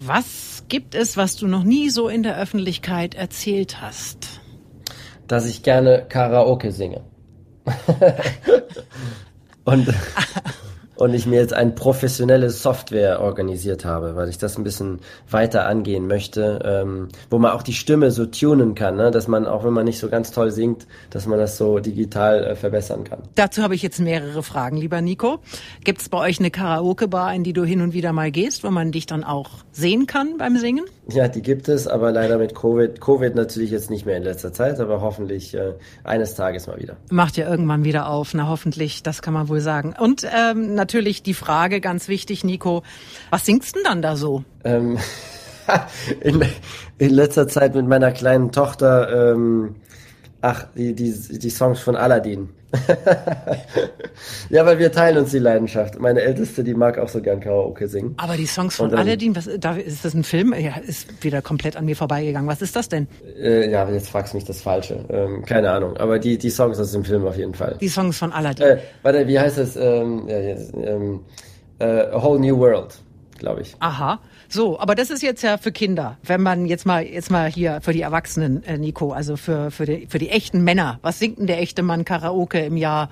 Was 0.00 0.64
gibt 0.68 0.94
es, 0.94 1.16
was 1.16 1.36
du 1.36 1.46
noch 1.46 1.64
nie 1.64 1.90
so 1.90 2.08
in 2.08 2.22
der 2.22 2.38
Öffentlichkeit 2.38 3.14
erzählt 3.14 3.80
hast? 3.80 4.40
Dass 5.26 5.46
ich 5.46 5.62
gerne 5.62 6.06
Karaoke 6.08 6.72
singe. 6.72 7.02
Und 9.64 9.86
und 10.98 11.14
ich 11.14 11.26
mir 11.26 11.40
jetzt 11.40 11.54
eine 11.54 11.70
professionelle 11.70 12.50
Software 12.50 13.20
organisiert 13.20 13.84
habe, 13.84 14.16
weil 14.16 14.28
ich 14.28 14.38
das 14.38 14.58
ein 14.58 14.64
bisschen 14.64 14.98
weiter 15.30 15.66
angehen 15.66 16.06
möchte, 16.06 16.58
ähm, 16.64 17.08
wo 17.30 17.38
man 17.38 17.52
auch 17.52 17.62
die 17.62 17.72
Stimme 17.72 18.10
so 18.10 18.26
tunen 18.26 18.74
kann, 18.74 18.96
ne? 18.96 19.10
dass 19.10 19.28
man 19.28 19.46
auch 19.46 19.64
wenn 19.64 19.72
man 19.72 19.84
nicht 19.84 19.98
so 19.98 20.08
ganz 20.08 20.32
toll 20.32 20.50
singt, 20.50 20.86
dass 21.10 21.26
man 21.26 21.38
das 21.38 21.56
so 21.56 21.78
digital 21.78 22.44
äh, 22.44 22.56
verbessern 22.56 23.04
kann. 23.04 23.20
Dazu 23.36 23.62
habe 23.62 23.74
ich 23.74 23.82
jetzt 23.82 24.00
mehrere 24.00 24.42
Fragen, 24.42 24.76
lieber 24.76 25.00
Nico. 25.00 25.38
Gibt 25.84 26.00
es 26.00 26.08
bei 26.08 26.18
euch 26.18 26.40
eine 26.40 26.50
Karaoke-Bar, 26.50 27.32
in 27.34 27.44
die 27.44 27.52
du 27.52 27.64
hin 27.64 27.80
und 27.80 27.92
wieder 27.92 28.12
mal 28.12 28.30
gehst, 28.32 28.64
wo 28.64 28.70
man 28.70 28.90
dich 28.90 29.06
dann 29.06 29.22
auch 29.22 29.50
sehen 29.70 30.06
kann 30.06 30.36
beim 30.36 30.56
Singen? 30.56 30.84
Ja, 31.10 31.26
die 31.26 31.40
gibt 31.40 31.70
es, 31.70 31.86
aber 31.86 32.12
leider 32.12 32.36
mit 32.36 32.54
Covid. 32.54 33.00
Covid 33.00 33.34
natürlich 33.34 33.70
jetzt 33.70 33.88
nicht 33.88 34.04
mehr 34.04 34.18
in 34.18 34.22
letzter 34.22 34.52
Zeit, 34.52 34.78
aber 34.78 35.00
hoffentlich 35.00 35.54
äh, 35.54 35.72
eines 36.04 36.34
Tages 36.34 36.66
mal 36.66 36.78
wieder. 36.78 36.98
Macht 37.10 37.38
ja 37.38 37.48
irgendwann 37.48 37.82
wieder 37.84 38.10
auf, 38.10 38.34
na 38.34 38.46
hoffentlich, 38.46 39.02
das 39.02 39.22
kann 39.22 39.32
man 39.32 39.48
wohl 39.48 39.60
sagen. 39.60 39.94
Und 39.98 40.26
ähm, 40.36 40.74
natürlich 40.74 41.22
die 41.22 41.32
Frage, 41.32 41.80
ganz 41.80 42.08
wichtig, 42.08 42.44
Nico, 42.44 42.82
was 43.30 43.46
singst 43.46 43.74
denn 43.74 43.84
dann 43.84 44.02
da 44.02 44.16
so? 44.16 44.44
Ähm, 44.64 44.98
in, 46.20 46.44
in 46.98 47.10
letzter 47.10 47.48
Zeit 47.48 47.74
mit 47.74 47.86
meiner 47.86 48.12
kleinen 48.12 48.52
Tochter, 48.52 49.32
ähm, 49.32 49.76
ach, 50.42 50.66
die, 50.76 50.94
die, 50.94 51.38
die 51.38 51.50
Songs 51.50 51.80
von 51.80 51.96
Aladdin. 51.96 52.50
ja, 54.50 54.66
weil 54.66 54.78
wir 54.78 54.92
teilen 54.92 55.18
uns 55.18 55.30
die 55.30 55.38
Leidenschaft. 55.38 55.98
Meine 55.98 56.20
Älteste, 56.20 56.62
die 56.62 56.74
mag 56.74 56.98
auch 56.98 57.08
so 57.08 57.22
gern 57.22 57.40
Karaoke 57.40 57.88
singen. 57.88 58.14
Aber 58.18 58.36
die 58.36 58.46
Songs 58.46 58.76
von 58.76 58.90
dann, 58.90 59.00
Aladdin, 59.00 59.34
was, 59.34 59.48
da, 59.58 59.76
ist 59.76 60.04
das 60.04 60.14
ein 60.14 60.24
Film? 60.24 60.52
Ja, 60.52 60.76
ist 60.76 61.24
wieder 61.24 61.40
komplett 61.40 61.76
an 61.76 61.86
mir 61.86 61.96
vorbeigegangen. 61.96 62.48
Was 62.48 62.60
ist 62.60 62.76
das 62.76 62.88
denn? 62.88 63.08
Äh, 63.40 63.70
ja, 63.70 63.88
jetzt 63.88 64.10
fragst 64.10 64.34
du 64.34 64.36
mich 64.36 64.44
das 64.44 64.60
Falsche. 64.60 65.04
Ähm, 65.08 65.44
keine 65.46 65.70
Ahnung. 65.70 65.96
Aber 65.96 66.18
die, 66.18 66.36
die 66.36 66.50
Songs 66.50 66.78
aus 66.78 66.92
dem 66.92 67.04
Film 67.04 67.26
auf 67.26 67.36
jeden 67.36 67.54
Fall. 67.54 67.76
Die 67.80 67.88
Songs 67.88 68.18
von 68.18 68.32
Aladdin. 68.32 68.66
Äh, 68.66 68.78
warte, 69.02 69.26
wie 69.26 69.38
heißt 69.38 69.58
es? 69.58 69.76
Ähm, 69.76 70.28
ja, 70.28 70.38
jetzt, 70.38 70.74
ähm, 70.74 71.20
äh, 71.78 71.84
A 71.84 72.22
Whole 72.22 72.40
New 72.40 72.58
World 72.58 72.98
glaube 73.38 73.62
ich. 73.62 73.74
Aha. 73.80 74.20
So, 74.48 74.78
aber 74.78 74.94
das 74.94 75.10
ist 75.10 75.22
jetzt 75.22 75.42
ja 75.42 75.58
für 75.58 75.72
Kinder. 75.72 76.18
Wenn 76.22 76.42
man 76.42 76.66
jetzt 76.66 76.86
mal 76.86 77.04
jetzt 77.04 77.30
mal 77.30 77.50
hier 77.50 77.80
für 77.80 77.92
die 77.92 78.02
Erwachsenen, 78.02 78.62
äh, 78.64 78.78
Nico, 78.78 79.12
also 79.12 79.36
für 79.36 79.70
für 79.70 79.86
die 79.86 80.06
für 80.06 80.18
die 80.18 80.30
echten 80.30 80.62
Männer. 80.62 80.98
Was 81.02 81.18
singt 81.18 81.38
denn 81.38 81.46
der 81.46 81.60
echte 81.60 81.82
Mann 81.82 82.04
Karaoke 82.04 82.60
im 82.60 82.76
Jahr 82.76 83.10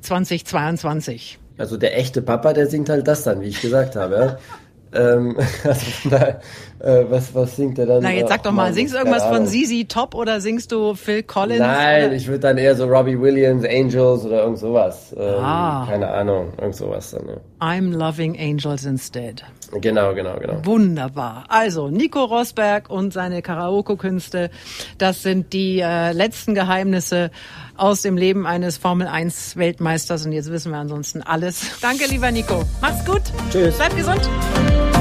2022? 0.00 1.38
Also 1.58 1.76
der 1.76 1.98
echte 1.98 2.22
Papa, 2.22 2.52
der 2.52 2.68
singt 2.68 2.88
halt 2.88 3.08
das 3.08 3.24
dann, 3.24 3.40
wie 3.40 3.48
ich 3.48 3.60
gesagt 3.60 3.96
habe. 3.96 4.38
ähm, 4.92 5.36
also 5.64 6.08
daher, 6.08 6.40
äh, 6.80 7.04
was, 7.08 7.34
was 7.34 7.56
singt 7.56 7.78
er 7.78 7.86
dann? 7.86 8.02
Na, 8.02 8.12
jetzt 8.12 8.28
sag 8.28 8.42
doch 8.42 8.52
mal, 8.52 8.72
singst 8.72 8.94
du 8.94 8.98
irgendwas 8.98 9.24
von 9.24 9.46
Zizi 9.46 9.86
Top 9.86 10.14
oder 10.14 10.40
singst 10.40 10.72
du 10.72 10.94
Phil 10.94 11.22
Collins? 11.22 11.60
Nein, 11.60 12.06
oder? 12.06 12.14
ich 12.14 12.26
würde 12.26 12.40
dann 12.40 12.58
eher 12.58 12.76
so 12.76 12.86
Robbie 12.86 13.20
Williams, 13.20 13.64
Angels 13.64 14.24
oder 14.24 14.42
irgend 14.42 14.58
sowas. 14.58 15.14
Ähm, 15.18 15.44
ah. 15.44 15.86
Keine 15.88 16.08
Ahnung, 16.08 16.52
irgend 16.60 16.76
sowas 16.76 17.10
dann, 17.10 17.28
ja. 17.28 17.36
I'm 17.60 17.96
loving 17.96 18.38
angels 18.38 18.84
instead. 18.84 19.44
Genau, 19.72 20.14
genau, 20.14 20.38
genau. 20.38 20.64
Wunderbar. 20.64 21.44
Also, 21.48 21.88
Nico 21.88 22.24
Rosberg 22.24 22.88
und 22.88 23.12
seine 23.12 23.42
Karaoke-Künste, 23.42 24.50
das 24.96 25.22
sind 25.22 25.52
die 25.52 25.80
äh, 25.80 26.12
letzten 26.12 26.54
Geheimnisse 26.54 27.30
aus 27.78 28.02
dem 28.02 28.16
Leben 28.16 28.46
eines 28.46 28.76
Formel 28.76 29.06
1 29.06 29.56
Weltmeisters 29.56 30.26
und 30.26 30.32
jetzt 30.32 30.50
wissen 30.50 30.72
wir 30.72 30.78
ansonsten 30.78 31.22
alles. 31.22 31.62
Danke, 31.80 32.06
lieber 32.06 32.30
Nico. 32.30 32.64
Mach's 32.80 33.04
gut. 33.04 33.22
Tschüss. 33.50 33.76
Bleib 33.76 33.96
gesund. 33.96 34.28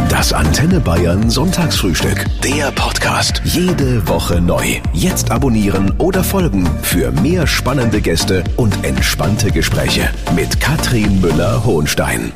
Das 0.09 0.31
Antenne 0.31 0.79
Bayern 0.79 1.29
Sonntagsfrühstück. 1.29 2.25
Der 2.41 2.71
Podcast. 2.71 3.41
Jede 3.43 4.07
Woche 4.07 4.39
neu. 4.39 4.77
Jetzt 4.93 5.31
abonnieren 5.31 5.93
oder 5.97 6.23
folgen 6.23 6.65
für 6.81 7.11
mehr 7.11 7.45
spannende 7.45 7.99
Gäste 7.99 8.43
und 8.55 8.85
entspannte 8.85 9.51
Gespräche 9.51 10.09
mit 10.33 10.61
Katrin 10.61 11.19
Müller-Hohenstein. 11.19 12.31